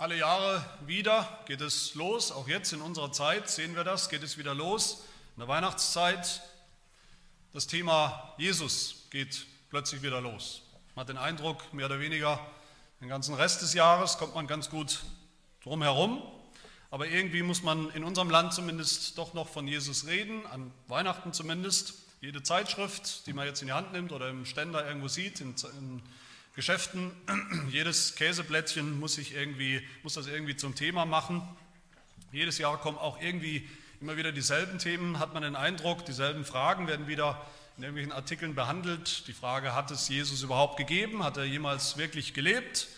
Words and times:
Alle 0.00 0.16
Jahre 0.16 0.64
wieder 0.86 1.28
geht 1.44 1.60
es 1.60 1.94
los, 1.94 2.32
auch 2.32 2.48
jetzt 2.48 2.72
in 2.72 2.80
unserer 2.80 3.12
Zeit 3.12 3.50
sehen 3.50 3.76
wir 3.76 3.84
das, 3.84 4.08
geht 4.08 4.22
es 4.22 4.38
wieder 4.38 4.54
los. 4.54 5.04
In 5.36 5.40
der 5.40 5.48
Weihnachtszeit, 5.48 6.40
das 7.52 7.66
Thema 7.66 8.32
Jesus 8.38 9.04
geht 9.10 9.44
plötzlich 9.68 10.00
wieder 10.00 10.22
los. 10.22 10.62
Man 10.94 11.02
hat 11.02 11.10
den 11.10 11.18
Eindruck, 11.18 11.74
mehr 11.74 11.84
oder 11.84 12.00
weniger 12.00 12.40
den 13.02 13.10
ganzen 13.10 13.34
Rest 13.34 13.60
des 13.60 13.74
Jahres 13.74 14.16
kommt 14.16 14.34
man 14.34 14.46
ganz 14.46 14.70
gut 14.70 15.00
drum 15.62 15.82
herum. 15.82 16.22
Aber 16.90 17.06
irgendwie 17.06 17.42
muss 17.42 17.62
man 17.62 17.90
in 17.90 18.02
unserem 18.02 18.30
Land 18.30 18.54
zumindest 18.54 19.18
doch 19.18 19.34
noch 19.34 19.50
von 19.50 19.68
Jesus 19.68 20.06
reden, 20.06 20.46
an 20.46 20.72
Weihnachten 20.88 21.34
zumindest. 21.34 21.92
Jede 22.22 22.42
Zeitschrift, 22.42 23.26
die 23.26 23.34
man 23.34 23.44
jetzt 23.46 23.60
in 23.60 23.66
die 23.66 23.74
Hand 23.74 23.92
nimmt 23.92 24.12
oder 24.12 24.30
im 24.30 24.46
Ständer 24.46 24.86
irgendwo 24.86 25.08
sieht, 25.08 25.42
in, 25.42 25.54
in 25.78 26.02
Geschäften, 26.54 27.12
jedes 27.70 28.16
Käseblättchen 28.16 28.98
muss, 28.98 29.14
sich 29.14 29.34
irgendwie, 29.34 29.82
muss 30.02 30.14
das 30.14 30.26
irgendwie 30.26 30.56
zum 30.56 30.74
Thema 30.74 31.04
machen. 31.04 31.42
Jedes 32.32 32.58
Jahr 32.58 32.78
kommen 32.78 32.98
auch 32.98 33.20
irgendwie 33.20 33.68
immer 34.00 34.16
wieder 34.16 34.32
dieselben 34.32 34.78
Themen, 34.78 35.18
hat 35.18 35.34
man 35.34 35.42
den 35.42 35.56
Eindruck, 35.56 36.04
dieselben 36.06 36.44
Fragen 36.44 36.86
werden 36.86 37.06
wieder 37.06 37.40
in 37.76 37.84
irgendwelchen 37.84 38.12
Artikeln 38.12 38.54
behandelt. 38.54 39.26
Die 39.28 39.32
Frage, 39.32 39.74
hat 39.74 39.90
es 39.90 40.08
Jesus 40.08 40.42
überhaupt 40.42 40.76
gegeben? 40.76 41.22
Hat 41.22 41.36
er 41.36 41.44
jemals 41.44 41.96
wirklich 41.96 42.34
gelebt? 42.34 42.88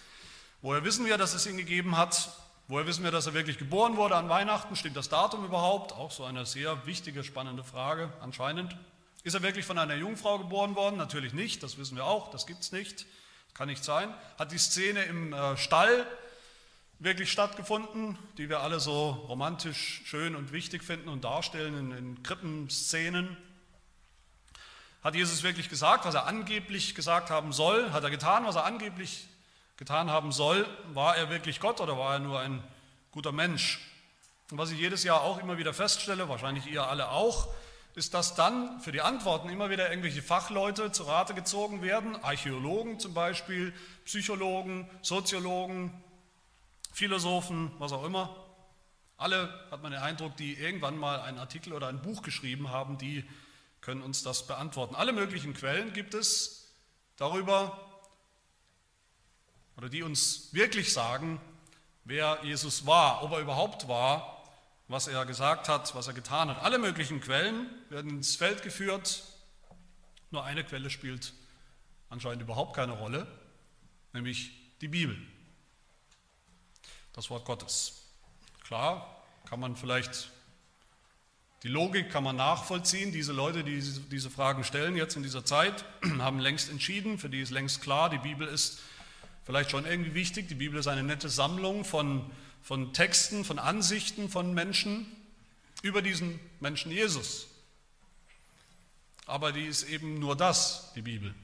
Woher 0.61 0.85
wissen 0.85 1.07
wir, 1.07 1.19
dass 1.19 1.35
es 1.35 1.47
ihn 1.47 1.57
gegeben 1.57 1.97
hat? 1.97 2.37
Woher 2.69 2.87
wissen 2.87 3.05
wir, 3.05 3.11
dass 3.11 3.27
er 3.27 3.35
wirklich 3.35 3.59
geboren 3.59 3.97
wurde 3.97 4.17
an 4.17 4.29
Weihnachten? 4.29 4.77
Stimmt 4.77 4.97
das 4.97 5.09
Datum 5.09 5.45
überhaupt? 5.45 5.93
Auch 5.93 6.11
so 6.11 6.25
eine 6.25 6.47
sehr 6.47 6.87
wichtige, 6.87 7.23
spannende 7.23 7.65
Frage 7.65 8.13
anscheinend. 8.21 8.77
Ist 9.25 9.35
er 9.35 9.43
wirklich 9.43 9.65
von 9.65 9.79
einer 9.79 9.95
Jungfrau 9.95 10.39
geboren 10.39 10.75
worden? 10.75 10.97
Natürlich 10.97 11.33
nicht, 11.33 11.63
das 11.63 11.79
wissen 11.79 11.97
wir 11.97 12.05
auch, 12.05 12.31
das 12.31 12.47
gibt 12.47 12.63
es 12.63 12.73
nicht. 12.73 13.07
Kann 13.55 13.69
nicht 13.69 13.85
sein. 13.85 14.13
Hat 14.39 14.53
die 14.53 14.59
Szene 14.59 15.03
im 15.05 15.33
äh, 15.33 15.57
Stall 15.57 16.07
wirklich 16.99 17.31
stattgefunden, 17.31 18.17
die 18.39 18.49
wir 18.49 18.61
alle 18.61 18.81
so 18.81 19.11
romantisch 19.11 20.03
schön 20.05 20.37
und 20.37 20.53
wichtig 20.53 20.83
finden 20.85 21.09
und 21.09 21.25
darstellen 21.25 21.79
in, 21.79 21.93
in 21.93 22.23
Krippenszenen? 22.23 23.37
Hat 25.03 25.15
Jesus 25.15 25.43
wirklich 25.43 25.69
gesagt, 25.69 26.05
was 26.05 26.15
er 26.15 26.27
angeblich 26.27 26.95
gesagt 26.95 27.29
haben 27.29 27.53
soll? 27.53 27.91
Hat 27.93 28.05
er 28.05 28.11
getan, 28.11 28.47
was 28.47 28.55
er 28.55 28.65
angeblich 28.65 29.27
getan 29.77 30.11
haben 30.11 30.31
soll? 30.31 30.65
War 30.95 31.17
er 31.17 31.29
wirklich 31.29 31.59
Gott 31.59 31.81
oder 31.81 31.99
war 31.99 32.15
er 32.15 32.21
nur 32.21 32.39
ein 32.39 32.63
guter 33.11 33.33
Mensch? 33.33 33.81
Und 34.51 34.59
was 34.59 34.71
ich 34.71 34.79
jedes 34.79 35.03
Jahr 35.03 35.23
auch 35.23 35.39
immer 35.39 35.59
wieder 35.59 35.75
feststelle, 35.75 36.29
wahrscheinlich 36.29 36.67
ihr 36.67 36.87
alle 36.87 37.11
auch, 37.11 37.49
ist, 37.95 38.15
dass 38.15 38.35
dann 38.35 38.81
für 38.81 38.93
die 38.93 39.03
Antworten 39.03 39.49
immer 39.51 39.69
wieder 39.69 39.91
irgendwelche 39.91 40.23
Fachleute 40.23 40.93
zu 40.93 41.03
Rate 41.03 41.35
gezogen 41.35 41.83
werden, 41.83 42.17
Archäologen 42.23 42.99
zum 42.99 43.13
Beispiel, 43.13 43.75
Psychologen, 44.05 44.89
Soziologen, 45.03 45.93
Philosophen, 46.93 47.71
was 47.79 47.93
auch 47.93 48.05
immer. 48.05 48.37
Alle, 49.19 49.53
hat 49.71 49.83
man 49.83 49.93
den 49.93 50.01
Eindruck, 50.01 50.37
die 50.37 50.55
irgendwann 50.55 50.97
mal 50.97 51.21
einen 51.21 51.39
Artikel 51.39 51.73
oder 51.75 51.89
ein 51.89 52.03
Buch 52.03 52.23
geschrieben 52.23 52.71
haben, 52.71 52.99
die 52.99 53.25
können 53.81 54.03
uns 54.03 54.23
das 54.23 54.47
beantworten. 54.47 54.95
Alle 54.95 55.13
möglichen 55.13 55.55
Quellen 55.55 55.93
gibt 55.93 56.15
es 56.15 56.73
darüber, 57.17 57.79
oder 59.77 59.89
die 59.89 60.03
uns 60.03 60.53
wirklich 60.53 60.93
sagen, 60.93 61.41
wer 62.05 62.39
Jesus 62.43 62.87
war, 62.87 63.23
ob 63.23 63.33
er 63.33 63.41
überhaupt 63.41 63.89
war 63.89 64.42
was 64.93 65.07
er 65.07 65.25
gesagt 65.25 65.71
hat, 65.71 65.95
was 65.95 66.07
er 66.07 66.13
getan 66.13 66.51
hat. 66.51 66.63
Alle 66.63 66.79
möglichen 66.79 67.21
Quellen 67.21 67.67
werden 67.89 68.11
ins 68.11 68.37
Feld 68.37 68.63
geführt. 68.63 69.25
Nur 70.31 70.45
eine 70.45 70.65
Quelle 70.65 70.91
spielt 70.91 71.33
anscheinend 72.11 72.43
überhaupt 72.43 72.77
keine 72.77 72.93
Rolle, 72.93 73.27
nämlich 74.13 74.53
die 74.83 74.89
Bibel. 74.89 75.17
Das 77.15 77.31
Wort 77.31 77.47
Gottes. 77.47 78.03
Klar, 78.65 79.23
kann 79.47 79.61
man 79.61 79.77
vielleicht, 79.77 80.31
die 81.63 81.69
Logik 81.69 82.11
kann 82.11 82.23
man 82.23 82.37
nachvollziehen. 82.37 83.13
Diese 83.13 83.33
Leute, 83.33 83.65
die 83.65 83.81
diese 84.11 84.29
Fragen 84.29 84.63
stellen 84.63 84.95
jetzt 84.95 85.17
in 85.17 85.23
dieser 85.23 85.45
Zeit, 85.45 85.87
haben 86.19 86.39
längst 86.39 86.71
entschieden, 86.71 87.19
für 87.19 87.31
die 87.31 87.41
ist 87.41 87.51
längst 87.51 87.81
klar, 87.81 88.11
die 88.11 88.19
Bibel 88.19 88.47
ist 88.47 88.81
vielleicht 89.45 89.71
schon 89.71 89.87
irgendwie 89.87 90.13
wichtig. 90.13 90.49
Die 90.49 90.55
Bibel 90.55 90.79
ist 90.79 90.87
eine 90.87 91.03
nette 91.03 91.31
Sammlung 91.31 91.87
von 91.87 92.31
von 92.63 92.93
Texten, 92.93 93.45
von 93.45 93.59
Ansichten 93.59 94.29
von 94.29 94.55
Menschen 94.55 95.07
über 95.83 96.01
diesen 96.01 96.39
Menschen 96.61 96.93
Jesus. 96.93 97.49
Aber 99.27 99.53
die 99.53 99.67
ist 99.67 99.85
eben 99.85 100.19
nur 100.19 100.37
das, 100.37 100.93
die 100.95 101.03
Bibel. 101.03 101.35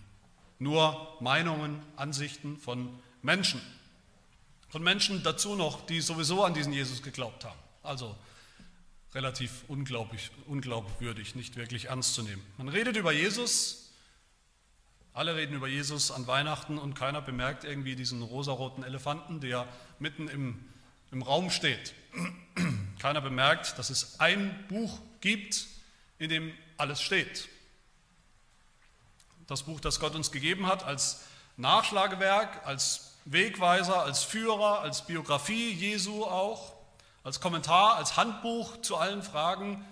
Nur 0.58 1.16
Meinungen, 1.20 1.82
Ansichten 1.96 2.56
von 2.56 2.98
Menschen. 3.22 3.60
Von 4.68 4.82
Menschen 4.82 5.22
dazu 5.22 5.54
noch, 5.54 5.86
die 5.86 6.00
sowieso 6.00 6.44
an 6.44 6.54
diesen 6.54 6.72
Jesus 6.72 7.02
geglaubt 7.02 7.44
haben. 7.44 7.58
Also 7.82 8.16
relativ 9.14 9.64
unglaublich, 9.68 10.30
unglaubwürdig, 10.46 11.34
nicht 11.34 11.56
wirklich 11.56 11.86
ernst 11.86 12.14
zu 12.14 12.22
nehmen. 12.22 12.42
Man 12.58 12.68
redet 12.68 12.96
über 12.96 13.12
Jesus, 13.12 13.92
alle 15.14 15.34
reden 15.34 15.54
über 15.54 15.66
Jesus 15.66 16.10
an 16.10 16.26
Weihnachten 16.26 16.78
und 16.78 16.94
keiner 16.94 17.22
bemerkt 17.22 17.64
irgendwie 17.64 17.96
diesen 17.96 18.22
rosaroten 18.22 18.84
Elefanten, 18.84 19.40
der 19.40 19.66
mitten 19.98 20.28
im 20.28 20.64
im 21.10 21.22
Raum 21.22 21.50
steht. 21.50 21.94
Keiner 22.98 23.20
bemerkt, 23.20 23.78
dass 23.78 23.90
es 23.90 24.20
ein 24.20 24.66
Buch 24.68 24.98
gibt, 25.20 25.66
in 26.18 26.28
dem 26.28 26.52
alles 26.76 27.00
steht. 27.00 27.48
Das 29.46 29.62
Buch, 29.62 29.80
das 29.80 30.00
Gott 30.00 30.14
uns 30.14 30.30
gegeben 30.30 30.66
hat, 30.66 30.84
als 30.84 31.22
Nachschlagewerk, 31.56 32.66
als 32.66 33.14
Wegweiser, 33.24 34.02
als 34.02 34.24
Führer, 34.24 34.80
als 34.80 35.06
Biografie 35.06 35.72
Jesu 35.72 36.24
auch, 36.24 36.74
als 37.24 37.40
Kommentar, 37.40 37.96
als 37.96 38.16
Handbuch 38.16 38.80
zu 38.82 38.96
allen 38.96 39.22
Fragen 39.22 39.84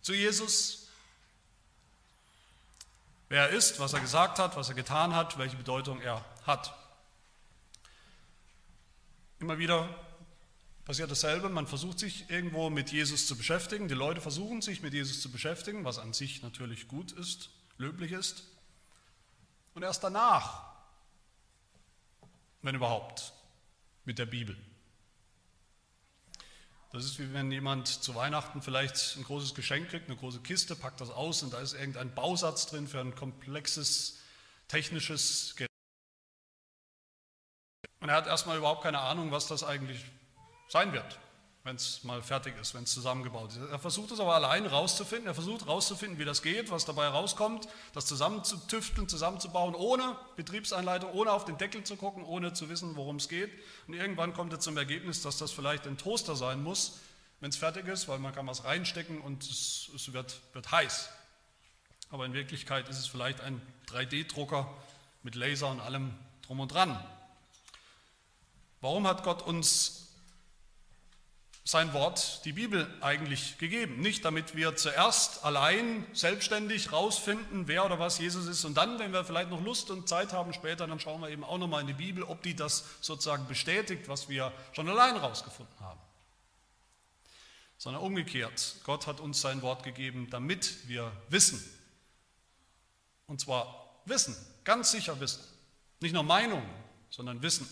zu 0.00 0.14
Jesus. 0.14 0.88
Wer 3.28 3.48
er 3.48 3.48
ist, 3.50 3.78
was 3.78 3.92
er 3.92 4.00
gesagt 4.00 4.38
hat, 4.38 4.56
was 4.56 4.68
er 4.68 4.74
getan 4.74 5.14
hat, 5.14 5.38
welche 5.38 5.56
Bedeutung 5.56 6.00
er 6.00 6.24
hat. 6.46 6.74
Immer 9.38 9.58
wieder 9.58 9.88
passiert 10.88 11.10
dasselbe. 11.10 11.50
Man 11.50 11.66
versucht 11.66 11.98
sich 11.98 12.30
irgendwo 12.30 12.70
mit 12.70 12.90
Jesus 12.92 13.26
zu 13.26 13.36
beschäftigen. 13.36 13.88
Die 13.88 13.94
Leute 13.94 14.22
versuchen 14.22 14.62
sich 14.62 14.80
mit 14.80 14.94
Jesus 14.94 15.20
zu 15.20 15.30
beschäftigen, 15.30 15.84
was 15.84 15.98
an 15.98 16.14
sich 16.14 16.42
natürlich 16.42 16.88
gut 16.88 17.12
ist, 17.12 17.50
löblich 17.76 18.12
ist. 18.12 18.44
Und 19.74 19.82
erst 19.82 20.02
danach, 20.02 20.64
wenn 22.62 22.74
überhaupt, 22.74 23.34
mit 24.06 24.18
der 24.18 24.24
Bibel. 24.24 24.56
Das 26.90 27.04
ist 27.04 27.18
wie 27.18 27.34
wenn 27.34 27.52
jemand 27.52 27.86
zu 27.88 28.14
Weihnachten 28.14 28.62
vielleicht 28.62 29.18
ein 29.18 29.24
großes 29.24 29.54
Geschenk 29.54 29.90
kriegt, 29.90 30.06
eine 30.06 30.16
große 30.16 30.40
Kiste, 30.40 30.74
packt 30.74 31.02
das 31.02 31.10
aus 31.10 31.42
und 31.42 31.52
da 31.52 31.60
ist 31.60 31.74
irgendein 31.74 32.14
Bausatz 32.14 32.66
drin 32.66 32.88
für 32.88 33.00
ein 33.00 33.14
komplexes 33.14 34.20
technisches 34.68 35.54
Gerät. 35.54 35.68
Und 38.00 38.08
er 38.08 38.14
hat 38.14 38.26
erstmal 38.26 38.56
überhaupt 38.56 38.84
keine 38.84 39.00
Ahnung, 39.00 39.32
was 39.32 39.48
das 39.48 39.62
eigentlich 39.62 40.02
sein 40.68 40.92
wird, 40.92 41.18
wenn 41.64 41.76
es 41.76 42.04
mal 42.04 42.22
fertig 42.22 42.56
ist, 42.60 42.74
wenn 42.74 42.84
es 42.84 42.92
zusammengebaut 42.92 43.50
ist. 43.50 43.58
Er 43.58 43.78
versucht 43.78 44.10
es 44.12 44.20
aber 44.20 44.34
allein 44.34 44.66
rauszufinden. 44.66 45.26
Er 45.26 45.34
versucht 45.34 45.66
rauszufinden, 45.66 46.18
wie 46.18 46.24
das 46.24 46.42
geht, 46.42 46.70
was 46.70 46.84
dabei 46.84 47.08
rauskommt, 47.08 47.68
das 47.94 48.06
zusammenzutüfteln, 48.06 49.08
zusammenzubauen, 49.08 49.74
ohne 49.74 50.16
Betriebseinleitung, 50.36 51.12
ohne 51.12 51.32
auf 51.32 51.44
den 51.44 51.58
Deckel 51.58 51.84
zu 51.84 51.96
gucken, 51.96 52.24
ohne 52.24 52.52
zu 52.52 52.68
wissen, 52.68 52.96
worum 52.96 53.16
es 53.16 53.28
geht. 53.28 53.50
Und 53.86 53.94
irgendwann 53.94 54.34
kommt 54.34 54.52
er 54.52 54.60
zum 54.60 54.76
Ergebnis, 54.76 55.22
dass 55.22 55.38
das 55.38 55.50
vielleicht 55.50 55.86
ein 55.86 55.98
Toaster 55.98 56.36
sein 56.36 56.62
muss, 56.62 57.00
wenn 57.40 57.50
es 57.50 57.56
fertig 57.56 57.86
ist, 57.86 58.08
weil 58.08 58.18
man 58.18 58.34
kann 58.34 58.46
was 58.46 58.64
reinstecken 58.64 59.20
und 59.20 59.42
es, 59.42 59.90
es 59.94 60.12
wird, 60.12 60.40
wird 60.52 60.70
heiß. 60.70 61.10
Aber 62.10 62.24
in 62.24 62.32
Wirklichkeit 62.32 62.88
ist 62.88 62.98
es 62.98 63.06
vielleicht 63.06 63.40
ein 63.40 63.60
3D-Drucker 63.88 64.68
mit 65.22 65.34
Laser 65.34 65.68
und 65.68 65.80
allem 65.80 66.14
drum 66.46 66.60
und 66.60 66.72
dran. 66.72 66.98
Warum 68.80 69.06
hat 69.06 69.24
Gott 69.24 69.42
uns 69.42 69.97
sein 71.68 71.92
Wort, 71.92 72.46
die 72.46 72.54
Bibel, 72.54 72.90
eigentlich 73.02 73.58
gegeben. 73.58 74.00
Nicht 74.00 74.24
damit 74.24 74.56
wir 74.56 74.76
zuerst 74.76 75.44
allein 75.44 76.06
selbstständig 76.14 76.92
rausfinden, 76.92 77.68
wer 77.68 77.84
oder 77.84 77.98
was 77.98 78.18
Jesus 78.18 78.46
ist 78.46 78.64
und 78.64 78.74
dann, 78.78 78.98
wenn 78.98 79.12
wir 79.12 79.22
vielleicht 79.22 79.50
noch 79.50 79.62
Lust 79.62 79.90
und 79.90 80.08
Zeit 80.08 80.32
haben 80.32 80.54
später, 80.54 80.86
dann 80.86 80.98
schauen 80.98 81.20
wir 81.20 81.28
eben 81.28 81.44
auch 81.44 81.58
nochmal 81.58 81.82
in 81.82 81.86
die 81.86 81.92
Bibel, 81.92 82.22
ob 82.22 82.42
die 82.42 82.56
das 82.56 82.86
sozusagen 83.02 83.46
bestätigt, 83.48 84.08
was 84.08 84.30
wir 84.30 84.50
schon 84.72 84.88
allein 84.88 85.18
rausgefunden 85.18 85.78
haben. 85.80 86.00
Sondern 87.76 88.02
umgekehrt, 88.02 88.76
Gott 88.84 89.06
hat 89.06 89.20
uns 89.20 89.42
sein 89.42 89.60
Wort 89.60 89.82
gegeben, 89.82 90.28
damit 90.30 90.88
wir 90.88 91.12
wissen. 91.28 91.62
Und 93.26 93.42
zwar 93.42 94.00
wissen, 94.06 94.34
ganz 94.64 94.90
sicher 94.90 95.20
wissen. 95.20 95.44
Nicht 96.00 96.14
nur 96.14 96.22
Meinung, 96.22 96.62
sondern 97.10 97.42
wissen, 97.42 97.68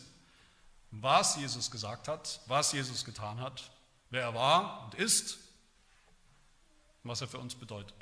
was 0.90 1.36
Jesus 1.36 1.70
gesagt 1.70 2.08
hat, 2.08 2.42
was 2.46 2.72
Jesus 2.72 3.02
getan 3.02 3.40
hat 3.40 3.70
wer 4.10 4.22
er 4.22 4.34
war 4.34 4.84
und 4.84 4.94
ist 4.94 5.38
und 7.02 7.10
was 7.10 7.20
er 7.20 7.28
für 7.28 7.38
uns 7.38 7.54
bedeutet. 7.54 7.94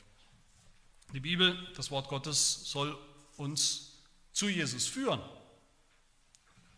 Die 1.13 1.21
Bibel, 1.21 1.57
das 1.77 1.91
Wort 1.91 2.09
Gottes, 2.09 2.71
soll 2.71 2.97
uns 3.37 4.03
zu 4.33 4.49
Jesus 4.49 4.87
führen. 4.87 5.21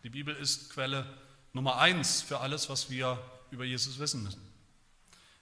Die 0.03 0.09
Bibel 0.09 0.35
ist 0.35 0.69
Quelle 0.69 1.05
Nummer 1.53 1.77
eins 1.77 2.21
für 2.21 2.39
alles, 2.39 2.69
was 2.69 2.89
wir 2.89 3.19
über 3.49 3.65
Jesus 3.65 3.97
wissen 3.99 4.23
müssen. 4.23 4.41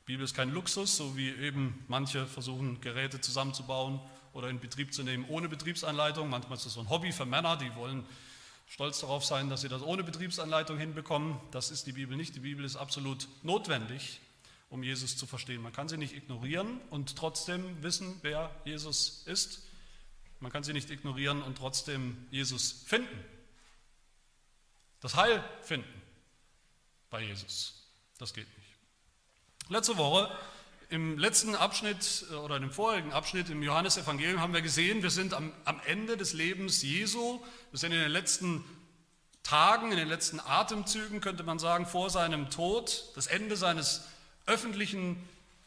Die 0.03 0.13
Bibel 0.13 0.23
ist 0.23 0.35
kein 0.35 0.51
Luxus, 0.51 0.95
so 0.95 1.17
wie 1.17 1.29
eben 1.29 1.83
manche 1.87 2.27
versuchen, 2.27 2.79
Geräte 2.79 3.19
zusammenzubauen 3.19 3.99
oder 4.33 4.49
in 4.49 4.59
Betrieb 4.59 4.93
zu 4.93 5.03
nehmen 5.03 5.25
ohne 5.27 5.49
Betriebsanleitung. 5.49 6.29
Manchmal 6.29 6.57
ist 6.57 6.65
das 6.65 6.73
so 6.73 6.79
ein 6.79 6.89
Hobby 6.89 7.11
für 7.11 7.25
Männer, 7.25 7.57
die 7.57 7.73
wollen 7.75 8.05
stolz 8.65 8.99
darauf 8.99 9.23
sein, 9.23 9.49
dass 9.49 9.61
sie 9.61 9.69
das 9.69 9.81
ohne 9.81 10.03
Betriebsanleitung 10.03 10.77
hinbekommen. 10.77 11.39
Das 11.51 11.71
ist 11.71 11.87
die 11.87 11.93
Bibel 11.93 12.17
nicht. 12.17 12.35
Die 12.35 12.41
Bibel 12.41 12.65
ist 12.65 12.75
absolut 12.75 13.27
notwendig, 13.43 14.19
um 14.69 14.83
Jesus 14.83 15.17
zu 15.17 15.25
verstehen. 15.27 15.61
Man 15.61 15.73
kann 15.73 15.87
sie 15.87 15.97
nicht 15.97 16.13
ignorieren 16.13 16.79
und 16.89 17.15
trotzdem 17.15 17.81
wissen, 17.83 18.19
wer 18.21 18.49
Jesus 18.65 19.23
ist. 19.25 19.61
Man 20.39 20.51
kann 20.51 20.63
sie 20.63 20.73
nicht 20.73 20.89
ignorieren 20.89 21.41
und 21.41 21.57
trotzdem 21.57 22.17
Jesus 22.31 22.83
finden. 22.85 23.23
Das 24.99 25.15
Heil 25.15 25.43
finden 25.61 26.01
bei 27.09 27.23
Jesus. 27.23 27.83
Das 28.17 28.33
geht 28.33 28.47
nicht. 28.57 28.69
Letzte 29.69 29.97
Woche 29.97 30.35
im 30.89 31.17
letzten 31.17 31.55
Abschnitt 31.55 32.25
äh, 32.31 32.35
oder 32.35 32.57
im 32.57 32.71
vorigen 32.71 33.11
Abschnitt 33.13 33.49
im 33.49 33.63
Johannesevangelium 33.63 34.41
haben 34.41 34.53
wir 34.53 34.61
gesehen, 34.61 35.03
wir 35.03 35.09
sind 35.09 35.33
am, 35.33 35.51
am 35.65 35.79
Ende 35.85 36.17
des 36.17 36.33
Lebens 36.33 36.81
Jesu, 36.81 37.39
wir 37.71 37.79
sind 37.79 37.91
in 37.91 37.99
den 37.99 38.11
letzten 38.11 38.63
Tagen, 39.43 39.91
in 39.91 39.97
den 39.97 40.07
letzten 40.07 40.39
Atemzügen, 40.39 41.21
könnte 41.21 41.43
man 41.43 41.59
sagen, 41.59 41.85
vor 41.85 42.09
seinem 42.09 42.49
Tod. 42.49 43.05
Das 43.15 43.27
Ende 43.27 43.55
seines 43.55 44.03
öffentlichen 44.47 45.17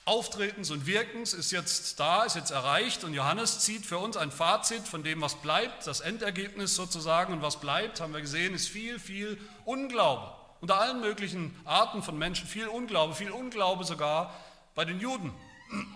Auftretens 0.04 0.70
und 0.70 0.86
Wirkens 0.86 1.34
ist 1.34 1.50
jetzt 1.50 2.00
da, 2.00 2.24
ist 2.24 2.34
jetzt 2.34 2.50
erreicht 2.50 3.04
und 3.04 3.12
Johannes 3.12 3.60
zieht 3.60 3.84
für 3.84 3.98
uns 3.98 4.16
ein 4.16 4.30
Fazit 4.30 4.88
von 4.88 5.02
dem, 5.04 5.20
was 5.20 5.34
bleibt, 5.42 5.86
das 5.86 6.00
Endergebnis 6.00 6.74
sozusagen 6.74 7.34
und 7.34 7.42
was 7.42 7.60
bleibt, 7.60 8.00
haben 8.00 8.14
wir 8.14 8.20
gesehen, 8.22 8.54
ist 8.54 8.68
viel, 8.68 8.98
viel 8.98 9.38
Unglaube. 9.64 10.32
Unter 10.60 10.80
allen 10.80 11.00
möglichen 11.00 11.54
Arten 11.64 12.02
von 12.02 12.18
Menschen 12.18 12.48
viel 12.48 12.68
Unglaube, 12.68 13.14
viel 13.14 13.30
Unglaube 13.30 13.84
sogar 13.84 14.34
bei 14.78 14.84
den 14.84 15.00
Juden. 15.00 15.32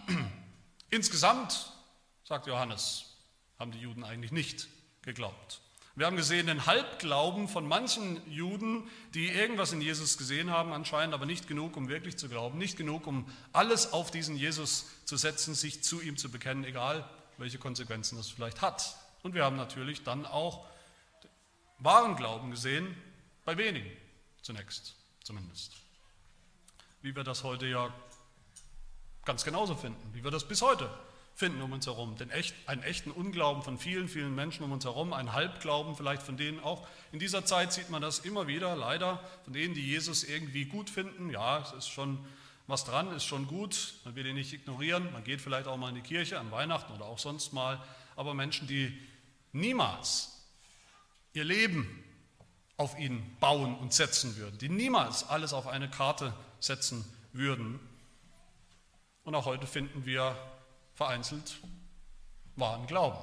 Insgesamt, 0.91 1.71
sagt 2.25 2.49
Johannes, 2.49 3.05
haben 3.57 3.71
die 3.71 3.79
Juden 3.79 4.03
eigentlich 4.03 4.33
nicht 4.33 4.67
geglaubt. 5.03 5.61
Wir 5.95 6.07
haben 6.07 6.17
gesehen 6.17 6.49
den 6.49 6.67
Halbglauben 6.67 7.47
von 7.47 7.65
manchen 7.65 8.21
Juden, 8.29 8.91
die 9.15 9.29
irgendwas 9.29 9.73
in 9.73 9.81
Jesus 9.81 10.19
gesehen 10.19 10.51
haben, 10.51 10.73
anscheinend 10.73 11.15
aber 11.15 11.27
nicht 11.27 11.47
genug, 11.47 11.77
um 11.77 11.89
wirklich 11.89 12.17
zu 12.17 12.29
glauben, 12.29 12.59
nicht 12.59 12.77
genug, 12.77 13.07
um 13.07 13.31
alles 13.53 13.93
auf 13.93 14.11
diesen 14.11 14.35
Jesus 14.35 14.87
zu 15.05 15.17
setzen, 15.17 15.55
sich 15.55 15.85
zu 15.85 16.01
ihm 16.01 16.17
zu 16.17 16.29
bekennen, 16.29 16.65
egal 16.65 17.09
welche 17.39 17.59
Konsequenzen 17.59 18.17
das 18.17 18.31
vielleicht 18.31 18.63
hat. 18.63 18.97
Und 19.23 19.35
wir 19.35 19.45
haben 19.45 19.55
natürlich 19.55 20.03
dann 20.03 20.27
auch 20.27 20.67
wahren 21.79 22.17
Glauben 22.17 22.51
gesehen, 22.51 22.97
bei 23.45 23.57
wenigen 23.57 23.93
zunächst 24.43 24.97
zumindest. 25.23 25.77
Wie 27.01 27.15
wir 27.15 27.23
das 27.23 27.45
heute 27.45 27.69
ja 27.69 27.95
ganz 29.25 29.45
genauso 29.45 29.75
finden, 29.75 30.15
wie 30.15 30.25
wir 30.25 30.31
das 30.31 30.47
bis 30.47 30.63
heute 30.63 30.91
finden 31.35 31.63
um 31.63 31.73
uns 31.73 31.87
herum. 31.87 32.17
Den 32.17 32.31
echt, 32.31 32.55
einen 32.67 32.83
echten 32.83 33.11
Unglauben 33.11 33.63
von 33.63 33.79
vielen, 33.79 34.09
vielen 34.09 34.35
Menschen 34.35 34.65
um 34.65 34.73
uns 34.73 34.85
herum, 34.85 35.13
ein 35.13 35.33
Halbglauben 35.33 35.97
vielleicht 35.97 36.23
von 36.23 36.37
denen 36.37 36.61
auch. 36.61 36.87
In 37.11 37.19
dieser 37.19 37.45
Zeit 37.45 37.73
sieht 37.73 37.91
man 37.91 38.03
das 38.03 38.21
immer 38.21 38.47
wieder, 38.47 38.77
leider, 38.77 39.23
von 39.45 39.53
denen, 39.53 39.75
die 39.75 39.87
Jesus 39.87 40.25
irgendwie 40.25 40.67
gut 40.67 40.91
finden. 40.91 41.31
Ja, 41.31 41.61
es 41.61 41.73
ist 41.73 41.89
schon 41.89 42.25
was 42.67 42.85
dran, 42.85 43.13
ist 43.15 43.25
schon 43.25 43.49
gut, 43.49 43.95
man 44.05 44.15
will 44.15 44.27
ihn 44.27 44.37
nicht 44.37 44.53
ignorieren, 44.53 45.13
man 45.13 45.25
geht 45.25 45.41
vielleicht 45.41 45.67
auch 45.67 45.77
mal 45.77 45.89
in 45.89 45.97
die 45.97 46.03
Kirche 46.03 46.39
an 46.39 46.51
Weihnachten 46.53 46.93
oder 46.93 47.07
auch 47.07 47.19
sonst 47.19 47.53
mal, 47.53 47.83
aber 48.15 48.35
Menschen, 48.35 48.69
die 48.69 48.97
niemals 49.53 50.47
ihr 51.33 51.45
Leben 51.45 52.05
auf 52.77 52.99
ihn 52.99 53.37
bauen 53.41 53.77
und 53.77 53.93
setzen 53.93 54.37
würden, 54.37 54.59
die 54.59 54.69
niemals 54.69 55.29
alles 55.29 55.53
auf 55.53 55.67
eine 55.67 55.91
Karte 55.91 56.33
setzen 56.61 57.05
würden, 57.33 57.81
und 59.25 59.35
auch 59.35 59.45
heute 59.45 59.67
finden 59.67 60.05
wir 60.05 60.37
vereinzelt 60.95 61.57
wahren 62.57 62.87
Glauben 62.87 63.19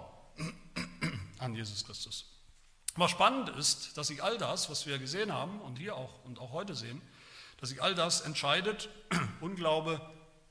an 1.37 1.55
Jesus 1.55 1.85
Christus. 1.85 2.25
Was 2.95 3.11
spannend 3.11 3.49
ist, 3.49 3.97
dass 3.97 4.07
sich 4.07 4.23
all 4.23 4.37
das, 4.37 4.69
was 4.69 4.85
wir 4.85 4.97
gesehen 4.97 5.31
haben 5.31 5.61
und 5.61 5.77
hier 5.77 5.95
auch 5.95 6.23
und 6.25 6.39
auch 6.39 6.51
heute 6.51 6.75
sehen, 6.75 7.01
dass 7.57 7.69
sich 7.69 7.81
all 7.81 7.95
das 7.95 8.21
entscheidet, 8.21 8.89
Unglaube, 9.41 10.01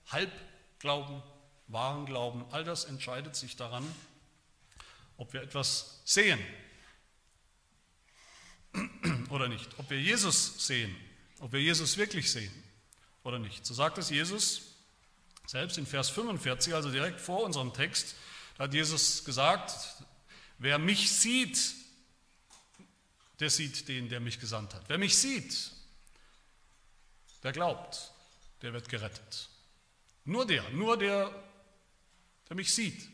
Halbglauben, 0.06 1.22
wahren 1.66 2.06
Glauben, 2.06 2.44
all 2.50 2.64
das 2.64 2.84
entscheidet 2.84 3.36
sich 3.36 3.56
daran, 3.56 3.84
ob 5.16 5.32
wir 5.32 5.42
etwas 5.42 6.00
sehen 6.04 6.38
oder 9.30 9.48
nicht, 9.48 9.78
ob 9.78 9.90
wir 9.90 10.00
Jesus 10.00 10.66
sehen, 10.66 10.94
ob 11.40 11.52
wir 11.52 11.60
Jesus 11.60 11.96
wirklich 11.96 12.30
sehen 12.30 12.52
oder 13.24 13.38
nicht. 13.38 13.66
So 13.66 13.74
sagt 13.74 13.98
es 13.98 14.10
Jesus 14.10 14.67
selbst 15.48 15.78
in 15.78 15.86
Vers 15.86 16.10
45, 16.10 16.74
also 16.74 16.90
direkt 16.90 17.22
vor 17.22 17.42
unserem 17.42 17.72
Text, 17.72 18.16
da 18.58 18.64
hat 18.64 18.74
Jesus 18.74 19.24
gesagt, 19.24 19.72
wer 20.58 20.78
mich 20.78 21.10
sieht, 21.10 21.58
der 23.40 23.48
sieht 23.48 23.88
den, 23.88 24.10
der 24.10 24.20
mich 24.20 24.40
gesandt 24.40 24.74
hat. 24.74 24.82
Wer 24.88 24.98
mich 24.98 25.16
sieht, 25.16 25.70
der 27.42 27.52
glaubt, 27.52 28.12
der 28.60 28.74
wird 28.74 28.90
gerettet. 28.90 29.48
Nur 30.26 30.46
der, 30.46 30.68
nur 30.68 30.98
der, 30.98 31.34
der 32.50 32.56
mich 32.56 32.74
sieht. 32.74 33.08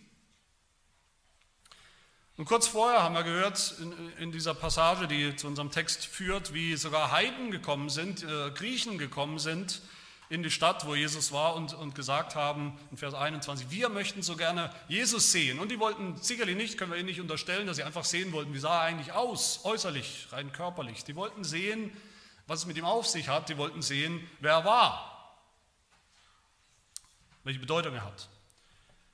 Und 2.36 2.46
kurz 2.46 2.66
vorher 2.66 3.04
haben 3.04 3.14
wir 3.14 3.22
gehört 3.22 3.76
in, 3.78 4.12
in, 4.16 4.32
dieser 4.32 4.54
Passage, 4.54 5.06
die 5.06 5.36
zu 5.36 5.46
unserem 5.46 5.70
Text 5.70 6.04
führt, 6.04 6.52
wie 6.52 6.74
sogar 6.74 7.12
Heiden 7.12 7.52
gekommen 7.52 7.90
sind, 7.90 8.24
äh, 8.24 8.50
Griechen 8.50 8.98
gekommen 8.98 9.38
sind 9.38 9.82
in 10.30 10.42
die 10.42 10.50
Stadt, 10.50 10.86
wo 10.86 10.94
Jesus 10.94 11.32
war 11.32 11.54
und, 11.54 11.74
und 11.74 11.94
gesagt 11.94 12.34
haben, 12.34 12.78
in 12.90 12.96
Vers 12.96 13.14
21, 13.14 13.70
wir 13.70 13.88
möchten 13.88 14.22
so 14.22 14.36
gerne 14.36 14.74
Jesus 14.88 15.32
sehen. 15.32 15.58
Und 15.58 15.70
die 15.70 15.78
wollten 15.78 16.16
sicherlich 16.16 16.56
nicht, 16.56 16.78
können 16.78 16.92
wir 16.92 16.98
ihnen 16.98 17.06
nicht 17.06 17.20
unterstellen, 17.20 17.66
dass 17.66 17.76
sie 17.76 17.84
einfach 17.84 18.04
sehen 18.04 18.32
wollten, 18.32 18.54
wie 18.54 18.58
sah 18.58 18.80
er 18.80 18.82
eigentlich 18.82 19.12
aus, 19.12 19.60
äußerlich, 19.64 20.28
rein 20.30 20.52
körperlich. 20.52 21.04
Die 21.04 21.14
wollten 21.14 21.44
sehen, 21.44 21.94
was 22.46 22.60
es 22.60 22.66
mit 22.66 22.76
ihm 22.76 22.84
auf 22.84 23.06
sich 23.06 23.28
hat. 23.28 23.48
Die 23.48 23.58
wollten 23.58 23.82
sehen, 23.82 24.26
wer 24.40 24.52
er 24.52 24.64
war, 24.64 25.36
welche 27.44 27.60
Bedeutung 27.60 27.94
er 27.94 28.04
hat. 28.04 28.28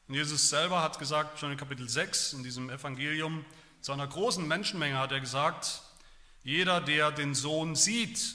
Und 0.07 0.15
Jesus 0.15 0.49
selber 0.49 0.83
hat 0.83 0.99
gesagt, 0.99 1.39
schon 1.39 1.53
in 1.53 1.57
Kapitel 1.57 1.89
6 1.89 2.35
in 2.35 2.43
diesem 2.43 2.71
Evangelium, 2.71 3.45
zu 3.81 3.93
einer 3.93 4.07
großen 4.07 4.47
Menschenmenge 4.47 4.99
hat 4.99 5.13
er 5.13 5.21
gesagt, 5.21 5.83
jeder, 6.43 6.81
der 6.81 7.11
den 7.11 7.35
Sohn 7.35 7.77
sieht 7.77 8.35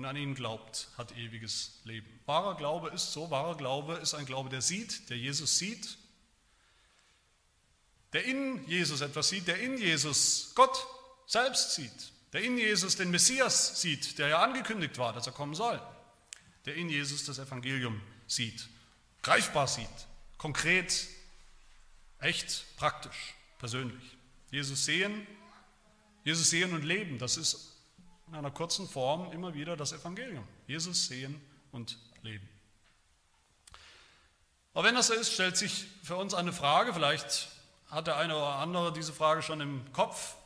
und 0.00 0.06
an 0.06 0.16
ihn 0.16 0.34
glaubt, 0.34 0.88
hat 0.96 1.14
ewiges 1.18 1.78
Leben. 1.84 2.08
Wahrer 2.24 2.56
Glaube 2.56 2.88
ist 2.88 3.12
so, 3.12 3.30
wahrer 3.30 3.54
Glaube 3.54 3.96
ist 3.96 4.14
ein 4.14 4.24
Glaube, 4.24 4.48
der 4.48 4.62
sieht, 4.62 5.10
der 5.10 5.18
Jesus 5.18 5.58
sieht, 5.58 5.98
der 8.14 8.24
in 8.24 8.66
Jesus 8.66 9.02
etwas 9.02 9.28
sieht, 9.28 9.46
der 9.46 9.60
in 9.60 9.76
Jesus 9.76 10.52
Gott 10.54 10.86
selbst 11.26 11.74
sieht, 11.74 12.12
der 12.32 12.40
in 12.40 12.56
Jesus 12.56 12.96
den 12.96 13.10
Messias 13.10 13.78
sieht, 13.78 14.18
der 14.18 14.28
ja 14.28 14.42
angekündigt 14.42 14.96
war, 14.96 15.12
dass 15.12 15.26
er 15.26 15.34
kommen 15.34 15.54
soll, 15.54 15.78
der 16.64 16.76
in 16.76 16.88
Jesus 16.88 17.26
das 17.26 17.38
Evangelium 17.38 18.00
sieht, 18.26 18.70
greifbar 19.20 19.68
sieht, 19.68 19.86
konkret, 20.38 21.08
echt, 22.20 22.64
praktisch, 22.78 23.34
persönlich. 23.58 24.16
Jesus 24.50 24.86
sehen, 24.86 25.26
Jesus 26.24 26.48
sehen 26.48 26.72
und 26.72 26.84
leben, 26.84 27.18
das 27.18 27.36
ist 27.36 27.76
in 28.30 28.36
einer 28.36 28.52
kurzen 28.52 28.88
Form 28.88 29.32
immer 29.32 29.54
wieder 29.54 29.76
das 29.76 29.92
Evangelium. 29.92 30.46
Jesus 30.68 31.08
sehen 31.08 31.40
und 31.72 31.98
leben. 32.22 32.48
Aber 34.72 34.84
wenn 34.84 34.94
das 34.94 35.08
so 35.08 35.14
ist, 35.14 35.32
stellt 35.32 35.56
sich 35.56 35.86
für 36.04 36.14
uns 36.14 36.32
eine 36.32 36.52
Frage, 36.52 36.94
vielleicht 36.94 37.48
hat 37.88 38.06
der 38.06 38.16
eine 38.18 38.36
oder 38.36 38.54
andere 38.56 38.92
diese 38.92 39.12
Frage 39.12 39.42
schon 39.42 39.60
im 39.60 39.92
Kopf. 39.92 40.36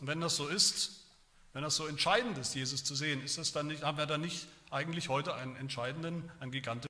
Wenn 0.00 0.20
das 0.20 0.34
so 0.34 0.48
ist, 0.48 1.04
wenn 1.52 1.62
das 1.62 1.76
so 1.76 1.86
entscheidend 1.86 2.38
ist, 2.38 2.56
Jesus 2.56 2.82
zu 2.82 2.96
sehen, 2.96 3.22
ist 3.22 3.38
das 3.38 3.52
dann 3.52 3.68
nicht, 3.68 3.84
haben 3.84 3.98
wir 3.98 4.06
dann 4.06 4.20
nicht 4.20 4.48
eigentlich 4.70 5.08
heute 5.08 5.34
einen 5.34 5.54
entscheidenden, 5.54 6.28
einen 6.40 6.50
gigantischen 6.50 6.88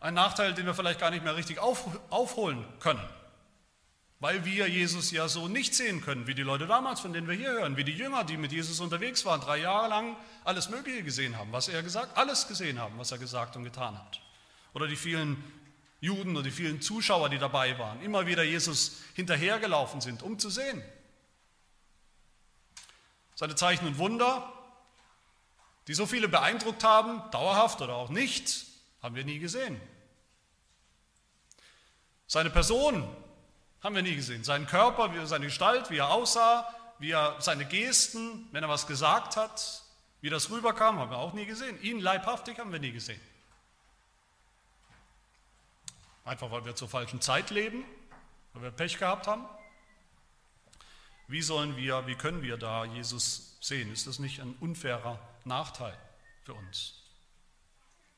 Ein 0.00 0.14
Nachteil, 0.14 0.54
den 0.54 0.66
wir 0.66 0.74
vielleicht 0.74 0.98
gar 0.98 1.10
nicht 1.10 1.22
mehr 1.22 1.36
richtig 1.36 1.60
auf, 1.60 1.86
aufholen 2.10 2.66
können 2.80 3.06
weil 4.20 4.44
wir 4.44 4.68
Jesus 4.68 5.10
ja 5.10 5.28
so 5.28 5.48
nicht 5.48 5.74
sehen 5.74 6.02
können, 6.02 6.26
wie 6.26 6.34
die 6.34 6.42
Leute 6.42 6.66
damals, 6.66 7.00
von 7.00 7.14
denen 7.14 7.26
wir 7.26 7.34
hier 7.34 7.52
hören, 7.52 7.78
wie 7.78 7.84
die 7.84 7.96
Jünger, 7.96 8.22
die 8.22 8.36
mit 8.36 8.52
Jesus 8.52 8.78
unterwegs 8.78 9.24
waren, 9.24 9.40
drei 9.40 9.56
Jahre 9.56 9.88
lang 9.88 10.16
alles 10.44 10.68
Mögliche 10.68 11.02
gesehen 11.02 11.38
haben, 11.38 11.50
was 11.52 11.68
er 11.68 11.82
gesagt, 11.82 12.16
alles 12.18 12.46
gesehen 12.46 12.78
haben, 12.78 12.98
was 12.98 13.10
er 13.10 13.18
gesagt 13.18 13.56
und 13.56 13.64
getan 13.64 13.98
hat. 13.98 14.20
Oder 14.74 14.86
die 14.86 14.96
vielen 14.96 15.42
Juden 16.00 16.32
oder 16.32 16.42
die 16.42 16.50
vielen 16.50 16.82
Zuschauer, 16.82 17.30
die 17.30 17.38
dabei 17.38 17.78
waren, 17.78 18.02
immer 18.02 18.26
wieder 18.26 18.42
Jesus 18.42 19.00
hinterhergelaufen 19.14 20.02
sind, 20.02 20.22
um 20.22 20.38
zu 20.38 20.50
sehen. 20.50 20.82
Seine 23.34 23.54
Zeichen 23.54 23.86
und 23.86 23.96
Wunder, 23.96 24.52
die 25.88 25.94
so 25.94 26.04
viele 26.04 26.28
beeindruckt 26.28 26.84
haben, 26.84 27.22
dauerhaft 27.30 27.80
oder 27.80 27.94
auch 27.94 28.10
nicht, 28.10 28.66
haben 29.02 29.14
wir 29.14 29.24
nie 29.24 29.38
gesehen. 29.38 29.80
Seine 32.26 32.50
Person, 32.50 33.08
haben 33.82 33.94
wir 33.94 34.02
nie 34.02 34.14
gesehen. 34.14 34.44
Seinen 34.44 34.66
Körper, 34.66 35.26
seine 35.26 35.46
Gestalt, 35.46 35.90
wie 35.90 35.98
er 35.98 36.10
aussah, 36.10 36.72
wie 36.98 37.12
er 37.12 37.40
seine 37.40 37.64
Gesten, 37.64 38.48
wenn 38.52 38.62
er 38.62 38.68
was 38.68 38.86
gesagt 38.86 39.36
hat, 39.36 39.82
wie 40.20 40.28
das 40.28 40.50
rüberkam, 40.50 40.98
haben 40.98 41.10
wir 41.10 41.18
auch 41.18 41.32
nie 41.32 41.46
gesehen. 41.46 41.80
Ihn 41.82 42.00
leibhaftig 42.00 42.58
haben 42.58 42.72
wir 42.72 42.78
nie 42.78 42.92
gesehen. 42.92 43.20
Einfach 46.24 46.50
weil 46.50 46.64
wir 46.64 46.76
zur 46.76 46.88
falschen 46.88 47.20
Zeit 47.20 47.50
leben, 47.50 47.84
weil 48.52 48.64
wir 48.64 48.70
Pech 48.70 48.98
gehabt 48.98 49.26
haben. 49.26 49.46
Wie 51.26 51.42
sollen 51.42 51.76
wir, 51.76 52.06
wie 52.06 52.16
können 52.16 52.42
wir 52.42 52.56
da 52.56 52.84
Jesus 52.84 53.56
sehen? 53.60 53.90
Ist 53.92 54.06
das 54.06 54.18
nicht 54.18 54.40
ein 54.40 54.54
unfairer 54.60 55.18
Nachteil 55.44 55.96
für 56.44 56.54
uns? 56.54 56.94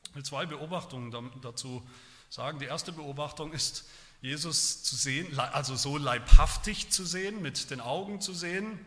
Ich 0.09 0.15
will 0.15 0.25
zwei 0.25 0.45
Beobachtungen 0.45 1.31
dazu 1.41 1.87
sagen. 2.29 2.59
Die 2.59 2.65
erste 2.65 2.91
Beobachtung 2.91 3.53
ist, 3.53 3.89
Jesus 4.23 4.83
zu 4.83 4.95
sehen, 4.95 5.37
also 5.37 5.75
so 5.75 5.97
leibhaftig 5.97 6.89
zu 6.89 7.05
sehen, 7.05 7.41
mit 7.41 7.69
den 7.69 7.81
Augen 7.81 8.21
zu 8.21 8.33
sehen, 8.33 8.79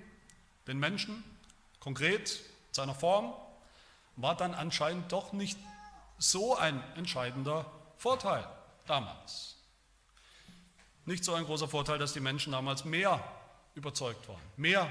den 0.66 0.78
Menschen, 0.78 1.22
konkret, 1.78 2.40
seiner 2.72 2.94
Form, 2.94 3.34
war 4.16 4.34
dann 4.34 4.54
anscheinend 4.54 5.12
doch 5.12 5.34
nicht 5.34 5.58
so 6.16 6.56
ein 6.56 6.82
entscheidender 6.96 7.70
Vorteil 7.98 8.48
damals. 8.86 9.56
Nicht 11.04 11.22
so 11.22 11.34
ein 11.34 11.44
großer 11.44 11.68
Vorteil, 11.68 11.98
dass 11.98 12.14
die 12.14 12.20
Menschen 12.20 12.52
damals 12.52 12.86
mehr 12.86 13.22
überzeugt 13.74 14.26
waren, 14.28 14.40
mehr 14.56 14.90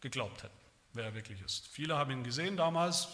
geglaubt 0.00 0.44
hätten, 0.44 0.56
wer 0.92 1.06
er 1.06 1.14
wirklich 1.14 1.40
ist. 1.40 1.66
Viele 1.66 1.96
haben 1.96 2.12
ihn 2.12 2.22
gesehen 2.22 2.56
damals, 2.56 3.08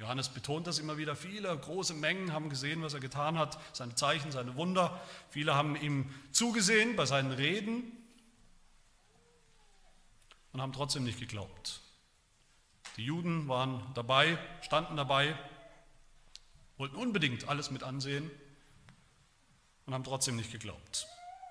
Johannes 0.00 0.30
betont 0.30 0.66
das 0.66 0.78
immer 0.78 0.96
wieder, 0.96 1.14
viele 1.14 1.54
große 1.54 1.92
Mengen 1.92 2.32
haben 2.32 2.48
gesehen, 2.48 2.82
was 2.82 2.94
er 2.94 3.00
getan 3.00 3.38
hat, 3.38 3.58
seine 3.74 3.94
Zeichen, 3.94 4.32
seine 4.32 4.56
Wunder. 4.56 4.98
Viele 5.28 5.54
haben 5.54 5.76
ihm 5.76 6.10
zugesehen 6.32 6.96
bei 6.96 7.04
seinen 7.04 7.32
Reden 7.32 7.92
und 10.54 10.62
haben 10.62 10.72
trotzdem 10.72 11.04
nicht 11.04 11.20
geglaubt. 11.20 11.80
Die 12.96 13.04
Juden 13.04 13.46
waren 13.46 13.82
dabei, 13.92 14.38
standen 14.62 14.96
dabei, 14.96 15.38
wollten 16.78 16.96
unbedingt 16.96 17.48
alles 17.48 17.70
mit 17.70 17.82
ansehen 17.82 18.30
und 19.84 19.92
haben 19.92 20.04
trotzdem 20.04 20.36
nicht 20.36 20.50
geglaubt. 20.50 21.08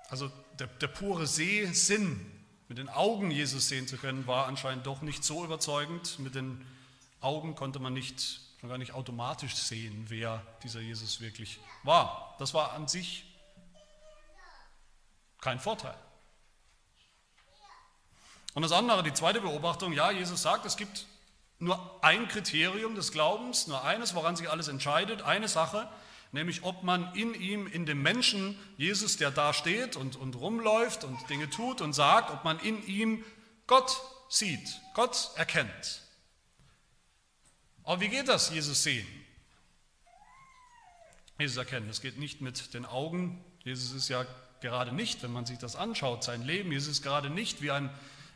Also 0.10 0.32
der, 0.58 0.66
der 0.66 0.88
pure 0.88 1.28
Sehsinn, 1.28 2.20
mit 2.68 2.80
den 2.80 2.90
Augen 2.90 3.30
Jesus 3.30 3.68
sehen 3.68 3.88
zu 3.88 3.98
können, 3.98 4.26
war 4.26 4.48
anscheinend 4.48 4.88
doch 4.88 5.04
nicht 5.04 5.24
so 5.24 5.46
überzeugend. 5.46 6.18
Mit 6.18 6.34
den 6.34 6.66
Augen 7.22 7.56
konnte 7.56 7.80
man 7.80 7.94
nicht, 7.94 8.42
schon 8.60 8.70
gar 8.70 8.78
nicht 8.78 8.94
automatisch 8.94 9.56
sehen, 9.56 10.06
wer 10.08 10.46
dieser 10.64 10.80
Jesus 10.80 11.22
wirklich 11.22 11.60
war. 11.84 12.36
Das 12.40 12.54
war 12.54 12.74
an 12.74 12.88
sich 12.88 13.26
kein 15.42 15.60
Vorteil. 15.60 15.96
Und 18.54 18.64
das 18.64 18.72
andere, 18.72 19.04
die 19.04 19.14
zweite 19.14 19.42
Beobachtung, 19.42 19.94
ja, 19.94 20.12
Jesus 20.12 20.42
sagt, 20.42 20.66
es 20.66 20.76
gibt 20.76 21.06
nur 21.60 22.04
ein 22.04 22.28
Kriterium 22.28 22.96
des 22.96 23.12
Glaubens, 23.12 23.68
nur 23.68 23.84
eines, 23.84 24.16
woran 24.16 24.36
sich 24.36 24.50
alles 24.50 24.68
entscheidet, 24.68 25.22
eine 25.22 25.48
Sache, 25.48 25.88
nämlich 26.32 26.64
ob 26.64 26.84
man 26.84 27.14
in 27.16 27.34
ihm, 27.34 27.68
in 27.68 27.86
dem 27.86 28.02
Menschen 28.02 28.58
Jesus, 28.78 29.18
der 29.18 29.32
da 29.32 29.54
steht 29.54 29.96
und, 29.96 30.16
und 30.16 30.36
rumläuft 30.36 31.04
und 31.04 31.30
Dinge 31.30 31.50
tut 31.50 31.82
und 31.82 31.94
sagt, 31.94 32.32
ob 32.32 32.44
man 32.44 32.60
in 32.60 32.86
ihm 32.88 33.24
Gott 33.68 34.02
sieht, 34.30 34.82
Gott 34.94 35.32
erkennt. 35.36 36.02
Aber 37.90 38.02
wie 38.02 38.10
geht 38.10 38.28
das, 38.28 38.52
Jesus 38.52 38.84
sehen? 38.84 39.08
Jesus 41.40 41.58
erkennen, 41.58 41.90
es 41.90 42.02
geht 42.02 42.20
nicht 42.20 42.40
mit 42.40 42.76
den 42.76 42.86
Augen. 42.86 43.44
Jesus 43.64 43.94
ist 43.94 44.10
ja 44.10 44.28
gerade 44.62 44.92
nicht, 44.92 45.24
wenn 45.24 45.32
man 45.34 45.48
sich 45.48 45.58
das 45.58 45.76
anschaut, 45.76 46.24
sein 46.24 46.44
Leben, 46.44 46.72
Jesus 46.72 46.98
ist 46.98 47.02
gerade 47.02 47.32
nicht 47.32 47.64
wie 47.64 47.72
ein, 47.72 47.90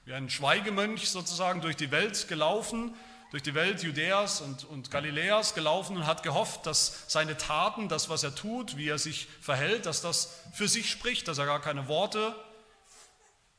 wie 0.06 0.14
ein 0.16 0.32
Schweigemönch 0.32 1.08
sozusagen 1.12 1.62
durch 1.62 1.76
die 1.76 1.92
Welt 1.92 2.28
gelaufen, 2.28 2.96
durch 3.30 3.44
die 3.44 3.54
Welt 3.54 3.84
Judäas 3.84 4.42
und, 4.42 4.66
und 4.66 4.90
Galiläas 4.90 5.54
gelaufen 5.54 5.98
und 5.98 6.08
hat 6.08 6.24
gehofft, 6.24 6.66
dass 6.66 7.04
seine 7.08 7.38
Taten, 7.38 7.90
das, 7.90 8.10
was 8.10 8.24
er 8.24 8.34
tut, 8.34 8.76
wie 8.76 8.90
er 8.90 8.98
sich 8.98 9.28
verhält, 9.40 9.86
dass 9.86 10.02
das 10.02 10.36
für 10.54 10.68
sich 10.68 10.90
spricht, 10.90 11.28
dass 11.28 11.38
er 11.38 11.46
gar 11.46 11.62
keine 11.62 11.88
Worte 11.88 12.36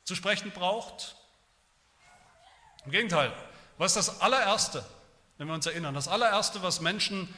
zu 0.03 0.17
sprechen 0.17 0.51
braucht. 0.51 1.15
Im 2.85 2.91
Gegenteil, 2.91 3.33
was 3.79 3.95
ist 3.95 4.09
das 4.09 4.21
allererste, 4.21 4.85
wenn 5.39 5.47
wir 5.47 5.55
uns 5.55 5.67
erinnern, 5.67 5.95
das 5.95 6.09
allererste, 6.09 6.63
was 6.63 6.81
Menschen 6.81 7.29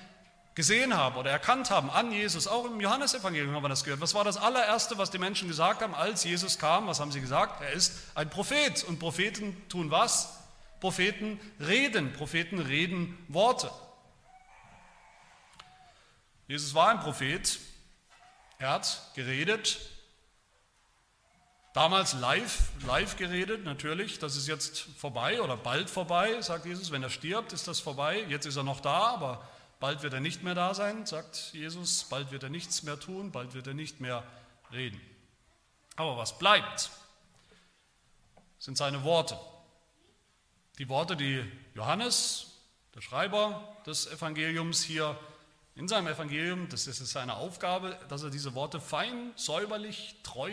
gesehen 0.54 0.96
haben 0.96 1.16
oder 1.16 1.30
erkannt 1.30 1.70
haben 1.70 1.90
an 1.90 2.12
Jesus, 2.12 2.46
auch 2.46 2.64
im 2.64 2.80
Johannesevangelium 2.80 3.54
haben 3.54 3.62
wir 3.62 3.68
das 3.68 3.84
gehört. 3.84 4.00
Was 4.00 4.14
war 4.14 4.24
das 4.24 4.38
allererste, 4.38 4.96
was 4.96 5.10
die 5.10 5.18
Menschen 5.18 5.48
gesagt 5.48 5.82
haben, 5.82 5.94
als 5.94 6.24
Jesus 6.24 6.58
kam? 6.58 6.86
Was 6.86 6.98
haben 6.98 7.12
sie 7.12 7.20
gesagt? 7.20 7.62
Er 7.62 7.72
ist 7.72 7.92
ein 8.14 8.30
Prophet. 8.30 8.82
Und 8.84 8.98
Propheten 8.98 9.56
tun 9.68 9.90
was? 9.90 10.40
Propheten 10.80 11.40
reden, 11.60 12.12
Propheten 12.12 12.58
reden 12.58 13.18
Worte. 13.28 13.70
Jesus 16.48 16.74
war 16.74 16.88
ein 16.88 17.00
Prophet, 17.00 17.58
er 18.58 18.70
hat 18.70 19.10
geredet, 19.14 19.80
damals 21.76 22.14
live, 22.14 22.70
live 22.86 23.16
geredet, 23.16 23.64
natürlich, 23.64 24.18
das 24.18 24.34
ist 24.34 24.48
jetzt 24.48 24.78
vorbei 24.96 25.42
oder 25.42 25.58
bald 25.58 25.90
vorbei, 25.90 26.40
sagt 26.40 26.64
Jesus, 26.64 26.90
wenn 26.90 27.02
er 27.02 27.10
stirbt, 27.10 27.52
ist 27.52 27.68
das 27.68 27.80
vorbei, 27.80 28.24
jetzt 28.30 28.46
ist 28.46 28.56
er 28.56 28.62
noch 28.62 28.80
da, 28.80 29.08
aber 29.08 29.46
bald 29.78 30.02
wird 30.02 30.14
er 30.14 30.20
nicht 30.20 30.42
mehr 30.42 30.54
da 30.54 30.72
sein, 30.72 31.04
sagt 31.04 31.50
Jesus, 31.52 32.04
bald 32.04 32.30
wird 32.30 32.44
er 32.44 32.48
nichts 32.48 32.82
mehr 32.82 32.98
tun, 32.98 33.30
bald 33.30 33.52
wird 33.52 33.66
er 33.66 33.74
nicht 33.74 34.00
mehr 34.00 34.24
reden. 34.72 34.98
Aber 35.96 36.16
was 36.16 36.38
bleibt, 36.38 36.90
sind 38.58 38.78
seine 38.78 39.04
Worte. 39.04 39.38
Die 40.78 40.88
Worte, 40.88 41.14
die 41.14 41.44
Johannes, 41.74 42.54
der 42.94 43.02
Schreiber 43.02 43.76
des 43.84 44.06
Evangeliums 44.06 44.82
hier 44.82 45.18
in 45.74 45.88
seinem 45.88 46.06
Evangelium, 46.06 46.70
das 46.70 46.86
ist 46.86 47.06
seine 47.06 47.34
Aufgabe, 47.34 47.98
dass 48.08 48.22
er 48.22 48.30
diese 48.30 48.54
Worte 48.54 48.80
fein, 48.80 49.32
säuberlich, 49.36 50.16
treu 50.22 50.50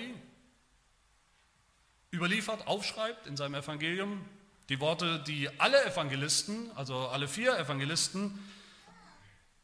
überliefert, 2.13 2.67
aufschreibt 2.67 3.27
in 3.27 3.36
seinem 3.36 3.55
Evangelium. 3.55 4.24
Die 4.70 4.79
Worte, 4.79 5.20
die 5.20 5.50
alle 5.60 5.84
Evangelisten, 5.86 6.72
also 6.75 7.08
alle 7.08 7.27
vier 7.27 7.58
Evangelisten, 7.58 8.39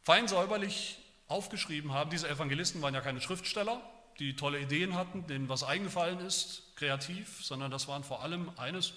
fein 0.02 0.28
säuberlich 0.28 0.98
aufgeschrieben 1.28 1.94
haben. 1.94 2.10
Diese 2.10 2.28
Evangelisten 2.28 2.82
waren 2.82 2.94
ja 2.94 3.02
keine 3.02 3.22
Schriftsteller, 3.22 3.82
die 4.20 4.36
tolle 4.36 4.60
Ideen 4.60 4.96
hatten, 4.96 5.26
denen 5.28 5.48
was 5.48 5.64
eingefallen 5.64 6.20
ist, 6.20 6.76
kreativ, 6.76 7.46
sondern 7.46 7.72
das 7.72 7.88
waren 7.88 8.04
vor 8.04 8.24
allem 8.24 8.52
eines 8.58 8.94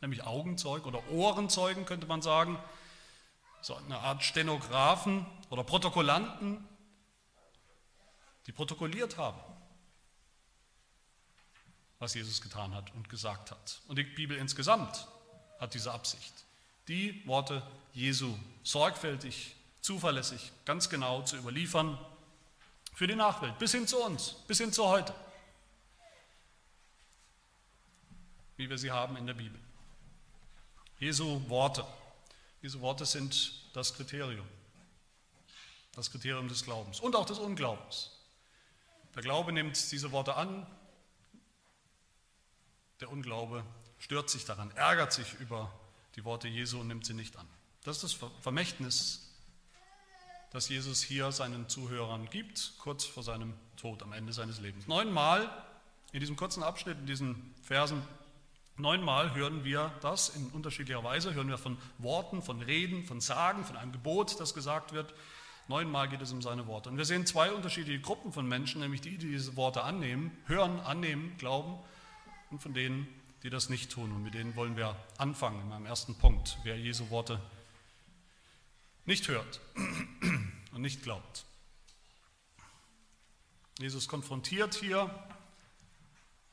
nämlich 0.00 0.24
Augenzeugen 0.24 0.86
oder 0.86 1.08
Ohrenzeugen 1.10 1.86
könnte 1.86 2.06
man 2.06 2.22
sagen, 2.22 2.58
so 3.60 3.76
eine 3.76 3.98
Art 3.98 4.24
Stenografen 4.24 5.24
oder 5.48 5.62
Protokollanten, 5.62 6.68
die 8.46 8.52
protokolliert 8.52 9.16
haben, 9.18 9.40
was 12.02 12.14
Jesus 12.14 12.40
getan 12.40 12.74
hat 12.74 12.92
und 12.96 13.08
gesagt 13.08 13.52
hat. 13.52 13.80
Und 13.86 13.96
die 13.96 14.02
Bibel 14.02 14.36
insgesamt 14.36 15.06
hat 15.60 15.72
diese 15.72 15.92
Absicht, 15.92 16.32
die 16.88 17.24
Worte 17.28 17.62
Jesu 17.94 18.36
sorgfältig, 18.64 19.54
zuverlässig, 19.80 20.50
ganz 20.64 20.90
genau 20.90 21.22
zu 21.22 21.36
überliefern 21.36 21.96
für 22.92 23.06
die 23.06 23.14
Nachwelt, 23.14 23.56
bis 23.60 23.70
hin 23.70 23.86
zu 23.86 24.02
uns, 24.02 24.32
bis 24.48 24.58
hin 24.58 24.72
zu 24.72 24.84
heute, 24.88 25.14
wie 28.56 28.68
wir 28.68 28.78
sie 28.78 28.90
haben 28.90 29.16
in 29.16 29.28
der 29.28 29.34
Bibel. 29.34 29.60
Jesu 30.98 31.48
Worte. 31.48 31.86
Diese 32.62 32.80
Worte 32.80 33.06
sind 33.06 33.74
das 33.74 33.94
Kriterium. 33.94 34.48
Das 35.94 36.10
Kriterium 36.10 36.48
des 36.48 36.64
Glaubens 36.64 36.98
und 36.98 37.14
auch 37.14 37.26
des 37.26 37.38
Unglaubens. 37.38 38.10
Der 39.14 39.22
Glaube 39.22 39.52
nimmt 39.52 39.92
diese 39.92 40.10
Worte 40.10 40.34
an, 40.34 40.66
der 43.02 43.10
Unglaube 43.10 43.64
stört 43.98 44.30
sich 44.30 44.44
daran, 44.44 44.70
ärgert 44.72 45.12
sich 45.12 45.34
über 45.40 45.70
die 46.16 46.24
Worte 46.24 46.48
Jesu 46.48 46.80
und 46.80 46.88
nimmt 46.88 47.04
sie 47.04 47.14
nicht 47.14 47.36
an. 47.36 47.46
Das 47.84 48.02
ist 48.02 48.20
das 48.22 48.30
Vermächtnis, 48.40 49.28
das 50.50 50.68
Jesus 50.68 51.02
hier 51.02 51.32
seinen 51.32 51.68
Zuhörern 51.68 52.28
gibt, 52.30 52.74
kurz 52.78 53.04
vor 53.04 53.22
seinem 53.22 53.54
Tod, 53.76 54.02
am 54.02 54.12
Ende 54.12 54.32
seines 54.32 54.60
Lebens. 54.60 54.86
Neunmal 54.86 55.50
in 56.12 56.20
diesem 56.20 56.36
kurzen 56.36 56.62
Abschnitt, 56.62 56.98
in 56.98 57.06
diesen 57.06 57.54
Versen, 57.62 58.02
Neunmal 58.78 59.34
hören 59.34 59.64
wir 59.64 59.92
das 60.00 60.30
in 60.30 60.46
unterschiedlicher 60.48 61.04
Weise, 61.04 61.34
hören 61.34 61.48
wir 61.48 61.58
von 61.58 61.76
Worten, 61.98 62.40
von 62.40 62.62
Reden, 62.62 63.04
von 63.04 63.20
Sagen, 63.20 63.64
von 63.64 63.76
einem 63.76 63.92
Gebot, 63.92 64.40
das 64.40 64.54
gesagt 64.54 64.94
wird. 64.94 65.12
Neunmal 65.68 66.08
geht 66.08 66.22
es 66.22 66.32
um 66.32 66.40
seine 66.40 66.66
Worte. 66.66 66.88
Und 66.88 66.96
wir 66.96 67.04
sehen 67.04 67.26
zwei 67.26 67.52
unterschiedliche 67.52 68.00
Gruppen 68.00 68.32
von 68.32 68.48
Menschen, 68.48 68.80
nämlich 68.80 69.02
die, 69.02 69.18
die 69.18 69.28
diese 69.28 69.56
Worte 69.56 69.82
annehmen, 69.84 70.36
hören, 70.46 70.80
annehmen, 70.80 71.36
glauben, 71.36 71.78
und 72.52 72.60
von 72.60 72.74
denen, 72.74 73.08
die 73.42 73.50
das 73.50 73.68
nicht 73.70 73.90
tun. 73.90 74.12
Und 74.12 74.22
mit 74.22 74.34
denen 74.34 74.54
wollen 74.54 74.76
wir 74.76 74.94
anfangen 75.16 75.60
in 75.62 75.68
meinem 75.68 75.86
ersten 75.86 76.14
Punkt, 76.14 76.58
wer 76.62 76.78
Jesu 76.78 77.10
Worte 77.10 77.40
nicht 79.06 79.26
hört 79.26 79.60
und 80.72 80.82
nicht 80.82 81.02
glaubt. 81.02 81.44
Jesus 83.80 84.06
konfrontiert 84.06 84.74
hier 84.74 85.10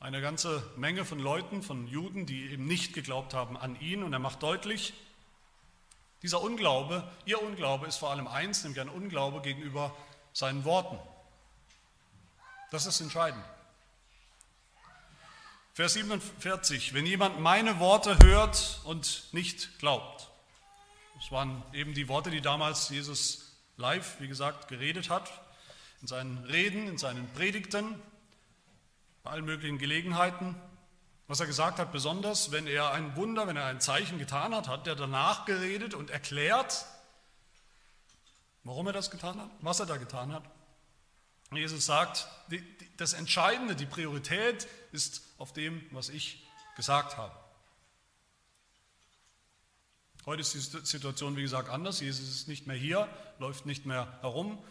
eine 0.00 0.22
ganze 0.22 0.68
Menge 0.76 1.04
von 1.04 1.20
Leuten, 1.20 1.62
von 1.62 1.86
Juden, 1.86 2.24
die 2.24 2.50
eben 2.50 2.66
nicht 2.66 2.94
geglaubt 2.94 3.34
haben 3.34 3.56
an 3.58 3.78
ihn. 3.78 4.02
Und 4.02 4.14
er 4.14 4.18
macht 4.18 4.42
deutlich, 4.42 4.94
dieser 6.22 6.42
Unglaube, 6.42 7.08
ihr 7.26 7.40
Unglaube 7.40 7.86
ist 7.86 7.98
vor 7.98 8.10
allem 8.10 8.26
eins, 8.26 8.64
nämlich 8.64 8.80
ein 8.80 8.88
Unglaube 8.88 9.42
gegenüber 9.42 9.94
seinen 10.32 10.64
Worten. 10.64 10.98
Das 12.70 12.86
ist 12.86 13.00
entscheidend. 13.00 13.44
Vers 15.72 15.92
47, 15.94 16.94
wenn 16.94 17.06
jemand 17.06 17.38
meine 17.38 17.78
Worte 17.78 18.18
hört 18.24 18.80
und 18.84 19.28
nicht 19.32 19.78
glaubt. 19.78 20.28
Das 21.14 21.30
waren 21.30 21.62
eben 21.72 21.94
die 21.94 22.08
Worte, 22.08 22.30
die 22.30 22.40
damals 22.40 22.88
Jesus 22.88 23.52
live, 23.76 24.18
wie 24.18 24.26
gesagt, 24.26 24.66
geredet 24.66 25.10
hat, 25.10 25.30
in 26.02 26.08
seinen 26.08 26.38
Reden, 26.44 26.88
in 26.88 26.98
seinen 26.98 27.32
Predigten, 27.34 28.02
bei 29.22 29.30
allen 29.30 29.44
möglichen 29.44 29.78
Gelegenheiten. 29.78 30.56
Was 31.28 31.38
er 31.38 31.46
gesagt 31.46 31.78
hat, 31.78 31.92
besonders, 31.92 32.50
wenn 32.50 32.66
er 32.66 32.90
ein 32.90 33.14
Wunder, 33.14 33.46
wenn 33.46 33.56
er 33.56 33.66
ein 33.66 33.80
Zeichen 33.80 34.18
getan 34.18 34.52
hat, 34.52 34.66
hat 34.66 34.88
er 34.88 34.96
danach 34.96 35.44
geredet 35.44 35.94
und 35.94 36.10
erklärt, 36.10 36.84
warum 38.64 38.88
er 38.88 38.92
das 38.92 39.12
getan 39.12 39.40
hat, 39.40 39.50
was 39.60 39.78
er 39.78 39.86
da 39.86 39.98
getan 39.98 40.32
hat. 40.32 40.42
Jesus 41.52 41.86
sagt, 41.86 42.26
das 42.96 43.12
Entscheidende, 43.12 43.76
die 43.76 43.86
Priorität 43.86 44.66
ist 44.90 45.29
auf 45.40 45.54
dem, 45.54 45.82
was 45.90 46.10
ich 46.10 46.46
gesagt 46.76 47.16
habe. 47.16 47.34
Heute 50.26 50.42
ist 50.42 50.52
die 50.52 50.86
Situation, 50.86 51.34
wie 51.34 51.42
gesagt, 51.42 51.70
anders. 51.70 52.00
Jesus 52.00 52.28
ist 52.28 52.46
nicht 52.46 52.66
mehr 52.66 52.76
hier, 52.76 53.08
läuft 53.38 53.64
nicht 53.64 53.86
mehr 53.86 54.18
herum 54.20 54.62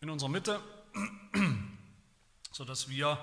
in 0.00 0.10
unserer 0.10 0.28
Mitte, 0.28 0.60
sodass 2.50 2.88
wir 2.88 3.16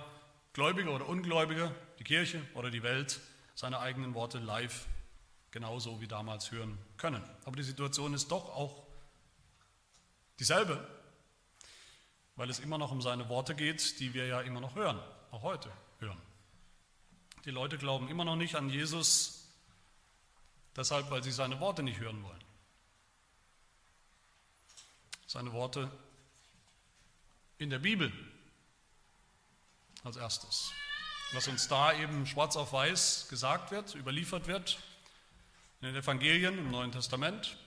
Gläubige 0.54 0.90
oder 0.90 1.06
Ungläubige, 1.06 1.76
die 2.00 2.06
Kirche 2.06 2.42
oder 2.54 2.72
die 2.72 2.82
Welt, 2.82 3.20
seine 3.54 3.80
eigenen 3.80 4.14
Worte 4.14 4.40
live 4.40 4.88
genauso 5.52 6.00
wie 6.00 6.08
damals 6.08 6.50
hören 6.52 6.78
können. 6.96 7.22
Aber 7.44 7.58
die 7.58 7.64
Situation 7.64 8.14
ist 8.14 8.32
doch 8.32 8.56
auch 8.56 8.88
dieselbe, 10.40 10.88
weil 12.38 12.50
es 12.50 12.60
immer 12.60 12.78
noch 12.78 12.94
um 12.94 13.02
seine 13.02 13.28
Worte 13.28 13.54
geht, 13.54 14.00
die 14.00 14.14
wir 14.14 14.28
ja 14.28 14.40
immer 14.40 14.62
noch 14.62 14.76
hören, 14.76 14.98
auch 15.32 15.42
heute 15.42 15.70
hören. 16.00 16.22
Die 17.46 17.52
Leute 17.52 17.78
glauben 17.78 18.10
immer 18.10 18.26
noch 18.26 18.36
nicht 18.36 18.56
an 18.56 18.70
Jesus, 18.70 19.48
deshalb, 20.76 21.10
weil 21.10 21.24
sie 21.24 21.32
seine 21.32 21.60
Worte 21.60 21.84
nicht 21.84 22.00
hören 22.00 22.22
wollen. 22.24 22.44
Seine 25.28 25.54
Worte 25.54 25.92
in 27.58 27.70
der 27.70 27.80
Bibel 27.80 28.12
als 30.04 30.18
erstes. 30.18 30.72
Was 31.34 31.48
uns 31.48 31.68
da 31.68 31.94
eben 31.94 32.26
schwarz 32.26 32.56
auf 32.56 32.74
weiß 32.74 33.28
gesagt 33.30 33.72
wird, 33.72 33.94
überliefert 33.94 34.48
wird, 34.48 34.80
in 35.82 35.88
den 35.88 35.96
Evangelien 35.96 36.58
im 36.58 36.72
Neuen 36.72 36.92
Testament. 36.92 37.58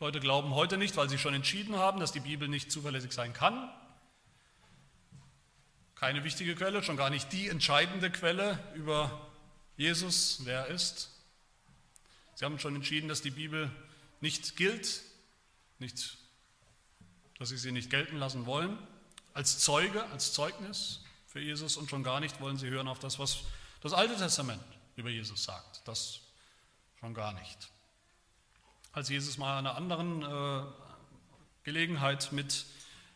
Leute 0.00 0.20
glauben 0.20 0.54
heute 0.54 0.78
nicht, 0.78 0.96
weil 0.96 1.08
sie 1.08 1.18
schon 1.18 1.34
entschieden 1.34 1.76
haben, 1.76 2.00
dass 2.00 2.12
die 2.12 2.20
Bibel 2.20 2.48
nicht 2.48 2.72
zuverlässig 2.72 3.12
sein 3.12 3.32
kann. 3.32 3.70
Keine 6.04 6.22
wichtige 6.22 6.54
Quelle, 6.54 6.82
schon 6.82 6.98
gar 6.98 7.08
nicht 7.08 7.32
die 7.32 7.48
entscheidende 7.48 8.10
Quelle 8.10 8.58
über 8.74 9.26
Jesus, 9.78 10.40
wer 10.44 10.66
er 10.66 10.66
ist. 10.66 11.08
Sie 12.34 12.44
haben 12.44 12.58
schon 12.58 12.74
entschieden, 12.74 13.08
dass 13.08 13.22
die 13.22 13.30
Bibel 13.30 13.70
nicht 14.20 14.54
gilt, 14.56 15.00
nicht, 15.78 16.18
dass 17.38 17.48
sie 17.48 17.56
sie 17.56 17.72
nicht 17.72 17.88
gelten 17.88 18.18
lassen 18.18 18.44
wollen 18.44 18.76
als 19.32 19.60
Zeuge, 19.60 20.04
als 20.10 20.34
Zeugnis 20.34 21.00
für 21.26 21.40
Jesus 21.40 21.78
und 21.78 21.88
schon 21.88 22.02
gar 22.02 22.20
nicht 22.20 22.38
wollen 22.38 22.58
sie 22.58 22.68
hören 22.68 22.86
auf 22.86 22.98
das, 22.98 23.18
was 23.18 23.38
das 23.80 23.94
Alte 23.94 24.14
Testament 24.14 24.62
über 24.96 25.08
Jesus 25.08 25.44
sagt. 25.44 25.88
Das 25.88 26.20
schon 27.00 27.14
gar 27.14 27.32
nicht. 27.32 27.70
Als 28.92 29.08
Jesus 29.08 29.38
mal 29.38 29.58
an 29.58 29.66
einer 29.66 29.76
anderen 29.76 30.22
äh, 30.22 30.66
Gelegenheit 31.62 32.30
mit, 32.30 32.66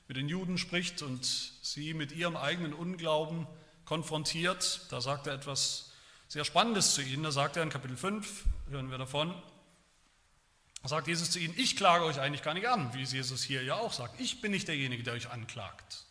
mit 0.09 0.17
den 0.17 0.29
Juden 0.29 0.57
spricht 0.57 1.03
und 1.03 1.25
sie 1.25 1.93
mit 1.93 2.13
ihrem 2.13 2.37
eigenen 2.37 2.73
Unglauben 2.73 3.47
konfrontiert, 3.85 4.81
da 4.91 5.01
sagt 5.01 5.27
er 5.27 5.35
etwas 5.35 5.93
sehr 6.29 6.45
Spannendes 6.45 6.95
zu 6.95 7.03
ihnen. 7.03 7.23
Da 7.23 7.31
sagt 7.31 7.57
er 7.57 7.63
in 7.63 7.71
Kapitel 7.71 7.97
5, 7.97 8.45
hören 8.71 8.91
wir 8.91 8.99
davon, 8.99 9.35
da 10.83 10.89
sagt 10.89 11.09
Jesus 11.09 11.31
zu 11.31 11.39
ihnen, 11.39 11.55
ich 11.57 11.77
klage 11.77 12.05
euch 12.05 12.21
eigentlich 12.21 12.43
gar 12.43 12.55
nicht 12.55 12.69
an, 12.69 12.95
wie 12.95 13.03
Jesus 13.03 13.43
hier 13.43 13.63
ja 13.63 13.75
auch 13.75 13.93
sagt. 13.93 14.19
Ich 14.21 14.41
bin 14.41 14.53
nicht 14.53 14.69
derjenige, 14.69 15.03
der 15.03 15.15
euch 15.15 15.31
anklagt. 15.31 16.05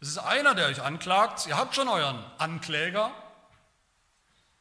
Es 0.00 0.08
ist 0.08 0.18
einer, 0.18 0.54
der 0.54 0.66
euch 0.66 0.82
anklagt. 0.82 1.46
Ihr 1.46 1.56
habt 1.56 1.74
schon 1.74 1.88
euren 1.88 2.22
Ankläger, 2.38 3.10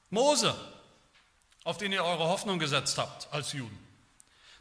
Mose, 0.10 0.56
auf 1.64 1.78
den 1.78 1.92
ihr 1.92 2.04
eure 2.04 2.28
Hoffnung 2.28 2.58
gesetzt 2.58 2.98
habt 2.98 3.28
als 3.32 3.54
Juden. 3.54 3.78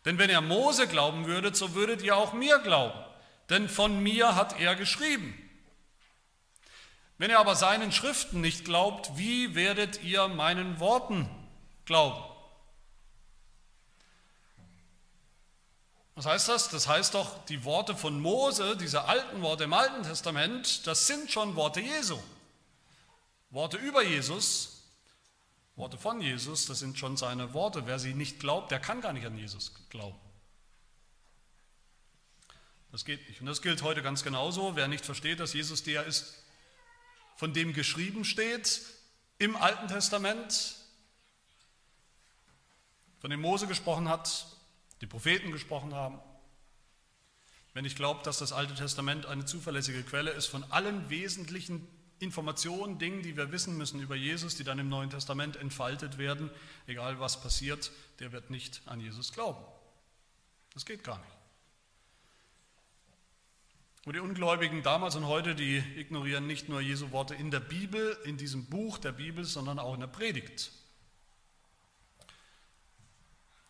Denn 0.04 0.18
wenn 0.18 0.28
ihr 0.28 0.40
Mose 0.40 0.86
glauben 0.86 1.26
würdet, 1.26 1.56
so 1.56 1.74
würdet 1.74 2.02
ihr 2.02 2.16
auch 2.16 2.32
mir 2.34 2.58
glauben. 2.58 3.05
Denn 3.50 3.68
von 3.68 4.02
mir 4.02 4.34
hat 4.34 4.58
er 4.60 4.74
geschrieben. 4.76 5.34
Wenn 7.18 7.30
ihr 7.30 7.38
aber 7.38 7.56
seinen 7.56 7.92
Schriften 7.92 8.40
nicht 8.40 8.64
glaubt, 8.64 9.16
wie 9.16 9.54
werdet 9.54 10.02
ihr 10.02 10.28
meinen 10.28 10.80
Worten 10.80 11.28
glauben? 11.84 12.22
Was 16.14 16.26
heißt 16.26 16.48
das? 16.48 16.68
Das 16.70 16.88
heißt 16.88 17.14
doch, 17.14 17.44
die 17.46 17.64
Worte 17.64 17.94
von 17.94 18.20
Mose, 18.20 18.76
diese 18.76 19.04
alten 19.04 19.42
Worte 19.42 19.64
im 19.64 19.72
Alten 19.72 20.02
Testament, 20.02 20.86
das 20.86 21.06
sind 21.06 21.30
schon 21.30 21.56
Worte 21.56 21.80
Jesu. 21.80 22.18
Worte 23.50 23.76
über 23.76 24.02
Jesus, 24.02 24.82
Worte 25.76 25.98
von 25.98 26.20
Jesus, 26.20 26.66
das 26.66 26.78
sind 26.78 26.98
schon 26.98 27.16
seine 27.18 27.52
Worte. 27.52 27.86
Wer 27.86 27.98
sie 27.98 28.14
nicht 28.14 28.40
glaubt, 28.40 28.70
der 28.70 28.80
kann 28.80 29.02
gar 29.02 29.12
nicht 29.12 29.26
an 29.26 29.36
Jesus 29.36 29.72
glauben. 29.90 30.18
Das 32.96 33.04
geht 33.04 33.28
nicht. 33.28 33.42
Und 33.42 33.46
das 33.46 33.60
gilt 33.60 33.82
heute 33.82 34.00
ganz 34.00 34.24
genauso. 34.24 34.74
Wer 34.74 34.88
nicht 34.88 35.04
versteht, 35.04 35.38
dass 35.38 35.52
Jesus 35.52 35.82
der 35.82 36.06
ist, 36.06 36.42
von 37.36 37.52
dem 37.52 37.74
geschrieben 37.74 38.24
steht 38.24 38.80
im 39.36 39.54
Alten 39.54 39.86
Testament, 39.88 40.76
von 43.18 43.28
dem 43.28 43.42
Mose 43.42 43.66
gesprochen 43.66 44.08
hat, 44.08 44.46
die 45.02 45.06
Propheten 45.06 45.52
gesprochen 45.52 45.92
haben, 45.92 46.18
wenn 47.74 47.84
ich 47.84 47.96
glaube, 47.96 48.22
dass 48.22 48.38
das 48.38 48.54
Alte 48.54 48.74
Testament 48.74 49.26
eine 49.26 49.44
zuverlässige 49.44 50.02
Quelle 50.02 50.30
ist 50.30 50.46
von 50.46 50.64
allen 50.72 51.10
wesentlichen 51.10 51.86
Informationen, 52.18 52.98
Dingen, 52.98 53.20
die 53.20 53.36
wir 53.36 53.52
wissen 53.52 53.76
müssen 53.76 54.00
über 54.00 54.16
Jesus, 54.16 54.56
die 54.56 54.64
dann 54.64 54.78
im 54.78 54.88
Neuen 54.88 55.10
Testament 55.10 55.56
entfaltet 55.56 56.16
werden, 56.16 56.48
egal 56.86 57.20
was 57.20 57.42
passiert, 57.42 57.90
der 58.20 58.32
wird 58.32 58.48
nicht 58.48 58.80
an 58.86 59.00
Jesus 59.00 59.34
glauben. 59.34 59.62
Das 60.72 60.86
geht 60.86 61.04
gar 61.04 61.18
nicht. 61.18 61.35
Und 64.06 64.14
die 64.14 64.20
Ungläubigen 64.20 64.84
damals 64.84 65.16
und 65.16 65.26
heute, 65.26 65.56
die 65.56 65.78
ignorieren 65.96 66.46
nicht 66.46 66.68
nur 66.68 66.80
Jesu 66.80 67.10
Worte 67.10 67.34
in 67.34 67.50
der 67.50 67.58
Bibel, 67.58 68.16
in 68.24 68.36
diesem 68.36 68.66
Buch 68.66 68.98
der 68.98 69.10
Bibel, 69.10 69.42
sondern 69.42 69.80
auch 69.80 69.94
in 69.94 70.00
der 70.00 70.06
Predigt. 70.06 70.70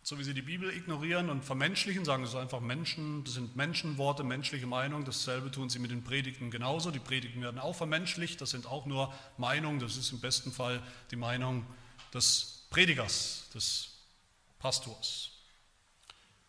So 0.02 0.18
wie 0.18 0.24
sie 0.24 0.34
die 0.34 0.42
Bibel 0.42 0.70
ignorieren 0.70 1.30
und 1.30 1.42
vermenschlichen, 1.42 2.04
sagen 2.04 2.22
es 2.22 2.34
einfach 2.34 2.60
Menschen, 2.60 3.24
das 3.24 3.32
sind 3.32 3.56
Menschenworte, 3.56 4.24
menschliche 4.24 4.66
Meinung. 4.66 5.06
Dasselbe 5.06 5.50
tun 5.50 5.70
sie 5.70 5.78
mit 5.78 5.90
den 5.90 6.04
Predigten 6.04 6.50
genauso. 6.50 6.90
Die 6.90 6.98
Predigten 6.98 7.40
werden 7.40 7.58
auch 7.58 7.74
vermenschlicht, 7.74 8.38
das 8.42 8.50
sind 8.50 8.66
auch 8.66 8.84
nur 8.84 9.14
Meinungen, 9.38 9.80
das 9.80 9.96
ist 9.96 10.12
im 10.12 10.20
besten 10.20 10.52
Fall 10.52 10.82
die 11.10 11.16
Meinung 11.16 11.64
des 12.12 12.66
Predigers, 12.68 13.48
des 13.54 14.04
Pastors. 14.58 15.35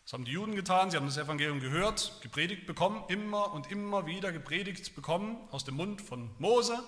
Das 0.08 0.14
haben 0.14 0.24
die 0.24 0.32
Juden 0.32 0.54
getan, 0.54 0.90
sie 0.90 0.96
haben 0.96 1.04
das 1.04 1.18
Evangelium 1.18 1.60
gehört, 1.60 2.22
gepredigt 2.22 2.66
bekommen, 2.66 3.04
immer 3.08 3.52
und 3.52 3.70
immer 3.70 4.06
wieder 4.06 4.32
gepredigt 4.32 4.94
bekommen, 4.94 5.36
aus 5.50 5.66
dem 5.66 5.74
Mund 5.74 6.00
von 6.00 6.30
Mose, 6.38 6.82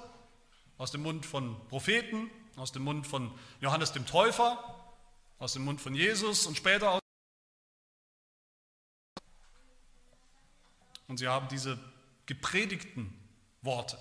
aus 0.78 0.90
dem 0.90 1.02
Mund 1.02 1.26
von 1.26 1.54
Propheten, 1.68 2.30
aus 2.56 2.72
dem 2.72 2.82
Mund 2.82 3.06
von 3.06 3.30
Johannes 3.60 3.92
dem 3.92 4.06
Täufer, 4.06 4.58
aus 5.38 5.52
dem 5.52 5.66
Mund 5.66 5.82
von 5.82 5.94
Jesus 5.94 6.46
und 6.46 6.56
später 6.56 6.92
aus. 6.92 7.00
Und 11.06 11.18
sie 11.18 11.28
haben 11.28 11.48
diese 11.48 11.78
gepredigten 12.24 13.12
Worte 13.60 13.98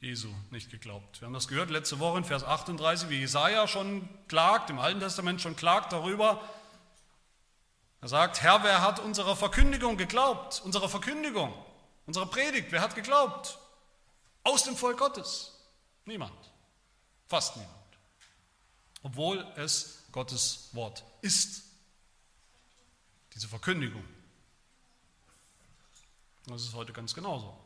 Jesu 0.00 0.34
nicht 0.50 0.72
geglaubt. 0.72 1.20
Wir 1.20 1.26
haben 1.26 1.34
das 1.34 1.46
gehört 1.46 1.70
letzte 1.70 2.00
Woche 2.00 2.18
in 2.18 2.24
Vers 2.24 2.42
38, 2.42 3.10
wie 3.10 3.20
Jesaja 3.20 3.68
schon 3.68 4.08
klagt, 4.26 4.70
im 4.70 4.80
Alten 4.80 4.98
Testament 4.98 5.40
schon 5.40 5.54
klagt 5.54 5.92
darüber. 5.92 6.42
Er 8.00 8.08
sagt: 8.08 8.42
Herr, 8.42 8.62
wer 8.62 8.82
hat 8.82 8.98
unserer 8.98 9.36
Verkündigung 9.36 9.96
geglaubt? 9.96 10.60
Unserer 10.64 10.88
Verkündigung, 10.88 11.52
unserer 12.06 12.26
Predigt, 12.26 12.70
wer 12.70 12.80
hat 12.80 12.94
geglaubt? 12.94 13.58
Aus 14.44 14.64
dem 14.64 14.76
Volk 14.76 14.98
Gottes? 14.98 15.52
Niemand. 16.04 16.38
Fast 17.26 17.56
niemand. 17.56 17.74
Obwohl 19.02 19.44
es 19.56 20.04
Gottes 20.12 20.70
Wort 20.72 21.02
ist. 21.20 21.64
Diese 23.34 23.48
Verkündigung. 23.48 24.04
Das 26.46 26.62
ist 26.62 26.74
heute 26.74 26.92
ganz 26.92 27.12
genauso. 27.12 27.56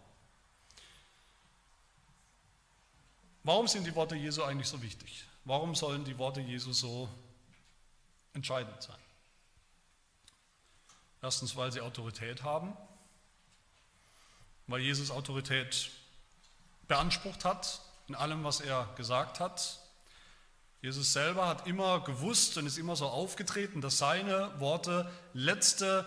Warum 3.43 3.69
sind 3.69 3.87
die 3.87 3.95
Worte 3.95 4.17
Jesu 4.17 4.43
eigentlich 4.43 4.69
so 4.69 4.81
wichtig? 4.83 5.25
Warum 5.45 5.75
sollen 5.75 6.05
die 6.05 6.17
Worte 6.19 6.41
Jesu 6.41 6.73
so 6.73 7.09
entscheidend 8.33 8.83
sein? 8.83 9.00
Erstens, 11.23 11.57
weil 11.57 11.71
sie 11.71 11.81
Autorität 11.81 12.43
haben, 12.43 12.77
weil 14.67 14.81
Jesus 14.81 15.11
Autorität 15.11 15.91
beansprucht 16.89 17.45
hat 17.45 17.81
in 18.09 18.15
allem, 18.15 18.43
was 18.43 18.61
er 18.61 18.89
gesagt 18.97 19.39
hat. 19.39 19.79
Jesus 20.83 21.13
selber 21.13 21.47
hat 21.47 21.67
immer 21.67 22.01
gewusst 22.01 22.57
und 22.57 22.67
ist 22.67 22.79
immer 22.79 22.97
so 22.97 23.07
aufgetreten, 23.07 23.81
dass 23.81 23.99
seine 23.99 24.59
Worte 24.59 25.11
letzte 25.35 26.07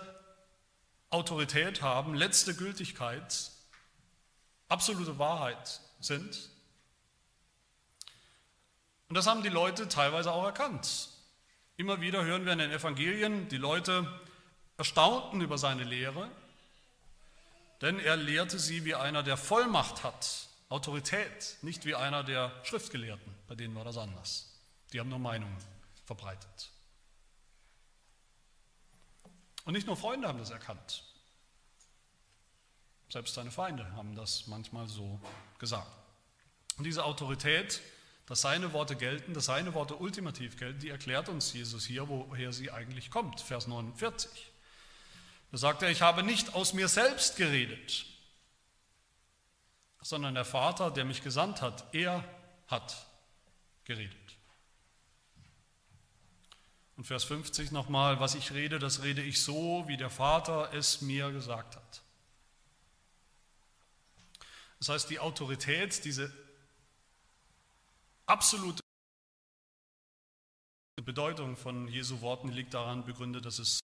Autorität 1.12 1.82
haben, 1.82 2.16
letzte 2.16 2.56
Gültigkeit, 2.56 3.52
absolute 4.68 5.20
Wahrheit 5.20 5.80
sind. 6.00 6.50
Und 9.10 9.16
das 9.16 9.28
haben 9.28 9.44
die 9.44 9.50
Leute 9.50 9.88
teilweise 9.88 10.32
auch 10.32 10.44
erkannt. 10.44 11.10
Immer 11.78 12.02
wieder 12.02 12.26
hören 12.26 12.46
wir 12.46 12.54
in 12.54 12.60
den 12.60 12.72
Evangelien, 12.72 13.48
die 13.48 13.58
Leute 13.58 14.08
erstaunten 14.84 15.40
über 15.40 15.58
seine 15.58 15.86
Lehre, 15.86 16.30
denn 17.80 18.00
er 18.00 18.18
lehrte 18.18 18.60
sie 18.60 18.84
wie 18.84 18.96
einer, 18.96 19.24
der 19.24 19.38
Vollmacht 19.38 20.04
hat, 20.04 20.50
Autorität, 20.68 21.56
nicht 21.62 21.86
wie 21.86 21.96
einer 21.96 22.22
der 22.22 22.52
Schriftgelehrten, 22.66 23.34
bei 23.48 23.56
denen 23.56 23.76
war 23.76 23.86
das 23.86 23.98
anders. 23.98 24.54
Die 24.92 25.00
haben 25.00 25.08
nur 25.08 25.20
Meinungen 25.20 25.58
verbreitet. 26.04 26.70
Und 29.64 29.72
nicht 29.72 29.88
nur 29.88 29.96
Freunde 29.96 30.28
haben 30.28 30.40
das 30.40 30.50
erkannt. 30.50 31.06
Selbst 33.08 33.36
seine 33.36 33.52
Feinde 33.52 33.90
haben 33.94 34.16
das 34.16 34.48
manchmal 34.48 34.88
so 34.88 35.22
gesagt. 35.60 35.88
Und 36.78 36.84
diese 36.84 37.06
Autorität, 37.06 37.80
dass 38.26 38.42
seine 38.42 38.74
Worte 38.74 38.98
gelten, 38.98 39.34
dass 39.34 39.46
seine 39.46 39.74
Worte 39.76 39.96
ultimativ 39.96 40.58
gelten, 40.58 40.80
die 40.80 40.90
erklärt 40.90 41.30
uns 41.30 41.54
Jesus 41.54 41.86
hier, 41.86 42.10
woher 42.10 42.52
sie 42.52 42.70
eigentlich 42.70 43.12
kommt. 43.12 43.40
Vers 43.40 43.68
49. 43.68 44.53
Da 45.54 45.60
sagt 45.60 45.84
er, 45.84 45.92
ich 45.92 46.02
habe 46.02 46.24
nicht 46.24 46.56
aus 46.56 46.74
mir 46.74 46.88
selbst 46.88 47.36
geredet, 47.36 48.08
sondern 50.02 50.34
der 50.34 50.46
Vater, 50.46 50.90
der 50.90 51.06
mich 51.06 51.22
gesandt 51.22 51.62
hat, 51.62 51.94
er 51.94 52.28
hat 52.66 53.06
geredet. 53.84 54.18
Und 56.98 57.04
Vers 57.04 57.24
50 57.26 57.72
nochmal, 57.72 58.20
was 58.20 58.34
ich 58.34 58.52
rede, 58.54 58.80
das 58.80 59.04
rede 59.04 59.22
ich 59.22 59.44
so, 59.44 59.88
wie 59.88 59.96
der 59.96 60.10
Vater 60.10 60.74
es 60.74 61.02
mir 61.02 61.32
gesagt 61.32 61.76
hat. 61.76 62.02
Das 64.80 64.90
heißt, 64.90 65.08
die 65.12 65.20
Autorität, 65.20 66.04
diese 66.04 66.34
absolute 68.26 68.82
Bedeutung 71.04 71.56
von 71.56 71.88
Jesu 71.90 72.22
Worten 72.22 72.48
liegt 72.48 72.74
daran 72.74 73.06
begründet, 73.06 73.46
dass 73.46 73.60
es 73.60 73.83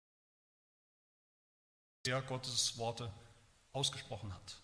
er 2.06 2.22
Gottes 2.22 2.78
Worte 2.78 3.12
ausgesprochen 3.74 4.34
hat. 4.34 4.58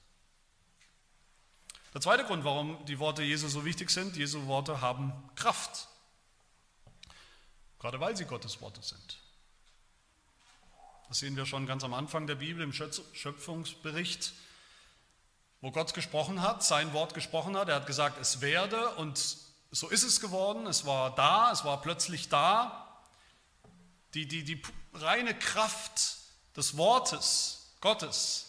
Der 1.94 2.02
zweite 2.02 2.24
Grund, 2.26 2.44
warum 2.44 2.84
die 2.86 3.00
Worte 3.00 3.24
Jesu 3.24 3.48
so 3.48 3.66
wichtig 3.66 3.90
sind, 3.90 4.18
Jesu 4.18 4.46
Worte 4.48 4.82
haben 4.82 5.14
Kraft. 5.36 5.88
Gerade 7.80 8.00
weil 8.00 8.18
sie 8.18 8.26
Gottes 8.26 8.62
Worte 8.62 8.82
sind. 8.82 9.20
Das 11.08 11.20
sehen 11.20 11.36
wir 11.36 11.46
schon 11.46 11.66
ganz 11.66 11.84
am 11.84 11.94
Anfang 11.94 12.28
der 12.28 12.36
Bibel 12.36 12.62
im 12.64 12.74
Schöpfungsbericht 12.74 14.34
wo 15.62 15.72
Gott 15.72 15.94
gesprochen 15.94 16.42
hat, 16.42 16.64
sein 16.64 16.94
Wort 16.94 17.14
gesprochen 17.14 17.58
hat. 17.58 17.70
Er 17.70 17.76
hat 17.76 17.88
gesagt, 17.88 18.20
es 18.20 18.42
werde 18.42 18.90
und 18.96 19.38
so 19.72 19.90
ist 19.90 20.04
es 20.04 20.22
geworden. 20.22 20.68
Es 20.68 20.86
war 20.86 21.14
da, 21.16 21.52
es 21.52 21.66
war 21.66 21.82
plötzlich 21.82 22.30
da. 22.30 23.02
Die, 24.14 24.28
die, 24.28 24.44
die 24.44 24.62
reine 24.94 25.38
Kraft 25.38 26.18
des 26.58 26.76
Wortes 26.76 27.76
Gottes 27.80 28.48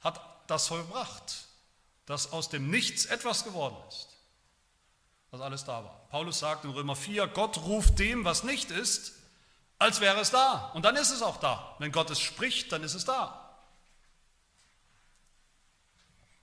hat 0.00 0.20
das 0.46 0.66
vollbracht, 0.66 1.46
dass 2.06 2.32
aus 2.32 2.48
dem 2.48 2.70
Nichts 2.70 3.06
etwas 3.06 3.44
geworden 3.44 3.76
ist, 3.88 4.08
was 5.30 5.40
alles 5.40 5.64
da 5.64 5.84
war. 5.84 6.06
Paulus 6.10 6.38
sagt 6.38 6.64
in 6.64 6.70
Römer 6.70 6.96
4, 6.96 7.28
Gott 7.28 7.58
ruft 7.58 7.98
dem, 7.98 8.24
was 8.24 8.42
nicht 8.44 8.70
ist, 8.70 9.12
als 9.78 10.00
wäre 10.00 10.20
es 10.20 10.30
da. 10.30 10.70
Und 10.74 10.84
dann 10.84 10.96
ist 10.96 11.10
es 11.10 11.22
auch 11.22 11.36
da. 11.38 11.76
Wenn 11.78 11.92
Gott 11.92 12.10
es 12.10 12.20
spricht, 12.20 12.72
dann 12.72 12.82
ist 12.82 12.94
es 12.94 13.04
da. 13.04 13.40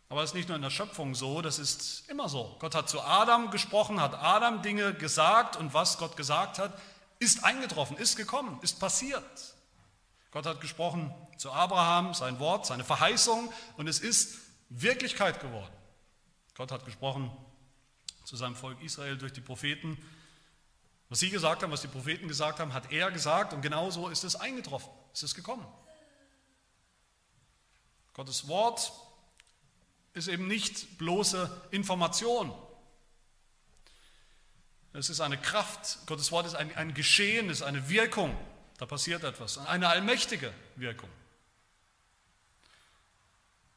Aber 0.10 0.24
es 0.24 0.32
ist 0.32 0.36
nicht 0.36 0.50
nur 0.50 0.58
in 0.58 0.62
der 0.62 0.70
Schöpfung 0.70 1.16
so, 1.16 1.42
das 1.42 1.58
ist 1.58 2.10
immer 2.10 2.28
so. 2.28 2.56
Gott 2.60 2.76
hat 2.76 2.90
zu 2.90 3.02
Adam 3.02 3.50
gesprochen, 3.50 4.02
hat 4.02 4.14
Adam 4.14 4.62
Dinge 4.62 4.94
gesagt 4.94 5.56
und 5.56 5.74
was 5.74 5.98
Gott 5.98 6.18
gesagt 6.18 6.60
hat, 6.60 6.78
ist 7.18 7.46
eingetroffen, 7.46 7.96
ist 7.98 8.18
gekommen, 8.18 8.60
ist 8.62 8.80
passiert. 8.80 9.24
Gott 10.32 10.46
hat 10.46 10.62
gesprochen 10.62 11.14
zu 11.38 11.52
Abraham, 11.52 12.14
sein 12.14 12.40
Wort, 12.40 12.66
seine 12.66 12.86
Verheißung 12.86 13.52
und 13.78 13.88
es 13.88 14.00
ist 14.00 14.40
Wirklichkeit 14.70 15.42
geworden. 15.42 15.74
Gott 16.56 16.72
hat 16.72 16.86
gesprochen 16.86 17.30
zu 18.24 18.38
seinem 18.38 18.56
Volk 18.56 18.82
Israel 18.82 19.18
durch 19.18 19.34
die 19.34 19.42
Propheten. 19.42 19.98
Was 21.10 21.20
sie 21.20 21.30
gesagt 21.30 21.62
haben, 21.64 21.72
was 21.72 21.82
die 21.82 21.90
Propheten 21.90 22.30
gesagt 22.30 22.60
haben, 22.60 22.74
hat 22.74 22.92
er 22.94 23.12
gesagt 23.12 23.52
und 23.52 23.62
genau 23.62 23.90
so 23.90 24.08
ist 24.08 24.24
es 24.24 24.38
eingetroffen, 24.38 24.90
ist 25.14 25.24
es 25.24 25.36
gekommen. 25.36 25.66
Gottes 28.14 28.48
Wort 28.48 28.94
ist 30.14 30.30
eben 30.30 30.48
nicht 30.48 30.98
bloße 30.98 31.50
Information. 31.72 32.54
Es 34.94 35.10
ist 35.10 35.20
eine 35.20 35.38
Kraft, 35.38 36.00
Gottes 36.06 36.32
Wort 36.32 36.46
ist 36.46 36.56
ein, 36.56 36.74
ein 36.76 36.94
Geschehen, 36.94 37.50
ist 37.50 37.62
eine 37.62 37.90
Wirkung, 37.90 38.38
da 38.82 38.88
passiert 38.88 39.24
etwas, 39.24 39.60
eine 39.60 39.90
allmächtige 39.90 40.52
Wirkung. 40.76 41.12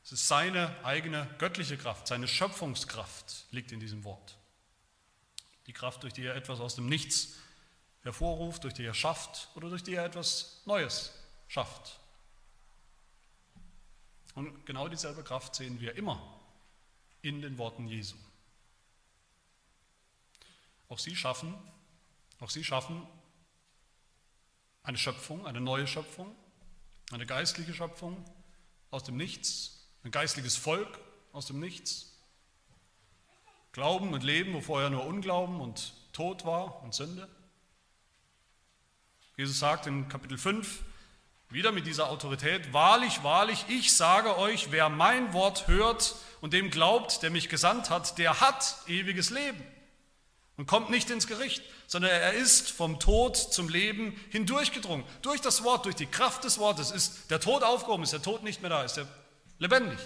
Es 0.03 0.13
ist 0.13 0.27
seine 0.27 0.83
eigene 0.83 1.29
göttliche 1.37 1.77
Kraft, 1.77 2.07
seine 2.07 2.27
Schöpfungskraft 2.27 3.45
liegt 3.51 3.71
in 3.71 3.81
diesem 3.81 4.03
Wort. 4.05 4.39
Die 5.67 5.75
Kraft, 5.75 6.05
durch 6.05 6.15
die 6.15 6.25
er 6.25 6.35
etwas 6.37 6.59
aus 6.59 6.77
dem 6.77 6.87
Nichts 6.87 7.37
hervorruft, 8.01 8.65
durch 8.65 8.73
die 8.73 8.87
er 8.87 8.95
schafft 8.95 9.51
oder 9.57 9.69
durch 9.69 9.83
die 9.83 9.93
er 9.93 10.07
etwas 10.07 10.63
Neues 10.65 11.13
schafft. 11.49 12.01
Und 14.35 14.65
genau 14.65 14.89
dieselbe 14.89 15.23
Kraft 15.23 15.55
sehen 15.55 15.83
wir 15.83 15.97
immer 15.97 16.41
in 17.21 17.43
den 17.43 17.59
Worten 17.59 17.89
Jesu. 17.89 18.17
Auch 20.89 20.99
sie 20.99 21.15
schaffen, 21.15 21.55
auch 22.41 22.49
sie 22.49 22.65
schaffen 22.65 23.07
eine 24.85 24.99
Schöpfung, 24.99 25.47
eine 25.47 25.61
neue 25.61 25.87
Schöpfung, 25.87 26.35
eine 27.11 27.27
geistliche 27.27 27.75
Schöpfung 27.75 28.23
aus 28.91 29.03
dem 29.03 29.17
Nichts, 29.17 29.89
ein 30.05 30.11
geistliches 30.11 30.57
Volk 30.57 31.01
aus 31.33 31.47
dem 31.47 31.59
Nichts. 31.59 32.13
Glauben 33.73 34.13
und 34.13 34.23
Leben, 34.23 34.53
wo 34.55 34.61
vorher 34.61 34.91
nur 34.91 35.05
Unglauben 35.05 35.61
und 35.61 35.95
Tod 36.13 36.45
war 36.45 36.83
und 36.83 36.95
Sünde. 36.95 37.29
Jesus 39.37 39.59
sagt 39.59 39.87
in 39.89 40.09
Kapitel 40.09 40.39
5, 40.39 40.85
wieder 41.49 41.73
mit 41.73 41.87
dieser 41.87 42.09
Autorität, 42.09 42.73
wahrlich, 42.73 43.25
wahrlich, 43.25 43.65
ich 43.69 43.97
sage 43.97 44.39
euch, 44.39 44.71
wer 44.71 44.89
mein 44.91 45.33
Wort 45.33 45.67
hört 45.67 46.15
und 46.41 46.53
dem 46.53 46.71
glaubt, 46.71 47.23
der 47.23 47.31
mich 47.31 47.49
gesandt 47.49 47.91
hat, 47.91 48.19
der 48.19 48.41
hat 48.41 48.77
ewiges 48.87 49.31
Leben 49.31 49.65
und 50.57 50.67
kommt 50.67 50.91
nicht 50.91 51.11
ins 51.11 51.27
Gericht, 51.27 51.63
sondern 51.87 52.13
er 52.13 52.33
ist 52.35 52.71
vom 52.71 53.01
Tod 53.01 53.37
zum 53.37 53.69
Leben 53.69 54.19
hindurchgedrungen. 54.31 55.05
Durch 55.23 55.41
das 55.41 55.65
Wort, 55.65 55.85
durch 55.85 55.97
die 55.97 56.07
Kraft 56.07 56.45
des 56.45 56.59
Wortes 56.59 56.91
ist 56.91 57.31
der 57.31 57.41
Tod 57.41 57.63
aufgehoben, 57.63 58.05
ist 58.05 58.13
der 58.13 58.23
Tod 58.23 58.43
nicht 58.43 58.61
mehr 58.61 58.71
da, 58.71 58.85
ist 58.85 58.99
er 58.99 59.09
lebendig. 59.59 59.99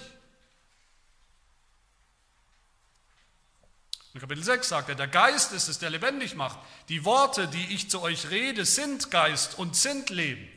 In 4.14 4.20
Kapitel 4.20 4.42
6 4.42 4.68
sagt 4.68 4.88
er, 4.88 4.94
der 4.94 5.06
Geist 5.06 5.52
ist 5.52 5.68
es, 5.68 5.78
der 5.78 5.90
lebendig 5.90 6.34
macht. 6.34 6.58
Die 6.88 7.04
Worte, 7.04 7.46
die 7.46 7.74
ich 7.74 7.90
zu 7.90 8.00
euch 8.00 8.30
rede, 8.30 8.64
sind 8.64 9.10
Geist 9.10 9.58
und 9.58 9.76
sind 9.76 10.10
Leben. 10.10 10.48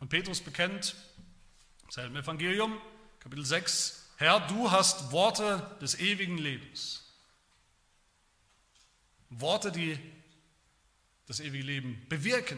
Und 0.00 0.08
Petrus 0.08 0.40
bekennt, 0.40 0.96
selben 1.88 2.16
Evangelium, 2.16 2.76
Kapitel 3.20 3.44
6, 3.44 4.01
Herr, 4.22 4.38
du 4.38 4.70
hast 4.70 5.10
Worte 5.10 5.68
des 5.80 5.98
ewigen 5.98 6.38
Lebens. 6.38 7.12
Worte, 9.30 9.72
die 9.72 9.98
das 11.26 11.40
ewige 11.40 11.64
Leben 11.64 12.06
bewirken. 12.08 12.56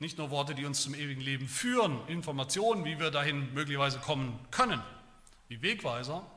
Nicht 0.00 0.18
nur 0.18 0.28
Worte, 0.28 0.54
die 0.54 0.66
uns 0.66 0.82
zum 0.82 0.92
ewigen 0.92 1.22
Leben 1.22 1.48
führen, 1.48 2.06
Informationen, 2.08 2.84
wie 2.84 3.00
wir 3.00 3.10
dahin 3.10 3.54
möglicherweise 3.54 4.00
kommen 4.00 4.38
können, 4.50 4.82
wie 5.48 5.62
Wegweiser. 5.62 6.30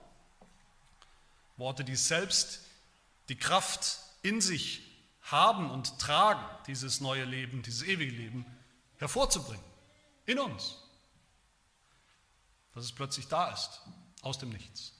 Worte, 1.58 1.84
die 1.84 1.98
selbst 1.98 2.66
die 3.28 3.36
Kraft 3.36 4.00
in 4.22 4.40
sich 4.40 4.84
haben 5.22 5.70
und 5.70 6.00
tragen, 6.00 6.46
dieses 6.66 7.02
neue 7.02 7.26
Leben, 7.26 7.62
dieses 7.62 7.84
ewige 7.84 8.16
Leben 8.16 8.46
hervorzubringen. 9.00 9.66
In 10.26 10.40
uns. 10.40 10.87
Dass 12.78 12.86
es 12.86 12.92
plötzlich 12.94 13.28
da 13.28 13.52
ist, 13.52 13.82
aus 14.22 14.38
dem 14.38 14.50
Nichts. 14.50 14.94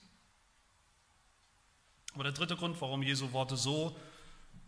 Aber 2.14 2.24
der 2.24 2.34
dritte 2.34 2.56
Grund, 2.56 2.82
warum 2.82 3.04
Jesu 3.04 3.32
Worte 3.32 3.56
so 3.56 3.96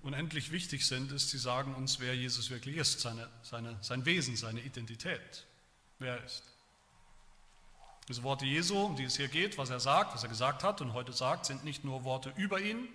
unendlich 0.04 0.52
wichtig 0.52 0.86
sind, 0.86 1.12
ist, 1.12 1.30
sie 1.30 1.40
sagen 1.40 1.74
uns, 1.74 2.00
wer 2.00 2.16
Jesus 2.16 2.50
wirklich 2.52 2.78
ist, 2.78 3.00
seine, 3.02 3.28
seine, 3.42 3.78
sein 3.82 4.06
Wesen, 4.06 4.36
seine 4.36 4.62
Identität, 4.62 5.46
wer 5.98 6.18
er 6.18 6.24
ist. 6.24 6.44
Diese 8.08 8.24
Worte 8.24 8.46
Jesu, 8.46 8.78
um 8.78 8.96
die 8.96 9.04
es 9.04 9.18
hier 9.18 9.28
geht, 9.28 9.58
was 9.58 9.70
er 9.72 9.80
sagt, 9.80 10.14
was 10.14 10.24
er 10.24 10.30
gesagt 10.30 10.64
hat 10.64 10.82
und 10.82 10.94
heute 10.94 11.12
sagt, 11.12 11.46
sind 11.46 11.64
nicht 11.64 11.84
nur 11.84 12.04
Worte 12.04 12.34
über 12.38 12.62
ihn, 12.62 12.88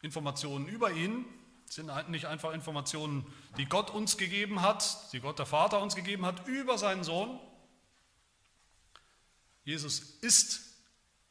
Informationen 0.00 0.66
über 0.66 0.92
ihn, 0.92 1.24
sind 1.68 1.90
nicht 2.08 2.26
einfach 2.26 2.52
Informationen, 2.52 3.26
die 3.56 3.66
Gott 3.66 3.90
uns 3.90 4.16
gegeben 4.16 4.62
hat, 4.62 5.12
die 5.12 5.20
Gott 5.20 5.38
der 5.38 5.46
Vater 5.46 5.80
uns 5.82 5.96
gegeben 5.96 6.26
hat, 6.26 6.46
über 6.46 6.78
seinen 6.78 7.02
Sohn. 7.02 7.40
Jesus 9.64 10.00
ist 10.20 10.60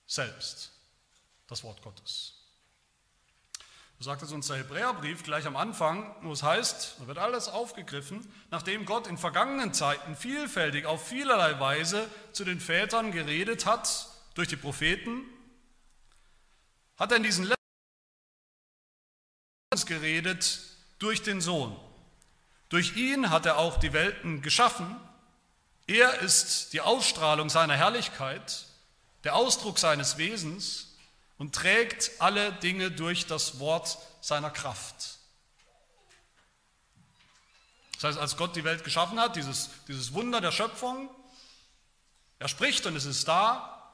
selbst 0.07 0.71
das 1.47 1.63
Wort 1.63 1.81
Gottes. 1.81 2.33
So 3.97 4.05
sagt 4.05 4.23
es 4.23 4.31
uns 4.31 4.47
der 4.47 4.57
Hebräerbrief 4.57 5.23
gleich 5.23 5.45
am 5.45 5.55
Anfang, 5.55 6.15
wo 6.23 6.31
es 6.31 6.41
heißt, 6.41 6.95
da 6.99 7.07
wird 7.07 7.19
alles 7.19 7.47
aufgegriffen, 7.47 8.25
nachdem 8.49 8.85
Gott 8.85 9.05
in 9.05 9.17
vergangenen 9.17 9.73
Zeiten 9.73 10.15
vielfältig 10.15 10.85
auf 10.85 11.07
vielerlei 11.07 11.59
Weise 11.59 12.09
zu 12.31 12.43
den 12.43 12.59
Vätern 12.59 13.11
geredet 13.11 13.65
hat, 13.65 14.07
durch 14.33 14.47
die 14.47 14.55
Propheten, 14.55 15.23
hat 16.97 17.11
er 17.11 17.17
in 17.17 17.23
diesen 17.23 17.43
letzten 17.43 17.61
geredet 19.85 20.61
durch 20.99 21.21
den 21.21 21.41
Sohn. 21.41 21.75
Durch 22.69 22.95
ihn 22.95 23.29
hat 23.29 23.45
er 23.45 23.57
auch 23.57 23.77
die 23.77 23.93
Welten 23.93 24.41
geschaffen. 24.41 24.95
Er 25.91 26.19
ist 26.19 26.71
die 26.71 26.79
Ausstrahlung 26.79 27.49
seiner 27.49 27.75
Herrlichkeit, 27.75 28.65
der 29.25 29.35
Ausdruck 29.35 29.77
seines 29.77 30.17
Wesens 30.17 30.95
und 31.37 31.53
trägt 31.53 32.11
alle 32.19 32.53
Dinge 32.53 32.91
durch 32.91 33.27
das 33.27 33.59
Wort 33.59 33.97
seiner 34.21 34.51
Kraft. 34.51 35.17
Das 37.95 38.05
heißt, 38.05 38.17
als 38.19 38.37
Gott 38.37 38.55
die 38.55 38.63
Welt 38.63 38.85
geschaffen 38.85 39.19
hat, 39.19 39.35
dieses, 39.35 39.69
dieses 39.89 40.13
Wunder 40.13 40.39
der 40.39 40.53
Schöpfung, 40.53 41.09
er 42.39 42.47
spricht 42.47 42.85
und 42.85 42.95
es 42.95 43.03
ist 43.03 43.27
da, 43.27 43.91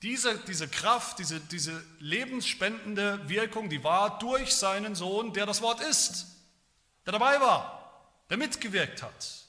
diese, 0.00 0.38
diese 0.38 0.66
Kraft, 0.66 1.18
diese, 1.18 1.40
diese 1.40 1.84
lebensspendende 1.98 3.28
Wirkung, 3.28 3.68
die 3.68 3.84
war 3.84 4.18
durch 4.18 4.54
seinen 4.54 4.94
Sohn, 4.94 5.34
der 5.34 5.44
das 5.44 5.60
Wort 5.60 5.82
ist, 5.82 6.24
der 7.04 7.12
dabei 7.12 7.38
war, 7.38 8.00
der 8.30 8.38
mitgewirkt 8.38 9.02
hat. 9.02 9.43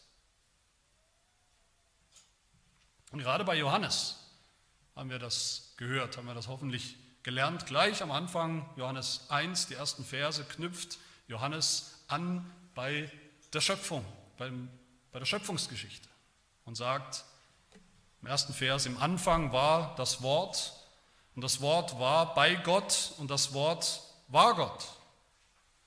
Und 3.16 3.22
gerade 3.22 3.46
bei 3.46 3.56
Johannes 3.56 4.18
haben 4.94 5.10
wir 5.10 5.20
das 5.20 5.72
gehört, 5.78 6.18
haben 6.18 6.28
wir 6.28 6.34
das 6.34 6.50
hoffentlich 6.50 6.98
gelernt. 7.24 7.66
Gleich 7.66 8.04
am 8.04 8.12
Anfang, 8.12 8.70
Johannes 8.76 9.22
1, 9.30 9.68
die 9.68 9.76
ersten 9.76 10.04
Verse, 10.04 10.44
knüpft 10.44 10.98
Johannes 11.30 12.04
an 12.10 12.46
bei 12.74 13.10
der 13.54 13.62
Schöpfung, 13.62 14.04
beim, 14.38 14.68
bei 15.14 15.20
der 15.20 15.26
Schöpfungsgeschichte 15.26 16.10
und 16.66 16.76
sagt 16.76 17.24
im 18.22 18.28
ersten 18.28 18.54
Vers, 18.54 18.86
im 18.86 18.98
Anfang 19.02 19.54
war 19.54 19.96
das 19.96 20.22
Wort 20.22 20.74
und 21.36 21.42
das 21.42 21.62
Wort 21.62 21.98
war 21.98 22.34
bei 22.34 22.56
Gott 22.56 23.14
und 23.18 23.32
das 23.32 23.54
Wort 23.54 24.02
war 24.28 24.56
Gott. 24.56 24.90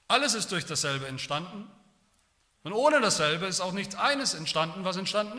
Alles 0.06 0.32
ist 0.32 0.50
durch 0.50 0.64
dasselbe 0.64 1.06
entstanden 1.06 1.70
und 2.62 2.72
ohne 2.72 3.02
dasselbe 3.02 3.44
ist 3.44 3.60
auch 3.60 3.72
nichts 3.72 3.96
eines 3.96 4.32
entstanden, 4.32 4.82
was 4.84 4.96
entstanden 4.96 5.32
ist. 5.34 5.38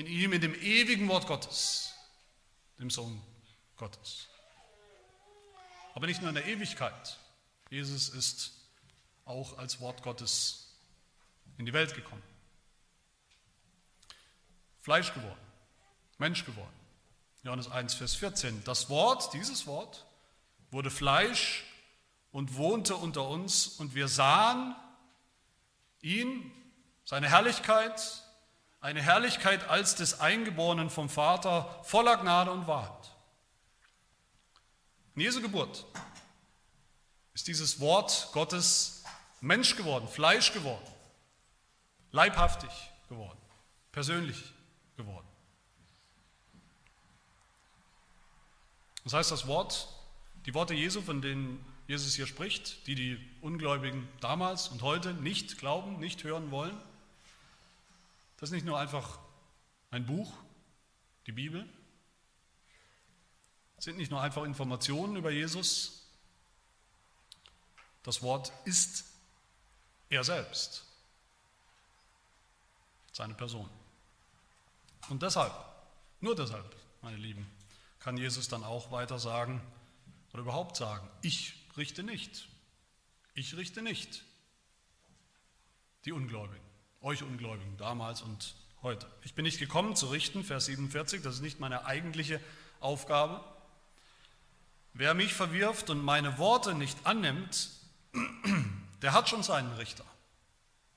In 0.00 0.06
ihm, 0.06 0.32
in 0.32 0.40
dem 0.40 0.54
ewigen 0.54 1.08
Wort 1.08 1.26
Gottes, 1.26 1.92
dem 2.78 2.90
Sohn 2.90 3.20
Gottes. 3.76 4.28
Aber 5.94 6.06
nicht 6.06 6.20
nur 6.20 6.30
in 6.30 6.34
der 6.34 6.46
Ewigkeit. 6.46 7.18
Jesus 7.68 8.08
ist 8.08 8.52
auch 9.26 9.58
als 9.58 9.80
Wort 9.80 10.02
Gottes 10.02 10.74
in 11.58 11.66
die 11.66 11.72
Welt 11.72 11.94
gekommen. 11.94 12.22
Fleisch 14.80 15.12
geworden, 15.12 15.38
Mensch 16.18 16.44
geworden. 16.46 16.72
Johannes 17.42 17.70
1, 17.70 17.94
Vers 17.94 18.14
14. 18.14 18.64
Das 18.64 18.88
Wort, 18.88 19.32
dieses 19.34 19.66
Wort, 19.66 20.06
wurde 20.70 20.90
Fleisch 20.90 21.64
und 22.32 22.56
wohnte 22.56 22.96
unter 22.96 23.28
uns 23.28 23.66
und 23.66 23.94
wir 23.94 24.08
sahen 24.08 24.74
ihn, 26.00 26.50
seine 27.04 27.28
Herrlichkeit, 27.28 28.00
eine 28.80 29.02
Herrlichkeit 29.02 29.68
als 29.68 29.94
des 29.94 30.20
Eingeborenen 30.20 30.90
vom 30.90 31.08
Vater, 31.08 31.80
voller 31.84 32.16
Gnade 32.16 32.50
und 32.50 32.66
Wahrheit. 32.66 33.10
In 35.14 35.22
Jesu 35.22 35.42
Geburt 35.42 35.84
ist 37.34 37.46
dieses 37.46 37.80
Wort 37.80 38.30
Gottes 38.32 39.04
Mensch 39.40 39.76
geworden, 39.76 40.08
Fleisch 40.08 40.52
geworden, 40.52 40.86
leibhaftig 42.10 42.70
geworden, 43.08 43.38
persönlich 43.92 44.52
geworden. 44.96 45.26
Das 49.04 49.12
heißt, 49.12 49.30
das 49.30 49.46
Wort, 49.46 49.88
die 50.46 50.54
Worte 50.54 50.74
Jesu, 50.74 51.02
von 51.02 51.20
denen 51.20 51.64
Jesus 51.86 52.14
hier 52.14 52.26
spricht, 52.26 52.86
die 52.86 52.94
die 52.94 53.30
Ungläubigen 53.40 54.08
damals 54.20 54.68
und 54.68 54.82
heute 54.82 55.12
nicht 55.14 55.58
glauben, 55.58 55.98
nicht 55.98 56.22
hören 56.24 56.50
wollen, 56.50 56.80
das 58.40 58.48
ist 58.48 58.54
nicht 58.54 58.66
nur 58.66 58.78
einfach 58.78 59.18
ein 59.90 60.06
Buch, 60.06 60.32
die 61.26 61.32
Bibel. 61.32 61.68
Das 63.76 63.84
sind 63.84 63.98
nicht 63.98 64.10
nur 64.10 64.20
einfach 64.20 64.44
Informationen 64.44 65.16
über 65.16 65.30
Jesus. 65.30 66.06
Das 68.02 68.22
Wort 68.22 68.50
ist 68.64 69.04
er 70.08 70.24
selbst, 70.24 70.86
seine 73.12 73.34
Person. 73.34 73.68
Und 75.10 75.22
deshalb, 75.22 75.52
nur 76.20 76.34
deshalb, 76.34 76.74
meine 77.02 77.18
Lieben, 77.18 77.46
kann 77.98 78.16
Jesus 78.16 78.48
dann 78.48 78.64
auch 78.64 78.90
weiter 78.90 79.18
sagen 79.18 79.60
oder 80.32 80.42
überhaupt 80.42 80.76
sagen, 80.76 81.06
ich 81.20 81.54
richte 81.76 82.02
nicht, 82.02 82.48
ich 83.34 83.54
richte 83.54 83.82
nicht 83.82 84.24
die 86.06 86.12
Ungläubigen 86.12 86.69
euch 87.02 87.22
Ungläubigen 87.22 87.76
damals 87.78 88.22
und 88.22 88.54
heute. 88.82 89.06
Ich 89.24 89.34
bin 89.34 89.44
nicht 89.44 89.58
gekommen 89.58 89.96
zu 89.96 90.06
richten, 90.06 90.44
Vers 90.44 90.66
47, 90.66 91.22
das 91.22 91.36
ist 91.36 91.40
nicht 91.40 91.60
meine 91.60 91.86
eigentliche 91.86 92.40
Aufgabe. 92.80 93.42
Wer 94.92 95.14
mich 95.14 95.32
verwirft 95.32 95.90
und 95.90 96.02
meine 96.02 96.38
Worte 96.38 96.74
nicht 96.74 97.06
annimmt, 97.06 97.70
der 99.02 99.12
hat 99.12 99.28
schon 99.28 99.42
seinen 99.42 99.72
Richter, 99.74 100.04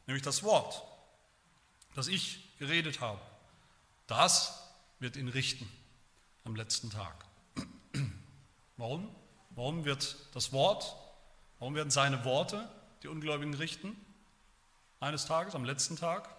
nämlich 0.07 0.23
das 0.23 0.43
Wort, 0.43 0.83
das 1.95 2.07
ich 2.07 2.57
geredet 2.59 3.01
habe. 3.01 3.21
Das 4.07 4.67
wird 4.99 5.15
ihn 5.15 5.29
richten 5.29 5.69
am 6.43 6.55
letzten 6.55 6.89
Tag. 6.89 7.25
Warum? 8.77 9.13
Warum 9.51 9.85
wird 9.85 10.17
das 10.33 10.51
Wort, 10.51 10.95
warum 11.59 11.75
werden 11.75 11.91
seine 11.91 12.25
Worte 12.25 12.67
die 13.03 13.07
Ungläubigen 13.07 13.53
richten? 13.53 13.95
Eines 15.03 15.25
Tages, 15.25 15.55
am 15.55 15.65
letzten 15.65 15.95
Tag, 15.95 16.29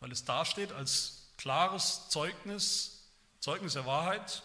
weil 0.00 0.12
es 0.12 0.24
dasteht 0.24 0.72
als 0.72 1.32
klares 1.36 2.08
Zeugnis, 2.08 3.08
Zeugnis 3.40 3.74
der 3.74 3.86
Wahrheit, 3.86 4.42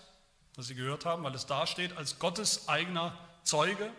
das 0.54 0.68
Sie 0.68 0.76
gehört 0.76 1.06
haben, 1.06 1.24
weil 1.24 1.36
es 1.36 1.46
dasteht 1.46 1.96
als 1.98 2.20
Gottes 2.20 2.68
eigener 2.68 3.18
Zeuge, 3.44 3.94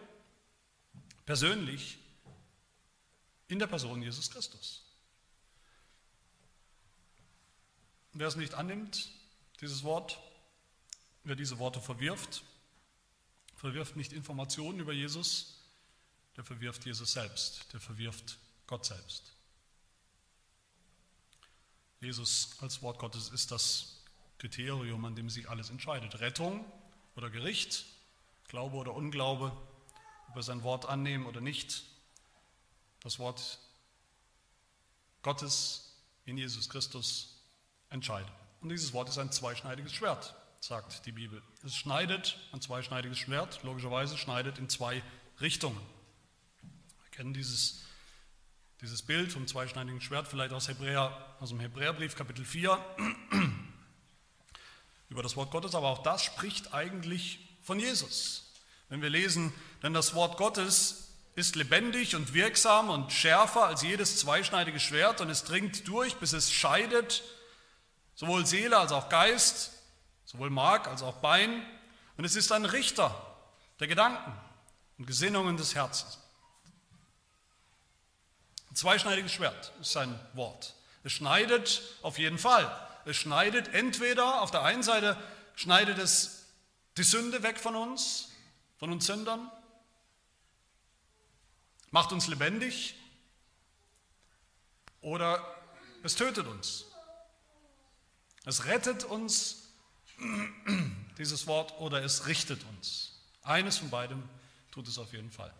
persönlich, 1.26 1.98
in 3.48 3.58
der 3.58 3.66
Person 3.66 4.02
Jesus 4.02 4.30
Christus. 4.30 4.82
Wer 8.12 8.28
es 8.28 8.36
nicht 8.36 8.54
annimmt, 8.54 9.10
dieses 9.60 9.84
Wort, 9.84 10.18
wer 11.24 11.36
diese 11.36 11.58
Worte 11.58 11.80
verwirft, 11.80 12.42
verwirft 13.56 13.96
nicht 13.96 14.12
Informationen 14.12 14.80
über 14.80 14.92
Jesus, 14.92 15.60
der 16.36 16.44
verwirft 16.44 16.86
Jesus 16.86 17.12
selbst, 17.12 17.72
der 17.72 17.80
verwirft 17.80 18.38
Gott 18.66 18.84
selbst. 18.84 19.35
Jesus 22.00 22.56
als 22.60 22.82
Wort 22.82 22.98
Gottes 22.98 23.30
ist 23.30 23.50
das 23.50 24.02
Kriterium, 24.38 25.04
an 25.04 25.14
dem 25.14 25.30
sich 25.30 25.48
alles 25.48 25.70
entscheidet. 25.70 26.20
Rettung 26.20 26.64
oder 27.14 27.30
Gericht, 27.30 27.86
Glaube 28.48 28.76
oder 28.76 28.94
Unglaube, 28.94 29.52
ob 30.28 30.36
wir 30.36 30.42
sein 30.42 30.62
Wort 30.62 30.86
annehmen 30.86 31.26
oder 31.26 31.40
nicht. 31.40 31.84
Das 33.00 33.18
Wort 33.18 33.58
Gottes 35.22 35.96
in 36.24 36.36
Jesus 36.36 36.68
Christus 36.68 37.40
entscheidet. 37.90 38.30
Und 38.60 38.68
dieses 38.68 38.92
Wort 38.92 39.08
ist 39.08 39.18
ein 39.18 39.32
zweischneidiges 39.32 39.92
Schwert, 39.92 40.34
sagt 40.60 41.06
die 41.06 41.12
Bibel. 41.12 41.42
Es 41.64 41.74
schneidet, 41.74 42.38
ein 42.52 42.60
zweischneidiges 42.60 43.18
Schwert, 43.18 43.62
logischerweise 43.62 44.18
schneidet 44.18 44.58
in 44.58 44.68
zwei 44.68 45.02
Richtungen. 45.40 45.80
Wir 46.62 47.10
kennen 47.10 47.32
dieses 47.32 47.82
dieses 48.80 49.02
Bild 49.02 49.32
vom 49.32 49.46
zweischneidigen 49.46 50.00
Schwert 50.00 50.28
vielleicht 50.28 50.52
aus, 50.52 50.68
Hebräer, 50.68 51.16
aus 51.40 51.48
dem 51.48 51.60
Hebräerbrief 51.60 52.14
Kapitel 52.14 52.44
4 52.44 52.78
über 55.08 55.22
das 55.22 55.36
Wort 55.36 55.50
Gottes, 55.50 55.74
aber 55.74 55.88
auch 55.88 56.02
das 56.02 56.22
spricht 56.22 56.74
eigentlich 56.74 57.56
von 57.62 57.78
Jesus. 57.78 58.52
Wenn 58.88 59.02
wir 59.02 59.10
lesen, 59.10 59.52
denn 59.82 59.94
das 59.94 60.14
Wort 60.14 60.36
Gottes 60.36 61.14
ist 61.34 61.56
lebendig 61.56 62.16
und 62.16 62.34
wirksam 62.34 62.90
und 62.90 63.12
schärfer 63.12 63.64
als 63.64 63.82
jedes 63.82 64.18
zweischneidige 64.18 64.80
Schwert 64.80 65.20
und 65.20 65.30
es 65.30 65.44
dringt 65.44 65.88
durch, 65.88 66.16
bis 66.16 66.32
es 66.32 66.52
scheidet, 66.52 67.22
sowohl 68.14 68.46
Seele 68.46 68.78
als 68.78 68.92
auch 68.92 69.08
Geist, 69.08 69.72
sowohl 70.24 70.50
Mark 70.50 70.86
als 70.86 71.02
auch 71.02 71.16
Bein. 71.16 71.62
Und 72.16 72.24
es 72.24 72.36
ist 72.36 72.52
ein 72.52 72.64
Richter 72.64 73.14
der 73.80 73.86
Gedanken 73.86 74.32
und 74.98 75.06
Gesinnungen 75.06 75.56
des 75.56 75.74
Herzens. 75.74 76.18
Zweischneidiges 78.76 79.32
Schwert 79.32 79.72
ist 79.80 79.92
sein 79.92 80.20
Wort. 80.34 80.74
Es 81.02 81.12
schneidet 81.12 81.80
auf 82.02 82.18
jeden 82.18 82.38
Fall. 82.38 82.70
Es 83.06 83.16
schneidet 83.16 83.72
entweder 83.72 84.42
auf 84.42 84.50
der 84.50 84.64
einen 84.64 84.82
Seite 84.82 85.16
schneidet 85.54 85.96
es 85.96 86.44
die 86.98 87.02
Sünde 87.02 87.42
weg 87.42 87.58
von 87.58 87.74
uns, 87.74 88.28
von 88.76 88.92
uns 88.92 89.06
Sündern, 89.06 89.50
macht 91.90 92.12
uns 92.12 92.26
lebendig 92.26 92.94
oder 95.00 95.42
es 96.02 96.14
tötet 96.14 96.46
uns. 96.46 96.84
Es 98.44 98.66
rettet 98.66 99.04
uns, 99.04 99.70
dieses 101.18 101.46
Wort, 101.46 101.72
oder 101.80 102.04
es 102.04 102.26
richtet 102.26 102.62
uns. 102.64 103.22
Eines 103.42 103.78
von 103.78 103.88
beidem 103.88 104.28
tut 104.70 104.86
es 104.86 104.98
auf 104.98 105.12
jeden 105.14 105.30
Fall. 105.30 105.52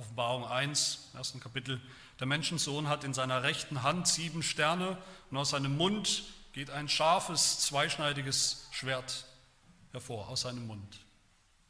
Offenbarung 0.00 0.46
1, 0.46 1.10
ersten 1.12 1.40
Kapitel. 1.40 1.78
Der 2.20 2.26
Menschensohn 2.26 2.88
hat 2.88 3.04
in 3.04 3.12
seiner 3.12 3.42
rechten 3.42 3.82
Hand 3.82 4.08
sieben 4.08 4.42
Sterne 4.42 4.96
und 5.30 5.36
aus 5.36 5.50
seinem 5.50 5.76
Mund 5.76 6.24
geht 6.54 6.70
ein 6.70 6.88
scharfes, 6.88 7.60
zweischneidiges 7.60 8.66
Schwert 8.70 9.26
hervor, 9.92 10.28
aus 10.28 10.40
seinem 10.40 10.66
Mund. 10.66 11.00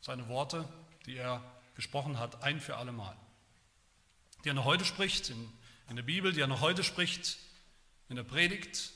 Seine 0.00 0.28
Worte, 0.28 0.68
die 1.06 1.16
er 1.16 1.42
gesprochen 1.74 2.20
hat, 2.20 2.44
ein 2.44 2.60
für 2.60 2.76
alle 2.76 2.92
Mal. 2.92 3.16
Die 4.44 4.50
er 4.50 4.54
noch 4.54 4.64
heute 4.64 4.84
spricht, 4.84 5.28
in, 5.30 5.52
in 5.88 5.96
der 5.96 6.04
Bibel, 6.04 6.32
die 6.32 6.40
er 6.40 6.46
noch 6.46 6.60
heute 6.60 6.84
spricht, 6.84 7.36
in 8.08 8.14
der 8.14 8.22
Predigt, 8.22 8.92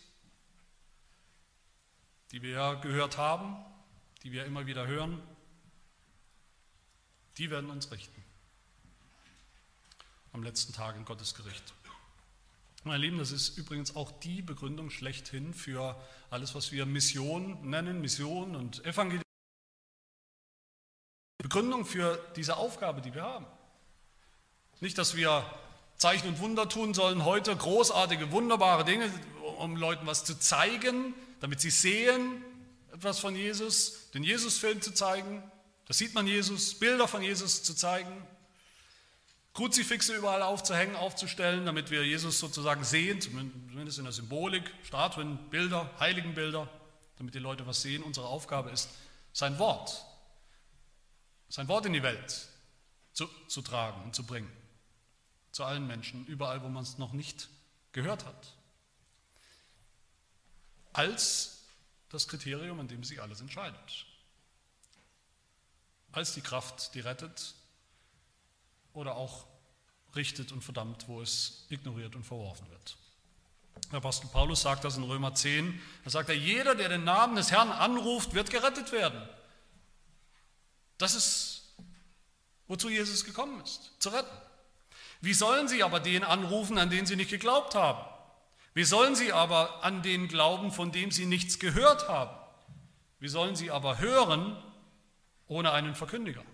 die 2.31 2.41
wir 2.41 2.77
gehört 2.83 3.19
haben, 3.19 3.57
die 4.23 4.31
wir 4.31 4.45
immer 4.45 4.67
wieder 4.67 4.87
hören, 4.87 5.21
die 7.37 7.51
werden 7.51 7.69
uns 7.71 7.91
richten 7.91 8.24
am 10.35 10.43
letzten 10.43 10.73
Tag 10.73 10.97
in 10.97 11.05
Gottes 11.05 11.35
Gericht. 11.35 11.73
Meine 12.83 12.99
Lieben, 12.99 13.19
das 13.19 13.31
ist 13.31 13.57
übrigens 13.57 13.95
auch 13.95 14.11
die 14.11 14.43
Begründung 14.43 14.91
schlechthin 14.91 15.55
für 15.55 15.97
alles, 16.29 16.57
was 16.57 16.73
wir 16.73 16.87
Mission 16.87 17.71
nennen, 17.71 18.01
Mission 18.01 18.57
und 18.57 18.85
Evangelisation. 18.85 19.23
Begründung 21.39 21.87
für 21.87 22.19
diese 22.35 22.57
Aufgabe, 22.57 23.01
die 23.01 23.15
wir 23.15 23.23
haben. 23.23 23.47
Nicht, 24.81 24.99
dass 24.99 25.15
wir 25.15 25.49
Zeichen 25.99 26.29
und 26.29 26.41
Wunder 26.41 26.69
tun 26.69 26.95
sollen 26.95 27.25
heute, 27.25 27.55
großartige, 27.55 28.33
wunderbare 28.33 28.85
Dinge, 28.85 29.09
um 29.59 29.77
Leuten 29.77 30.07
was 30.07 30.25
zu 30.25 30.39
zeigen, 30.39 31.15
damit 31.41 31.61
sie 31.61 31.71
sehen 31.71 32.45
etwas 32.93 33.21
von 33.21 33.37
Jesus, 33.37 34.11
den 34.11 34.25
Jesusfilm 34.25 34.83
zu 34.83 34.93
zeigen. 34.93 35.43
Da 35.87 35.95
sieht 35.95 36.15
man 36.15 36.27
Jesus, 36.27 36.75
Bilder 36.75 37.07
von 37.07 37.23
Jesus 37.23 37.63
zu 37.63 37.75
zeigen. 37.75 38.27
Kruzifixe 39.55 40.17
überall 40.17 40.43
aufzuhängen, 40.43 40.97
aufzustellen, 40.97 41.65
damit 41.65 41.93
wir 41.93 42.05
Jesus 42.05 42.41
sozusagen 42.41 42.83
sehen, 42.83 43.21
zumindest 43.21 43.99
in 43.99 44.05
der 44.05 44.13
Symbolik, 44.13 44.69
Statuen, 44.83 45.39
Bilder, 45.49 45.89
Heiligenbilder, 46.01 46.69
damit 47.19 47.35
die 47.37 47.39
Leute 47.39 47.65
was 47.65 47.81
sehen. 47.81 48.03
Unsere 48.03 48.27
Aufgabe 48.27 48.71
ist, 48.71 48.91
sein 49.33 49.57
Wort, 49.61 50.05
sein 51.49 51.69
Wort 51.69 51.87
in 51.87 51.93
die 51.93 52.03
Welt 52.03 52.49
zu, 53.13 53.29
zu 53.47 53.63
tragen 53.63 54.03
und 54.03 54.17
zu 54.17 54.25
bringen. 54.25 54.51
Zu 55.53 55.63
allen 55.63 55.87
Menschen, 55.87 56.27
überall, 56.27 56.65
wo 56.65 56.69
man 56.69 56.83
es 56.83 56.99
noch 56.99 57.13
nicht 57.13 57.49
gehört 57.93 58.25
hat. 58.25 58.55
Als 60.93 61.63
das 62.09 62.27
Kriterium, 62.27 62.81
an 62.81 62.89
dem 62.89 63.05
sich 63.05 63.23
alles 63.23 63.41
entscheidet. 63.41 64.07
Als 66.11 66.35
die 66.35 66.41
Kraft, 66.41 66.93
die 66.95 67.01
rettet 67.01 67.55
oder 68.95 69.17
auch 69.17 69.47
richtet 70.17 70.53
und 70.53 70.63
verdammt, 70.63 71.07
wo 71.09 71.21
es 71.21 71.67
ignoriert 71.69 72.17
und 72.17 72.25
verworfen 72.25 72.69
wird. 72.71 72.97
Der 73.91 73.99
Apostel 73.99 74.29
Paulus 74.29 74.63
sagt 74.63 74.85
das 74.85 74.97
in 74.97 75.03
Römer 75.03 75.35
10. 75.35 75.81
Da 76.05 76.11
sagt 76.11 76.29
er, 76.29 76.37
jeder, 76.37 76.75
der 76.75 76.89
den 76.89 77.05
Namen 77.05 77.37
des 77.37 77.51
Herrn 77.51 77.71
anruft, 77.71 78.33
wird 78.33 78.51
gerettet 78.51 78.93
werden. 78.93 79.21
Das 80.97 81.15
ist, 81.15 81.75
wozu 82.69 82.89
Jesus 82.89 83.25
gekommen 83.25 83.61
ist, 83.63 83.93
zu 83.99 84.11
retten. 84.11 84.37
Wie 85.21 85.35
sollen 85.35 85.69
sie 85.69 85.83
aber 85.83 86.01
den 86.01 86.23
anrufen, 86.23 86.79
an 86.79 86.91
den 86.91 87.07
sie 87.07 87.17
nicht 87.17 87.31
geglaubt 87.31 87.75
haben? 87.75 88.05
Wie 88.75 88.85
sollen 88.85 89.15
sie 89.15 89.33
aber 89.33 89.85
an 89.85 90.03
den 90.03 90.29
glauben, 90.29 90.73
von 90.73 90.93
dem 90.93 91.11
sie 91.11 91.27
nichts 91.27 91.59
gehört 91.59 92.09
haben? 92.09 92.37
Wie 93.21 93.29
sollen 93.29 93.57
sie 93.57 93.71
aber 93.71 93.99
hören 93.99 94.57
ohne 95.47 95.73
einen 95.73 95.95
Verkündiger? 95.95 96.45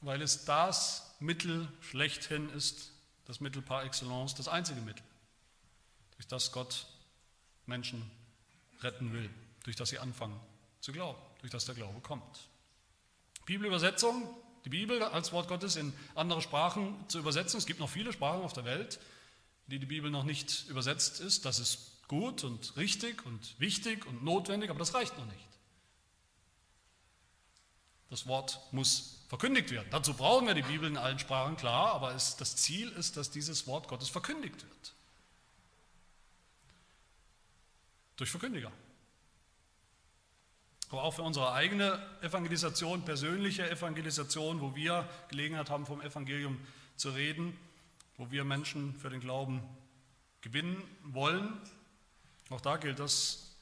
Weil 0.00 0.22
es 0.22 0.44
das 0.44 1.14
Mittel 1.20 1.68
schlechthin 1.80 2.48
ist, 2.50 2.92
das 3.26 3.40
Mittel 3.40 3.62
par 3.62 3.84
excellence, 3.84 4.34
das 4.34 4.48
einzige 4.48 4.80
Mittel, 4.80 5.04
durch 6.16 6.26
das 6.26 6.52
Gott 6.52 6.86
Menschen 7.66 8.10
retten 8.80 9.12
will, 9.12 9.30
durch 9.64 9.76
das 9.76 9.90
sie 9.90 9.98
anfangen 9.98 10.38
zu 10.80 10.92
glauben, 10.92 11.20
durch 11.40 11.52
das 11.52 11.66
der 11.66 11.74
Glaube 11.74 12.00
kommt. 12.00 12.48
Bibelübersetzung, 13.46 14.28
die 14.64 14.70
Bibel 14.70 15.02
als 15.02 15.32
Wort 15.32 15.48
Gottes 15.48 15.76
in 15.76 15.92
andere 16.14 16.42
Sprachen 16.42 16.94
zu 17.08 17.18
übersetzen. 17.18 17.58
Es 17.58 17.66
gibt 17.66 17.80
noch 17.80 17.88
viele 17.88 18.12
Sprachen 18.12 18.42
auf 18.42 18.52
der 18.52 18.64
Welt, 18.64 19.00
die 19.66 19.78
die 19.78 19.86
Bibel 19.86 20.10
noch 20.10 20.24
nicht 20.24 20.68
übersetzt 20.68 21.20
ist. 21.20 21.44
Das 21.44 21.58
ist 21.58 22.06
gut 22.08 22.44
und 22.44 22.76
richtig 22.76 23.24
und 23.24 23.58
wichtig 23.58 24.06
und 24.06 24.24
notwendig, 24.24 24.70
aber 24.70 24.78
das 24.78 24.94
reicht 24.94 25.16
noch 25.16 25.26
nicht. 25.26 25.48
Das 28.10 28.26
Wort 28.26 28.60
muss 28.72 29.20
verkündigt 29.28 29.70
werden. 29.70 29.86
Dazu 29.90 30.14
brauchen 30.14 30.48
wir 30.48 30.54
die 30.54 30.62
Bibel 30.62 30.88
in 30.88 30.96
allen 30.96 31.20
Sprachen, 31.20 31.56
klar, 31.56 31.92
aber 31.94 32.14
es, 32.14 32.36
das 32.36 32.56
Ziel 32.56 32.90
ist, 32.90 33.16
dass 33.16 33.30
dieses 33.30 33.68
Wort 33.68 33.86
Gottes 33.86 34.08
verkündigt 34.08 34.64
wird. 34.64 34.94
Durch 38.16 38.28
Verkündiger. 38.28 38.72
Aber 40.90 41.04
auch 41.04 41.14
für 41.14 41.22
unsere 41.22 41.52
eigene 41.52 42.04
Evangelisation, 42.20 43.04
persönliche 43.04 43.70
Evangelisation, 43.70 44.60
wo 44.60 44.74
wir 44.74 45.08
Gelegenheit 45.28 45.70
haben, 45.70 45.86
vom 45.86 46.00
Evangelium 46.00 46.60
zu 46.96 47.10
reden, 47.10 47.56
wo 48.16 48.32
wir 48.32 48.42
Menschen 48.42 48.96
für 48.98 49.10
den 49.10 49.20
Glauben 49.20 49.62
gewinnen 50.40 50.82
wollen. 51.04 51.60
Auch 52.48 52.60
da 52.60 52.76
gilt 52.76 52.98
das, 52.98 53.54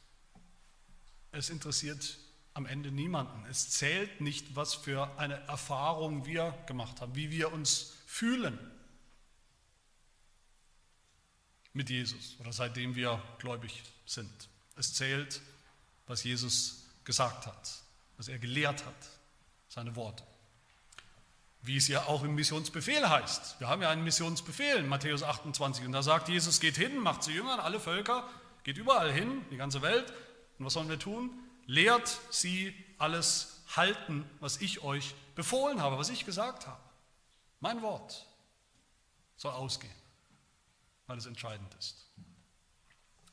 es 1.32 1.50
interessiert 1.50 2.18
am 2.58 2.66
Ende 2.66 2.90
niemanden. 2.90 3.46
Es 3.48 3.70
zählt 3.70 4.20
nicht, 4.20 4.56
was 4.56 4.74
für 4.74 5.16
eine 5.16 5.36
Erfahrung 5.46 6.26
wir 6.26 6.52
gemacht 6.66 7.00
haben, 7.00 7.14
wie 7.14 7.30
wir 7.30 7.52
uns 7.52 7.94
fühlen 8.04 8.58
mit 11.72 11.88
Jesus 11.88 12.36
oder 12.40 12.52
seitdem 12.52 12.96
wir 12.96 13.22
gläubig 13.38 13.84
sind. 14.06 14.48
Es 14.74 14.92
zählt, 14.92 15.40
was 16.08 16.24
Jesus 16.24 16.88
gesagt 17.04 17.46
hat, 17.46 17.78
was 18.16 18.26
er 18.26 18.40
gelehrt 18.40 18.84
hat, 18.84 19.08
seine 19.68 19.94
Worte. 19.94 20.24
Wie 21.62 21.76
es 21.76 21.86
ja 21.86 22.06
auch 22.06 22.24
im 22.24 22.34
Missionsbefehl 22.34 23.08
heißt. 23.08 23.60
Wir 23.60 23.68
haben 23.68 23.82
ja 23.82 23.90
einen 23.90 24.02
Missionsbefehl 24.02 24.78
in 24.78 24.88
Matthäus 24.88 25.22
28 25.22 25.84
und 25.86 25.92
da 25.92 26.02
sagt 26.02 26.28
Jesus, 26.28 26.58
geht 26.58 26.76
hin, 26.76 26.98
macht 26.98 27.22
zu 27.22 27.30
Jüngern, 27.30 27.60
alle 27.60 27.78
Völker, 27.78 28.28
geht 28.64 28.78
überall 28.78 29.12
hin, 29.12 29.44
die 29.52 29.56
ganze 29.56 29.80
Welt. 29.80 30.12
Und 30.58 30.64
was 30.66 30.72
sollen 30.72 30.88
wir 30.88 30.98
tun? 30.98 31.30
Lehrt 31.68 32.18
sie 32.30 32.74
alles 32.96 33.62
halten, 33.76 34.28
was 34.40 34.60
ich 34.60 34.82
euch 34.82 35.14
befohlen 35.36 35.80
habe, 35.80 35.98
was 35.98 36.08
ich 36.08 36.24
gesagt 36.24 36.66
habe. 36.66 36.80
Mein 37.60 37.82
Wort 37.82 38.26
soll 39.36 39.52
ausgehen, 39.52 39.94
weil 41.06 41.18
es 41.18 41.26
entscheidend 41.26 41.72
ist. 41.74 42.06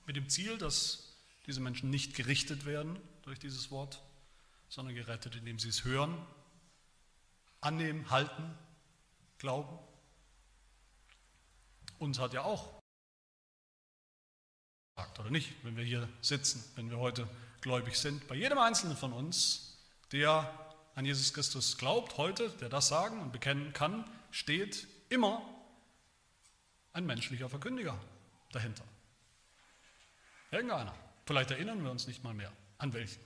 Mit 0.05 0.17
dem 0.17 0.29
Ziel, 0.29 0.57
dass 0.57 1.15
diese 1.47 1.61
Menschen 1.61 1.89
nicht 1.89 2.13
gerichtet 2.13 2.65
werden 2.65 2.99
durch 3.23 3.39
dieses 3.39 3.71
Wort, 3.71 4.01
sondern 4.67 4.93
gerettet, 4.93 5.35
indem 5.35 5.57
sie 5.57 5.69
es 5.69 5.85
hören, 5.85 6.15
annehmen, 7.61 8.09
halten, 8.11 8.55
glauben. 9.37 9.79
Uns 11.99 12.19
hat 12.19 12.33
ja 12.33 12.43
auch 12.43 12.81
oder 15.19 15.31
nicht, 15.31 15.53
wenn 15.63 15.77
wir 15.77 15.83
hier 15.83 16.07
sitzen, 16.21 16.63
wenn 16.75 16.89
wir 16.89 16.97
heute 16.97 17.27
gläubig 17.61 17.95
sind, 17.95 18.27
bei 18.27 18.35
jedem 18.35 18.57
Einzelnen 18.57 18.97
von 18.97 19.13
uns 19.13 19.77
der 20.11 20.49
an 20.95 21.05
Jesus 21.05 21.33
Christus 21.33 21.77
glaubt, 21.77 22.17
heute, 22.17 22.49
der 22.61 22.69
das 22.69 22.87
sagen 22.87 23.19
und 23.19 23.31
bekennen 23.31 23.73
kann, 23.73 24.09
steht 24.31 24.87
immer 25.09 25.41
ein 26.93 27.05
menschlicher 27.05 27.49
Verkündiger 27.49 27.99
dahinter. 28.51 28.83
Irgendeiner. 30.51 30.95
Vielleicht 31.25 31.51
erinnern 31.51 31.83
wir 31.83 31.91
uns 31.91 32.07
nicht 32.07 32.23
mal 32.23 32.33
mehr 32.33 32.51
an 32.77 32.93
welchen. 32.93 33.21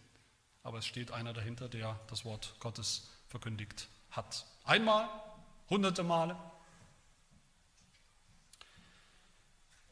Aber 0.64 0.80
es 0.80 0.86
steht 0.86 1.12
einer 1.12 1.34
dahinter, 1.34 1.70
der 1.70 2.00
das 2.08 2.26
Wort 2.26 2.56
Gottes 2.60 3.10
verkündigt 3.28 3.88
hat. 4.10 4.46
Einmal, 4.64 5.08
hunderte 5.70 6.04
Male, 6.04 6.36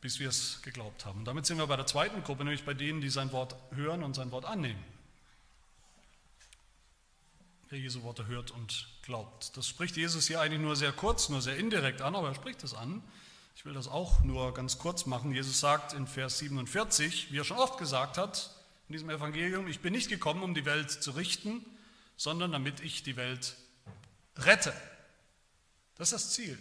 bis 0.07 0.21
wir 0.21 0.29
es 0.29 0.61
geglaubt 0.61 1.05
haben. 1.05 1.19
Und 1.19 1.25
damit 1.25 1.45
sind 1.45 1.57
wir 1.57 1.67
bei 1.67 1.75
der 1.75 1.85
zweiten 1.85 2.23
Gruppe, 2.23 2.45
nämlich 2.45 2.63
bei 2.63 2.73
denen, 2.73 3.01
die 3.01 3.09
sein 3.09 3.33
Wort 3.33 3.57
hören 3.71 4.03
und 4.03 4.13
sein 4.13 4.31
Wort 4.31 4.45
annehmen. 4.45 4.81
Wer 7.67 7.79
Jesu 7.79 8.03
Worte 8.03 8.25
hört 8.25 8.51
und 8.51 8.87
glaubt. 9.01 9.57
Das 9.57 9.67
spricht 9.67 9.97
Jesus 9.97 10.25
hier 10.25 10.39
eigentlich 10.39 10.61
nur 10.61 10.77
sehr 10.77 10.93
kurz, 10.93 11.27
nur 11.27 11.41
sehr 11.41 11.57
indirekt 11.57 12.01
an, 12.01 12.15
aber 12.15 12.29
er 12.29 12.35
spricht 12.35 12.63
es 12.63 12.73
an. 12.73 13.03
Ich 13.57 13.65
will 13.65 13.73
das 13.73 13.89
auch 13.89 14.23
nur 14.23 14.53
ganz 14.53 14.77
kurz 14.77 15.07
machen. 15.07 15.33
Jesus 15.33 15.59
sagt 15.59 15.91
in 15.91 16.07
Vers 16.07 16.37
47, 16.37 17.33
wie 17.33 17.39
er 17.39 17.43
schon 17.43 17.57
oft 17.57 17.77
gesagt 17.77 18.17
hat 18.17 18.55
in 18.87 18.93
diesem 18.93 19.09
Evangelium, 19.09 19.67
ich 19.67 19.81
bin 19.81 19.91
nicht 19.91 20.07
gekommen, 20.07 20.41
um 20.41 20.53
die 20.53 20.63
Welt 20.63 20.89
zu 20.89 21.11
richten, 21.11 21.65
sondern 22.15 22.53
damit 22.53 22.79
ich 22.79 23.03
die 23.03 23.17
Welt 23.17 23.57
rette. 24.37 24.71
Das 25.95 26.13
ist 26.13 26.13
das 26.13 26.33
Ziel. 26.33 26.57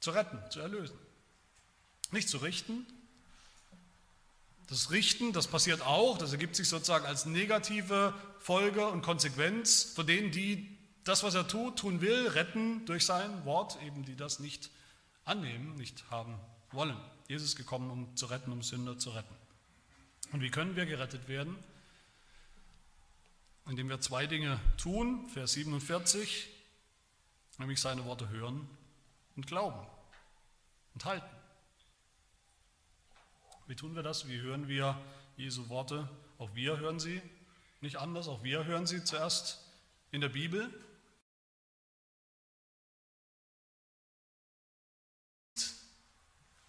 Zu 0.00 0.10
retten, 0.10 0.40
zu 0.50 0.58
erlösen. 0.58 0.98
Nicht 2.12 2.28
zu 2.28 2.38
richten. 2.38 2.86
Das 4.68 4.90
Richten, 4.90 5.32
das 5.32 5.48
passiert 5.48 5.82
auch, 5.82 6.16
das 6.16 6.32
ergibt 6.32 6.56
sich 6.56 6.68
sozusagen 6.68 7.04
als 7.04 7.26
negative 7.26 8.14
Folge 8.38 8.86
und 8.86 9.02
Konsequenz 9.02 9.92
für 9.94 10.04
denen, 10.04 10.30
die 10.30 10.78
das, 11.04 11.22
was 11.24 11.34
er 11.34 11.48
tut, 11.48 11.78
tun 11.78 12.00
will, 12.00 12.28
retten 12.28 12.86
durch 12.86 13.04
sein 13.04 13.44
Wort, 13.44 13.78
eben 13.82 14.04
die 14.04 14.16
das 14.16 14.38
nicht 14.38 14.70
annehmen, 15.24 15.76
nicht 15.76 16.04
haben 16.10 16.38
wollen. 16.70 16.96
Jesus 17.28 17.48
ist 17.48 17.56
gekommen, 17.56 17.90
um 17.90 18.16
zu 18.16 18.26
retten, 18.26 18.52
um 18.52 18.62
Sünder 18.62 18.98
zu 18.98 19.10
retten. 19.10 19.34
Und 20.32 20.40
wie 20.40 20.50
können 20.50 20.76
wir 20.76 20.86
gerettet 20.86 21.28
werden? 21.28 21.56
Indem 23.68 23.88
wir 23.88 24.00
zwei 24.00 24.26
Dinge 24.26 24.60
tun, 24.76 25.28
Vers 25.28 25.52
47, 25.52 26.48
nämlich 27.58 27.80
seine 27.80 28.04
Worte 28.04 28.28
hören 28.28 28.68
und 29.36 29.46
glauben 29.46 29.86
und 30.94 31.04
halten. 31.04 31.41
Wie 33.66 33.76
tun 33.76 33.94
wir 33.94 34.02
das? 34.02 34.28
Wie 34.28 34.40
hören 34.40 34.68
wir 34.68 35.00
Jesu 35.36 35.68
Worte? 35.68 36.08
Auch 36.38 36.54
wir 36.54 36.78
hören 36.78 37.00
sie 37.00 37.22
nicht 37.80 37.96
anders, 37.96 38.28
auch 38.28 38.42
wir 38.42 38.64
hören 38.64 38.86
sie 38.86 39.04
zuerst 39.04 39.58
in 40.10 40.20
der 40.20 40.28
Bibel, 40.28 40.72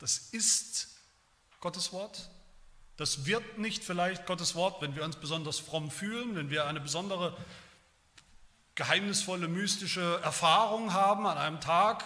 Das 0.04 0.18
ist 0.18 0.89
Gottes 1.62 1.94
Wort. 1.94 2.30
Das 2.98 3.26
wird 3.26 3.58
nicht 3.58 3.86
vielleicht 3.86 4.26
Gottes 4.26 4.54
Wort, 4.54 4.82
wenn 4.82 4.98
wir 4.98 5.06
uns 5.06 5.16
besonders 5.16 5.60
fromm 5.60 5.89
fühlen, 5.89 6.36
wenn 6.36 6.50
wir 6.50 6.68
eine 6.68 6.82
besondere 6.82 7.38
geheimnisvolle, 8.76 9.48
mystische 9.48 10.20
Erfahrung 10.22 10.91
haben 10.91 11.26
an 11.26 11.38
einem 11.38 11.62
Tag, 11.62 12.04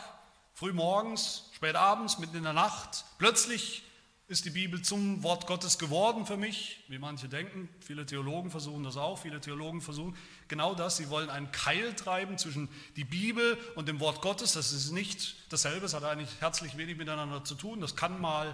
früh 0.53 0.73
morgens, 0.73 1.49
spät 1.55 1.75
abends, 1.75 2.19
mitten 2.19 2.35
in 2.35 2.43
der 2.43 2.53
Nacht. 2.53 3.03
Plötzlich 3.17 3.81
ist 4.27 4.43
die 4.43 4.49
Bibel 4.49 4.81
zum 4.81 5.23
Wort 5.23 5.47
Gottes 5.47 5.79
geworden 5.79 6.25
für 6.25 6.35
mich, 6.35 6.83
wie 6.89 6.97
manche 6.97 7.29
denken. 7.29 7.69
Viele 7.79 8.05
Theologen 8.05 8.51
versuchen 8.51 8.83
das 8.83 8.97
auch. 8.97 9.17
Viele 9.17 9.39
Theologen 9.39 9.79
versuchen 9.79 10.17
genau 10.49 10.75
das. 10.75 10.97
Sie 10.97 11.09
wollen 11.09 11.29
einen 11.29 11.49
Keil 11.53 11.93
treiben 11.93 12.37
zwischen 12.37 12.67
die 12.97 13.05
Bibel 13.05 13.57
und 13.75 13.87
dem 13.87 14.01
Wort 14.01 14.21
Gottes. 14.21 14.51
Das 14.51 14.73
ist 14.73 14.91
nicht 14.91 15.35
dasselbe. 15.49 15.85
Es 15.85 15.93
hat 15.93 16.03
eigentlich 16.03 16.41
herzlich 16.41 16.75
wenig 16.77 16.97
miteinander 16.97 17.45
zu 17.45 17.55
tun. 17.55 17.79
Das 17.79 17.95
kann 17.95 18.19
mal 18.19 18.53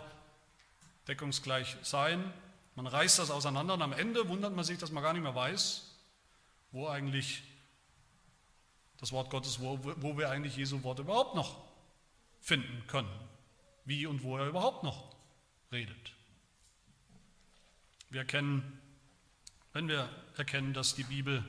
deckungsgleich 1.08 1.76
sein. 1.82 2.32
Man 2.76 2.86
reißt 2.86 3.18
das 3.18 3.32
auseinander 3.32 3.74
und 3.74 3.82
am 3.82 3.94
Ende 3.94 4.30
wundert 4.30 4.56
man 4.56 4.64
sich, 4.64 4.78
dass 4.78 4.92
man 4.92 5.02
gar 5.02 5.14
nicht 5.14 5.24
mehr 5.24 5.36
weiß, 5.36 5.90
wo 6.72 6.88
eigentlich 6.88 7.42
das 8.98 9.12
Wort 9.12 9.32
Gottes, 9.32 9.60
wo, 9.60 9.80
wo 9.98 10.18
wir 10.20 10.30
eigentlich 10.30 10.56
Jesu 10.56 10.84
Wort 10.84 11.00
überhaupt 11.00 11.36
noch 11.36 11.64
finden 12.40 12.84
können. 12.88 13.10
Wie 13.86 14.06
und 14.06 14.24
wo 14.24 14.38
er 14.38 14.48
überhaupt 14.48 14.84
noch 14.84 15.13
redet. 15.74 16.14
Wir 18.10 18.22
erkennen, 18.22 18.80
wenn 19.74 19.88
wir 19.88 20.08
erkennen, 20.38 20.74
dass 20.74 20.96
die 20.96 21.04
Bibel 21.04 21.44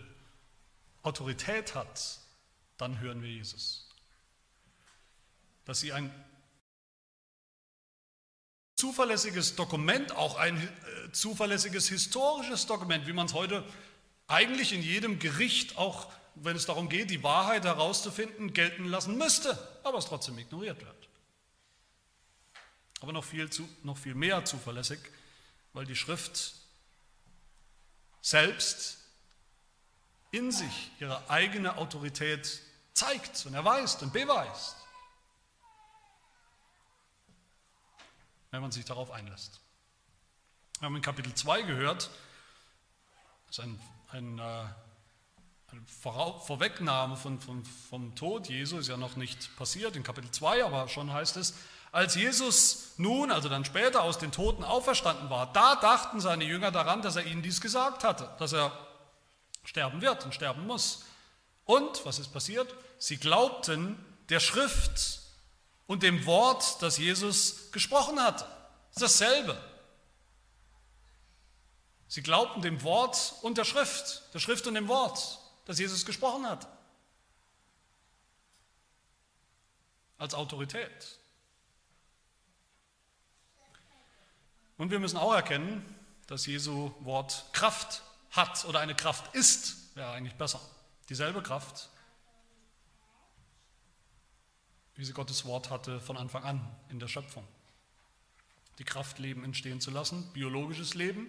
Autorität 1.02 1.74
hat, 1.74 2.18
dann 2.78 2.98
hören 3.00 3.22
wir 3.22 3.28
Jesus. 3.28 3.88
Dass 5.66 5.80
sie 5.80 5.92
ein 5.92 6.10
zuverlässiges 8.76 9.56
Dokument, 9.56 10.12
auch 10.12 10.36
ein 10.36 10.56
äh, 10.56 11.12
zuverlässiges 11.12 11.88
historisches 11.88 12.66
Dokument, 12.66 13.06
wie 13.06 13.12
man 13.12 13.26
es 13.26 13.34
heute 13.34 13.62
eigentlich 14.26 14.72
in 14.72 14.82
jedem 14.82 15.18
Gericht, 15.18 15.76
auch 15.76 16.10
wenn 16.34 16.56
es 16.56 16.66
darum 16.66 16.88
geht, 16.88 17.10
die 17.10 17.22
Wahrheit 17.22 17.64
herauszufinden, 17.64 18.54
gelten 18.54 18.86
lassen 18.86 19.18
müsste, 19.18 19.58
aber 19.84 19.98
es 19.98 20.06
trotzdem 20.06 20.38
ignoriert 20.38 20.82
wird 20.84 21.04
aber 23.04 23.12
noch 23.12 23.24
viel, 23.24 23.50
noch 23.82 23.98
viel 23.98 24.14
mehr 24.14 24.46
zuverlässig, 24.46 24.98
weil 25.74 25.84
die 25.84 25.94
Schrift 25.94 26.54
selbst 28.22 28.96
in 30.30 30.50
sich 30.50 30.90
ihre 31.00 31.28
eigene 31.28 31.76
Autorität 31.76 32.62
zeigt 32.94 33.44
und 33.44 33.52
erweist 33.52 34.02
und 34.02 34.14
beweist, 34.14 34.76
wenn 38.50 38.62
man 38.62 38.72
sich 38.72 38.86
darauf 38.86 39.10
einlässt. 39.10 39.60
Wir 40.78 40.86
haben 40.86 40.96
in 40.96 41.02
Kapitel 41.02 41.34
2 41.34 41.60
gehört, 41.60 42.08
das 43.48 43.58
ist 43.58 43.64
ein, 43.64 43.78
ein, 44.12 44.38
äh, 44.38 44.42
eine 45.72 45.82
Vorwegnahme 46.00 47.18
von, 47.18 47.38
von, 47.38 47.66
vom 47.66 48.14
Tod 48.14 48.48
Jesu, 48.48 48.78
ist 48.78 48.88
ja 48.88 48.96
noch 48.96 49.16
nicht 49.16 49.54
passiert 49.58 49.94
in 49.94 50.02
Kapitel 50.02 50.30
2, 50.30 50.64
aber 50.64 50.88
schon 50.88 51.12
heißt 51.12 51.36
es, 51.36 51.52
als 51.94 52.16
Jesus 52.16 52.94
nun, 52.96 53.30
also 53.30 53.48
dann 53.48 53.64
später 53.64 54.02
aus 54.02 54.18
den 54.18 54.32
Toten 54.32 54.64
auferstanden 54.64 55.30
war, 55.30 55.52
da 55.52 55.76
dachten 55.76 56.20
seine 56.20 56.44
Jünger 56.44 56.72
daran, 56.72 57.02
dass 57.02 57.14
er 57.14 57.24
ihnen 57.24 57.40
dies 57.40 57.60
gesagt 57.60 58.02
hatte, 58.02 58.28
dass 58.40 58.52
er 58.52 58.76
sterben 59.62 60.02
wird 60.02 60.24
und 60.24 60.34
sterben 60.34 60.66
muss. 60.66 61.04
Und, 61.64 62.04
was 62.04 62.18
ist 62.18 62.32
passiert? 62.32 62.74
Sie 62.98 63.16
glaubten 63.16 64.04
der 64.28 64.40
Schrift 64.40 65.20
und 65.86 66.02
dem 66.02 66.26
Wort, 66.26 66.82
das 66.82 66.98
Jesus 66.98 67.70
gesprochen 67.70 68.20
hatte. 68.20 68.44
Das 68.92 69.02
ist 69.02 69.20
dasselbe. 69.20 69.56
Sie 72.08 72.24
glaubten 72.24 72.60
dem 72.60 72.82
Wort 72.82 73.36
und 73.42 73.56
der 73.56 73.64
Schrift, 73.64 74.34
der 74.34 74.40
Schrift 74.40 74.66
und 74.66 74.74
dem 74.74 74.88
Wort, 74.88 75.38
das 75.64 75.78
Jesus 75.78 76.04
gesprochen 76.04 76.44
hat. 76.44 76.66
Als 80.18 80.34
Autorität. 80.34 81.20
Und 84.76 84.90
wir 84.90 84.98
müssen 84.98 85.16
auch 85.16 85.32
erkennen, 85.32 85.84
dass 86.26 86.46
Jesu 86.46 86.92
Wort 87.00 87.46
Kraft 87.52 88.02
hat 88.32 88.64
oder 88.64 88.80
eine 88.80 88.94
Kraft 88.94 89.34
ist, 89.34 89.94
wäre 89.96 90.10
eigentlich 90.10 90.34
besser. 90.34 90.60
Dieselbe 91.08 91.42
Kraft, 91.42 91.90
wie 94.96 95.04
sie 95.04 95.12
Gottes 95.12 95.44
Wort 95.44 95.70
hatte 95.70 96.00
von 96.00 96.16
Anfang 96.16 96.44
an 96.44 96.76
in 96.88 96.98
der 96.98 97.08
Schöpfung. 97.08 97.46
Die 98.78 98.84
Kraft, 98.84 99.18
Leben 99.18 99.44
entstehen 99.44 99.80
zu 99.80 99.90
lassen, 99.90 100.32
biologisches 100.32 100.94
Leben, 100.94 101.28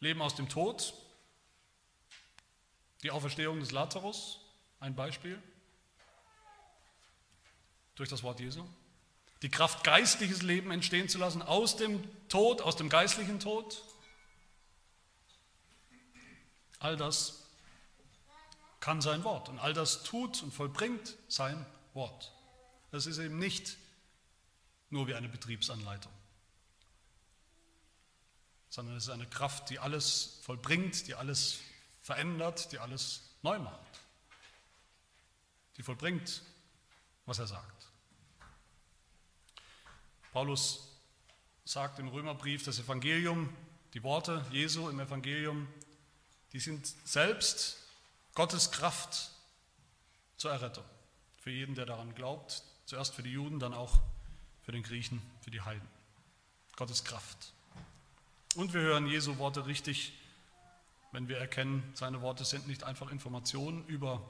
Leben 0.00 0.20
aus 0.20 0.34
dem 0.34 0.48
Tod, 0.48 0.92
die 3.02 3.10
Auferstehung 3.10 3.60
des 3.60 3.70
Lazarus, 3.70 4.40
ein 4.80 4.94
Beispiel, 4.94 5.42
durch 7.94 8.10
das 8.10 8.22
Wort 8.22 8.40
Jesu 8.40 8.66
die 9.42 9.50
Kraft, 9.50 9.84
geistliches 9.84 10.42
Leben 10.42 10.70
entstehen 10.70 11.08
zu 11.08 11.18
lassen 11.18 11.42
aus 11.42 11.76
dem 11.76 12.02
Tod, 12.28 12.62
aus 12.62 12.76
dem 12.76 12.88
geistlichen 12.88 13.38
Tod. 13.38 13.82
All 16.78 16.96
das 16.96 17.46
kann 18.80 19.00
sein 19.00 19.24
Wort 19.24 19.48
und 19.48 19.58
all 19.58 19.72
das 19.72 20.04
tut 20.04 20.42
und 20.42 20.52
vollbringt 20.52 21.16
sein 21.28 21.66
Wort. 21.94 22.32
Das 22.90 23.06
ist 23.06 23.18
eben 23.18 23.38
nicht 23.38 23.76
nur 24.90 25.06
wie 25.06 25.14
eine 25.14 25.28
Betriebsanleitung, 25.28 26.12
sondern 28.68 28.96
es 28.96 29.04
ist 29.04 29.10
eine 29.10 29.26
Kraft, 29.26 29.70
die 29.70 29.78
alles 29.78 30.38
vollbringt, 30.42 31.08
die 31.08 31.14
alles 31.14 31.58
verändert, 32.00 32.70
die 32.72 32.78
alles 32.78 33.22
neu 33.42 33.58
macht, 33.58 34.00
die 35.76 35.82
vollbringt, 35.82 36.42
was 37.24 37.38
er 37.38 37.48
sagt. 37.48 37.75
Paulus 40.36 40.86
sagt 41.64 41.98
im 41.98 42.08
Römerbrief, 42.08 42.62
das 42.62 42.78
Evangelium, 42.78 43.48
die 43.94 44.02
Worte 44.02 44.44
Jesu 44.50 44.90
im 44.90 45.00
Evangelium, 45.00 45.66
die 46.52 46.60
sind 46.60 46.86
selbst 47.06 47.78
Gottes 48.34 48.70
Kraft 48.70 49.30
zur 50.36 50.50
Errettung. 50.50 50.84
Für 51.40 51.50
jeden, 51.50 51.74
der 51.74 51.86
daran 51.86 52.14
glaubt. 52.14 52.62
Zuerst 52.84 53.14
für 53.14 53.22
die 53.22 53.32
Juden, 53.32 53.60
dann 53.60 53.72
auch 53.72 53.98
für 54.60 54.72
den 54.72 54.82
Griechen, 54.82 55.22
für 55.40 55.50
die 55.50 55.62
Heiden. 55.62 55.88
Gottes 56.76 57.02
Kraft. 57.02 57.54
Und 58.56 58.74
wir 58.74 58.82
hören 58.82 59.06
Jesu 59.06 59.38
Worte 59.38 59.64
richtig, 59.64 60.12
wenn 61.12 61.28
wir 61.28 61.38
erkennen, 61.38 61.82
seine 61.94 62.20
Worte 62.20 62.44
sind 62.44 62.68
nicht 62.68 62.84
einfach 62.84 63.10
Informationen 63.10 63.86
über 63.86 64.20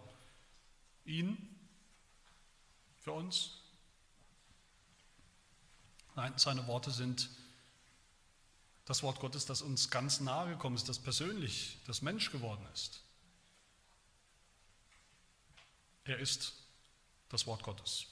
ihn 1.04 1.36
für 3.00 3.10
uns. 3.10 3.65
Nein, 6.16 6.32
seine 6.36 6.66
Worte 6.66 6.90
sind 6.90 7.28
das 8.86 9.02
Wort 9.02 9.20
Gottes, 9.20 9.44
das 9.44 9.62
uns 9.62 9.90
ganz 9.90 10.20
nahe 10.20 10.48
gekommen 10.48 10.76
ist, 10.76 10.88
das 10.88 10.98
persönlich, 10.98 11.78
das 11.86 12.02
Mensch 12.02 12.30
geworden 12.30 12.66
ist. 12.72 13.02
Er 16.04 16.18
ist 16.18 16.54
das 17.28 17.46
Wort 17.46 17.62
Gottes, 17.62 18.06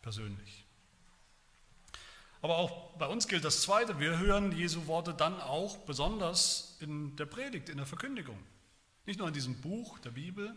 persönlich. 0.00 0.64
Aber 2.40 2.58
auch 2.58 2.96
bei 2.98 3.06
uns 3.06 3.26
gilt 3.26 3.44
das 3.44 3.62
Zweite, 3.62 3.98
wir 3.98 4.18
hören 4.18 4.52
Jesu 4.52 4.86
Worte 4.86 5.14
dann 5.14 5.40
auch 5.40 5.78
besonders 5.78 6.76
in 6.80 7.16
der 7.16 7.26
Predigt, 7.26 7.70
in 7.70 7.78
der 7.78 7.86
Verkündigung. 7.86 8.38
Nicht 9.06 9.18
nur 9.18 9.26
in 9.26 9.34
diesem 9.34 9.60
Buch 9.60 9.98
der 10.00 10.10
Bibel, 10.10 10.54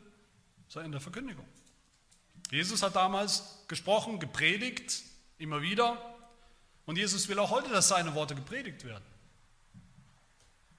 sondern 0.67 0.87
in 0.87 0.91
der 0.91 1.01
Verkündigung. 1.01 1.47
Jesus 2.51 2.83
hat 2.83 2.95
damals 2.95 3.63
gesprochen, 3.67 4.19
gepredigt, 4.19 5.01
immer 5.37 5.61
wieder. 5.61 6.16
Und 6.87 6.95
Jesus 6.95 7.27
will 7.27 7.37
auch 7.37 7.51
heute, 7.51 7.69
dass 7.69 7.89
seine 7.89 8.15
Worte 8.15 8.33
gepredigt 8.33 8.85
werden. 8.85 9.03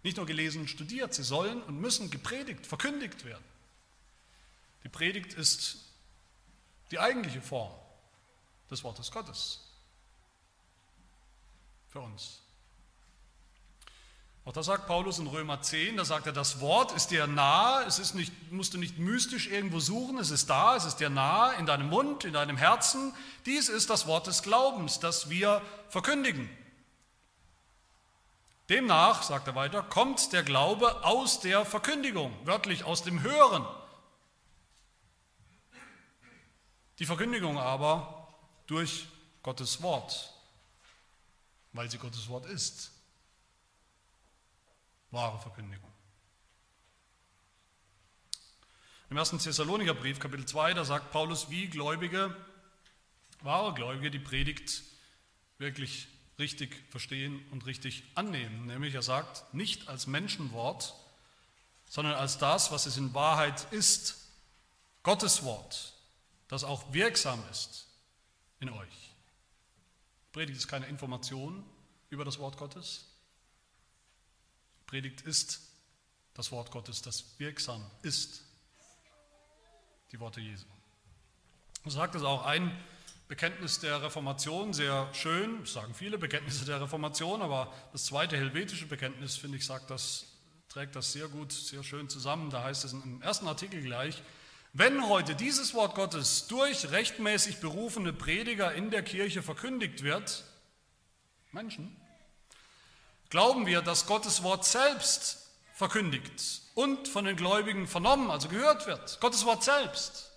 Nicht 0.02 0.16
nur 0.16 0.24
gelesen 0.24 0.62
und 0.62 0.68
studiert, 0.68 1.12
sie 1.12 1.22
sollen 1.22 1.62
und 1.62 1.78
müssen 1.78 2.10
gepredigt, 2.10 2.66
verkündigt 2.66 3.24
werden. 3.24 3.44
Die 4.84 4.88
Predigt 4.88 5.34
ist 5.34 5.84
die 6.90 6.98
eigentliche 6.98 7.42
Form 7.42 7.72
des 8.70 8.82
Wortes 8.84 9.12
Gottes 9.12 9.60
für 11.88 12.00
uns. 12.00 12.40
Auch 14.48 14.52
das 14.54 14.64
sagt 14.64 14.86
Paulus 14.86 15.18
in 15.18 15.26
Römer 15.26 15.60
10, 15.60 15.98
da 15.98 16.06
sagt 16.06 16.24
er, 16.24 16.32
das 16.32 16.60
Wort 16.60 16.92
ist 16.92 17.08
dir 17.08 17.26
nahe, 17.26 17.84
es 17.84 17.98
ist 17.98 18.14
nicht, 18.14 18.32
musst 18.50 18.72
du 18.72 18.78
nicht 18.78 18.98
mystisch 18.98 19.46
irgendwo 19.46 19.78
suchen, 19.78 20.16
es 20.16 20.30
ist 20.30 20.48
da, 20.48 20.74
es 20.74 20.86
ist 20.86 20.96
dir 20.96 21.10
nahe, 21.10 21.54
in 21.56 21.66
deinem 21.66 21.90
Mund, 21.90 22.24
in 22.24 22.32
deinem 22.32 22.56
Herzen. 22.56 23.14
Dies 23.44 23.68
ist 23.68 23.90
das 23.90 24.06
Wort 24.06 24.26
des 24.26 24.42
Glaubens, 24.42 25.00
das 25.00 25.28
wir 25.28 25.60
verkündigen. 25.90 26.48
Demnach, 28.70 29.22
sagt 29.22 29.48
er 29.48 29.54
weiter, 29.54 29.82
kommt 29.82 30.32
der 30.32 30.44
Glaube 30.44 31.04
aus 31.04 31.40
der 31.40 31.66
Verkündigung, 31.66 32.34
wörtlich 32.46 32.84
aus 32.84 33.02
dem 33.02 33.20
Hören. 33.20 33.66
Die 37.00 37.04
Verkündigung 37.04 37.58
aber 37.58 38.28
durch 38.66 39.08
Gottes 39.42 39.82
Wort, 39.82 40.32
weil 41.74 41.90
sie 41.90 41.98
Gottes 41.98 42.30
Wort 42.30 42.46
ist. 42.46 42.92
Wahre 45.10 45.38
Verkündigung. 45.38 45.90
Im 49.10 49.16
ersten 49.16 49.38
Thessaloniker 49.38 49.94
Brief, 49.94 50.18
Kapitel 50.18 50.44
2, 50.44 50.74
da 50.74 50.84
sagt 50.84 51.12
Paulus, 51.12 51.48
wie 51.48 51.68
Gläubige, 51.68 52.36
wahre 53.40 53.72
Gläubige, 53.72 54.10
die 54.10 54.18
Predigt 54.18 54.82
wirklich 55.56 56.08
richtig 56.38 56.84
verstehen 56.90 57.42
und 57.50 57.64
richtig 57.64 58.04
annehmen. 58.14 58.66
Nämlich 58.66 58.94
er 58.94 59.02
sagt, 59.02 59.54
nicht 59.54 59.88
als 59.88 60.06
Menschenwort, 60.06 60.94
sondern 61.86 62.14
als 62.14 62.36
das, 62.36 62.70
was 62.70 62.84
es 62.84 62.98
in 62.98 63.14
Wahrheit 63.14 63.72
ist, 63.72 64.28
Gottes 65.02 65.42
Wort, 65.42 65.94
das 66.48 66.64
auch 66.64 66.92
wirksam 66.92 67.42
ist 67.50 67.88
in 68.60 68.68
euch. 68.68 69.14
Predigt 70.32 70.58
ist 70.58 70.68
keine 70.68 70.86
Information 70.86 71.64
über 72.10 72.26
das 72.26 72.38
Wort 72.38 72.58
Gottes, 72.58 73.07
Predigt 74.88 75.20
ist 75.20 75.60
das 76.32 76.50
Wort 76.50 76.70
Gottes, 76.70 77.02
das 77.02 77.38
wirksam 77.38 77.84
ist. 78.02 78.42
Die 80.12 80.18
Worte 80.18 80.40
Jesu. 80.40 80.64
So 81.84 81.90
sagt 81.90 82.14
es 82.14 82.22
auch 82.22 82.46
ein 82.46 82.74
Bekenntnis 83.28 83.80
der 83.80 84.02
Reformation, 84.02 84.72
sehr 84.72 85.12
schön, 85.12 85.60
das 85.60 85.74
sagen 85.74 85.92
viele 85.92 86.16
Bekenntnisse 86.16 86.64
der 86.64 86.80
Reformation, 86.80 87.42
aber 87.42 87.70
das 87.92 88.06
zweite 88.06 88.38
helvetische 88.38 88.86
Bekenntnis, 88.86 89.36
finde 89.36 89.58
ich, 89.58 89.66
sagt 89.66 89.90
das, 89.90 90.24
trägt 90.70 90.96
das 90.96 91.12
sehr 91.12 91.28
gut, 91.28 91.52
sehr 91.52 91.84
schön 91.84 92.08
zusammen. 92.08 92.48
Da 92.48 92.62
heißt 92.62 92.86
es 92.86 92.94
im 92.94 93.20
ersten 93.20 93.46
Artikel 93.46 93.82
gleich, 93.82 94.22
wenn 94.72 95.06
heute 95.06 95.34
dieses 95.34 95.74
Wort 95.74 95.94
Gottes 95.96 96.46
durch 96.46 96.90
rechtmäßig 96.90 97.58
berufene 97.58 98.14
Prediger 98.14 98.72
in 98.72 98.90
der 98.90 99.02
Kirche 99.02 99.42
verkündigt 99.42 100.02
wird, 100.02 100.44
Menschen, 101.52 101.94
glauben 103.30 103.66
wir, 103.66 103.82
dass 103.82 104.06
Gottes 104.06 104.42
Wort 104.42 104.64
selbst 104.64 105.50
verkündigt 105.74 106.62
und 106.74 107.08
von 107.08 107.24
den 107.24 107.36
Gläubigen 107.36 107.86
vernommen, 107.86 108.30
also 108.30 108.48
gehört 108.48 108.86
wird. 108.86 109.20
Gottes 109.20 109.44
Wort 109.44 109.62
selbst. 109.62 110.30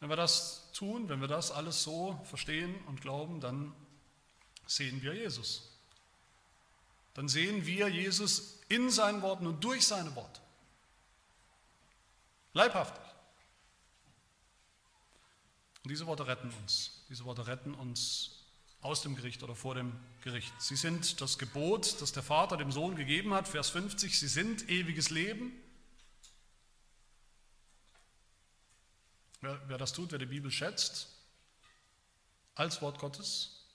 Wenn 0.00 0.08
wir 0.08 0.16
das 0.16 0.70
tun, 0.72 1.08
wenn 1.08 1.20
wir 1.20 1.28
das 1.28 1.50
alles 1.50 1.82
so 1.82 2.20
verstehen 2.24 2.74
und 2.86 3.00
glauben, 3.00 3.40
dann 3.40 3.72
sehen 4.66 5.02
wir 5.02 5.14
Jesus. 5.14 5.70
Dann 7.14 7.28
sehen 7.28 7.64
wir 7.64 7.88
Jesus 7.88 8.60
in 8.68 8.90
seinen 8.90 9.22
Worten 9.22 9.46
und 9.46 9.64
durch 9.64 9.86
seine 9.86 10.14
Worte. 10.14 10.40
Leibhaftig. 12.52 13.02
Und 15.82 15.90
diese 15.90 16.06
Worte 16.06 16.26
retten 16.26 16.52
uns. 16.62 16.95
Diese 17.08 17.24
Worte 17.24 17.46
retten 17.46 17.74
uns 17.74 18.36
aus 18.80 19.02
dem 19.02 19.16
Gericht 19.16 19.42
oder 19.42 19.54
vor 19.54 19.74
dem 19.74 19.92
Gericht. 20.22 20.52
Sie 20.60 20.76
sind 20.76 21.20
das 21.20 21.38
Gebot, 21.38 22.00
das 22.00 22.12
der 22.12 22.22
Vater 22.22 22.56
dem 22.56 22.72
Sohn 22.72 22.96
gegeben 22.96 23.32
hat, 23.34 23.48
Vers 23.48 23.70
50, 23.70 24.18
sie 24.18 24.28
sind 24.28 24.68
ewiges 24.68 25.10
Leben. 25.10 25.52
Wer, 29.40 29.60
wer 29.68 29.78
das 29.78 29.92
tut, 29.92 30.12
wer 30.12 30.18
die 30.18 30.26
Bibel 30.26 30.50
schätzt, 30.50 31.08
als 32.54 32.80
Wort 32.82 32.98
Gottes, 32.98 33.66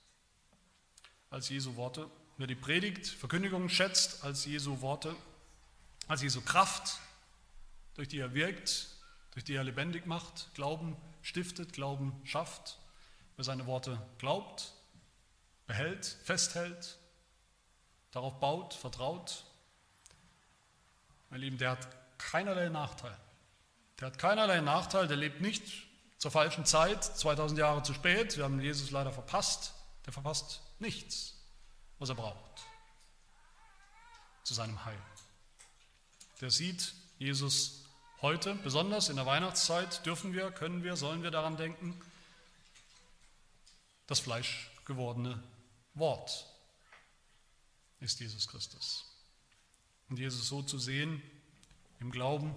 als 1.30 1.48
Jesu 1.48 1.76
Worte, 1.76 2.10
wer 2.36 2.46
die 2.46 2.54
Predigt, 2.54 3.06
Verkündigung 3.06 3.68
schätzt, 3.68 4.24
als 4.24 4.44
Jesu 4.44 4.80
Worte, 4.80 5.14
als 6.08 6.22
Jesu 6.22 6.40
Kraft, 6.42 6.98
durch 7.94 8.08
die 8.08 8.18
er 8.18 8.34
wirkt, 8.34 8.88
durch 9.32 9.44
die 9.44 9.54
er 9.54 9.64
lebendig 9.64 10.06
macht, 10.06 10.50
Glauben 10.54 10.96
stiftet, 11.22 11.72
Glauben 11.72 12.20
schafft, 12.24 12.78
wer 13.36 13.44
seine 13.44 13.66
Worte 13.66 14.00
glaubt, 14.18 14.72
behält, 15.66 16.04
festhält, 16.24 16.98
darauf 18.10 18.38
baut, 18.40 18.74
vertraut, 18.74 19.44
mein 21.30 21.40
Lieben, 21.40 21.58
der 21.58 21.70
hat 21.70 21.88
keinerlei 22.18 22.68
Nachteil. 22.68 23.16
Der 23.98 24.08
hat 24.08 24.18
keinerlei 24.18 24.60
Nachteil, 24.60 25.08
der 25.08 25.16
lebt 25.16 25.40
nicht 25.40 25.64
zur 26.18 26.30
falschen 26.30 26.66
Zeit, 26.66 27.02
2000 27.02 27.58
Jahre 27.58 27.82
zu 27.82 27.94
spät, 27.94 28.36
wir 28.36 28.44
haben 28.44 28.60
Jesus 28.60 28.90
leider 28.90 29.12
verpasst, 29.12 29.74
der 30.04 30.12
verpasst 30.12 30.60
nichts, 30.78 31.34
was 31.98 32.10
er 32.10 32.16
braucht 32.16 32.62
zu 34.44 34.54
seinem 34.54 34.84
Heil. 34.84 34.98
Der 36.40 36.50
sieht 36.50 36.94
Jesus 37.18 37.82
Heute, 38.22 38.54
besonders 38.54 39.08
in 39.08 39.16
der 39.16 39.26
Weihnachtszeit, 39.26 40.06
dürfen 40.06 40.32
wir, 40.32 40.52
können 40.52 40.84
wir, 40.84 40.94
sollen 40.94 41.24
wir 41.24 41.32
daran 41.32 41.56
denken, 41.56 42.00
das 44.12 44.20
Fleisch 44.20 44.70
gewordene 44.84 45.42
Wort 45.94 46.46
ist 47.98 48.20
Jesus 48.20 48.46
Christus. 48.46 49.06
Und 50.10 50.18
Jesus 50.18 50.48
so 50.48 50.60
zu 50.60 50.78
sehen 50.78 51.22
im 51.98 52.10
Glauben, 52.10 52.54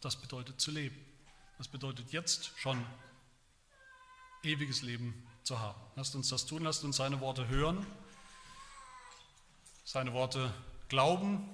das 0.00 0.14
bedeutet 0.14 0.60
zu 0.60 0.70
leben. 0.70 0.96
Das 1.56 1.66
bedeutet 1.66 2.12
jetzt 2.12 2.52
schon 2.56 2.86
ewiges 4.44 4.82
Leben 4.82 5.26
zu 5.42 5.58
haben. 5.58 5.80
Lasst 5.96 6.14
uns 6.14 6.28
das 6.28 6.46
tun, 6.46 6.62
lasst 6.62 6.84
uns 6.84 6.98
seine 6.98 7.20
Worte 7.20 7.48
hören, 7.48 7.84
seine 9.84 10.12
Worte 10.12 10.54
glauben, 10.88 11.48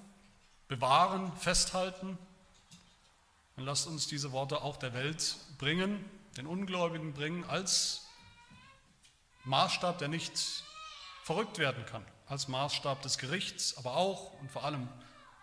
bewahren, 0.69 1.35
festhalten 1.39 2.19
und 3.57 3.65
lasst 3.65 3.87
uns 3.87 4.09
diese 4.09 4.33
Worte 4.33 4.61
auch 4.61 4.77
der 4.77 4.93
Welt 4.93 5.39
bringen, 5.57 6.05
den 6.37 6.47
Ungläubigen 6.47 7.15
bringen, 7.15 7.45
als 7.45 8.04
Maßstab, 9.45 9.99
der 9.99 10.09
nicht 10.09 10.65
verrückt 11.23 11.59
werden 11.59 11.85
kann, 11.87 12.05
als 12.27 12.49
Maßstab 12.49 13.03
des 13.03 13.19
Gerichts, 13.19 13.77
aber 13.77 13.97
auch 13.97 14.33
und 14.41 14.51
vor 14.51 14.65
allem 14.65 14.89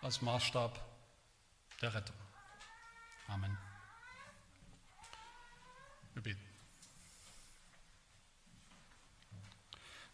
als 0.00 0.22
Maßstab 0.22 0.78
der 1.80 1.94
Rettung. 1.94 2.16
Amen. 3.28 3.56
Wir 6.14 6.22
beten. 6.22 6.52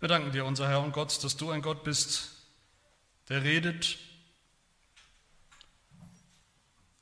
Wir 0.00 0.08
danken 0.08 0.30
dir, 0.30 0.44
unser 0.44 0.68
Herr 0.68 0.80
und 0.80 0.92
Gott, 0.92 1.24
dass 1.24 1.36
du 1.36 1.50
ein 1.50 1.62
Gott 1.62 1.82
bist, 1.82 2.30
der 3.28 3.42
redet. 3.42 3.98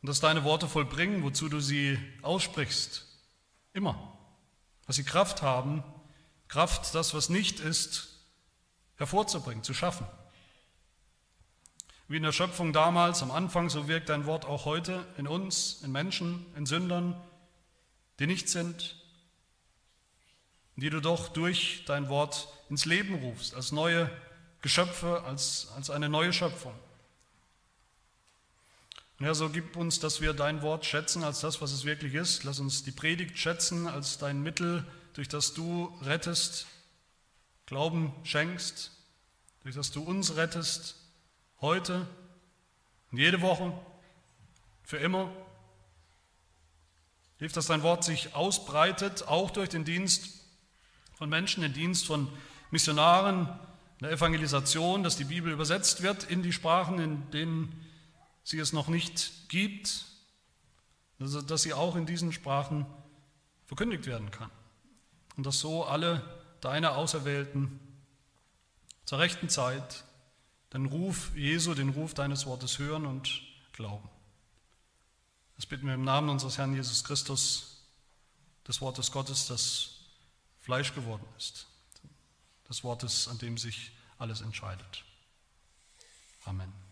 Und 0.01 0.09
dass 0.09 0.21
deine 0.21 0.45
Worte 0.45 0.69
vollbringen, 0.69 1.23
wozu 1.23 1.49
du 1.49 1.61
sie 1.61 1.99
aussprichst. 2.23 3.05
Immer. 3.75 4.17
Dass 4.87 4.97
sie 4.97 5.05
Kraft 5.05 5.43
haben, 5.43 5.83
Kraft, 6.49 6.95
das, 6.95 7.15
was 7.15 7.29
nicht 7.29 7.61
ist, 7.61 8.09
hervorzubringen, 8.97 9.65
zu 9.65 9.75
schaffen. 9.75 10.07
Wie 12.09 12.17
in 12.17 12.23
der 12.23 12.33
Schöpfung 12.33 12.73
damals, 12.73 13.23
am 13.23 13.33
Anfang, 13.33 13.69
so 13.69 13.89
wirkt 13.89 14.09
dein 14.09 14.27
Wort 14.27 14.45
auch 14.45 14.65
heute 14.65 15.05
in 15.17 15.27
uns, 15.27 15.83
in 15.83 15.91
Menschen, 15.91 16.47
in 16.57 16.65
Sündern, 16.65 17.21
die 18.21 18.27
nicht 18.27 18.49
sind, 18.49 18.97
die 20.77 20.91
du 20.91 21.01
doch 21.01 21.29
durch 21.29 21.85
dein 21.87 22.09
Wort 22.09 22.49
ins 22.69 22.85
Leben 22.85 23.15
rufst, 23.17 23.55
als 23.55 23.73
neue 23.73 24.11
Geschöpfe, 24.63 25.25
als, 25.25 25.69
als 25.75 25.91
eine 25.91 26.09
neue 26.09 26.33
Schöpfung. 26.33 26.75
Und 29.19 29.25
Herr, 29.25 29.35
so 29.35 29.49
gib 29.49 29.77
uns, 29.77 29.99
dass 29.99 30.21
wir 30.21 30.35
dein 30.35 30.61
Wort 30.63 30.85
schätzen 30.85 31.25
als 31.25 31.41
das, 31.41 31.63
was 31.63 31.73
es 31.73 31.87
wirklich 31.87 32.15
ist. 32.15 32.45
Lass 32.45 32.61
uns 32.61 32.85
die 32.85 32.91
Predigt 32.91 33.39
schätzen 33.39 33.87
als 33.87 34.19
dein 34.19 34.43
Mittel, 34.43 34.85
durch 35.17 35.29
das 35.29 35.55
du 35.55 35.91
rettest, 36.03 36.67
Glauben 37.65 38.13
schenkst, 38.23 38.93
durch 39.63 39.75
das 39.75 39.91
du 39.91 40.03
uns 40.03 40.37
rettest, 40.37 40.95
heute 41.63 42.07
jede 43.13 43.41
Woche, 43.41 43.73
für 44.85 44.99
immer. 44.99 45.33
Hilf, 47.39 47.53
dass 47.53 47.67
dein 47.67 47.83
Wort 47.83 48.05
sich 48.05 48.35
ausbreitet, 48.35 49.27
auch 49.27 49.51
durch 49.51 49.71
den 49.71 49.87
Dienst 49.87 50.45
von 51.15 51.31
Menschen, 51.31 51.63
den 51.63 51.73
Dienst 51.73 52.05
von 52.05 52.29
Missionaren, 52.71 53.49
der 54.03 54.11
Evangelisation, 54.11 55.03
dass 55.03 55.17
die 55.17 55.25
Bibel 55.25 55.51
übersetzt 55.51 56.03
wird 56.03 56.25
in 56.25 56.43
die 56.43 56.53
Sprachen, 56.53 56.99
in 56.99 57.31
denen 57.31 57.87
sie 58.45 58.59
es 58.59 58.75
noch 58.75 58.89
nicht 58.89 59.49
gibt, 59.49 60.05
dass 61.19 61.63
sie 61.63 61.73
auch 61.73 61.97
in 61.97 62.05
diesen 62.05 62.35
Sprachen 62.35 62.85
verkündigt 63.65 64.07
werden 64.07 64.31
kann. 64.31 64.51
Und 65.37 65.45
dass 65.47 65.61
so 65.61 65.85
alle 65.85 66.23
deine 66.61 66.93
Auserwählten 66.93 67.81
zur 69.05 69.19
rechten 69.19 69.49
Zeit 69.49 70.05
den 70.73 70.87
Ruf 70.87 71.35
Jesu, 71.37 71.75
den 71.75 71.91
Ruf 71.91 72.15
deines 72.15 72.47
Wortes 72.47 72.79
hören 72.79 73.07
und 73.07 73.43
glauben. 73.73 74.09
Das 75.57 75.67
bitten 75.67 75.87
wir 75.87 75.95
im 75.95 76.05
Namen 76.05 76.29
unseres 76.29 76.59
Herrn 76.59 76.75
Jesus 76.75 77.05
Christus, 77.05 77.83
des 78.67 78.81
Wortes 78.81 79.13
Gottes, 79.13 79.47
das 79.47 79.91
Fleisch 80.61 80.95
geworden 80.95 81.25
ist, 81.39 81.67
des 82.69 82.83
Wortes, 82.83 83.29
an 83.29 83.39
dem 83.39 83.57
sich 83.57 83.93
alles 84.19 84.41
entscheidet. 84.41 85.05
Amen. 86.45 86.86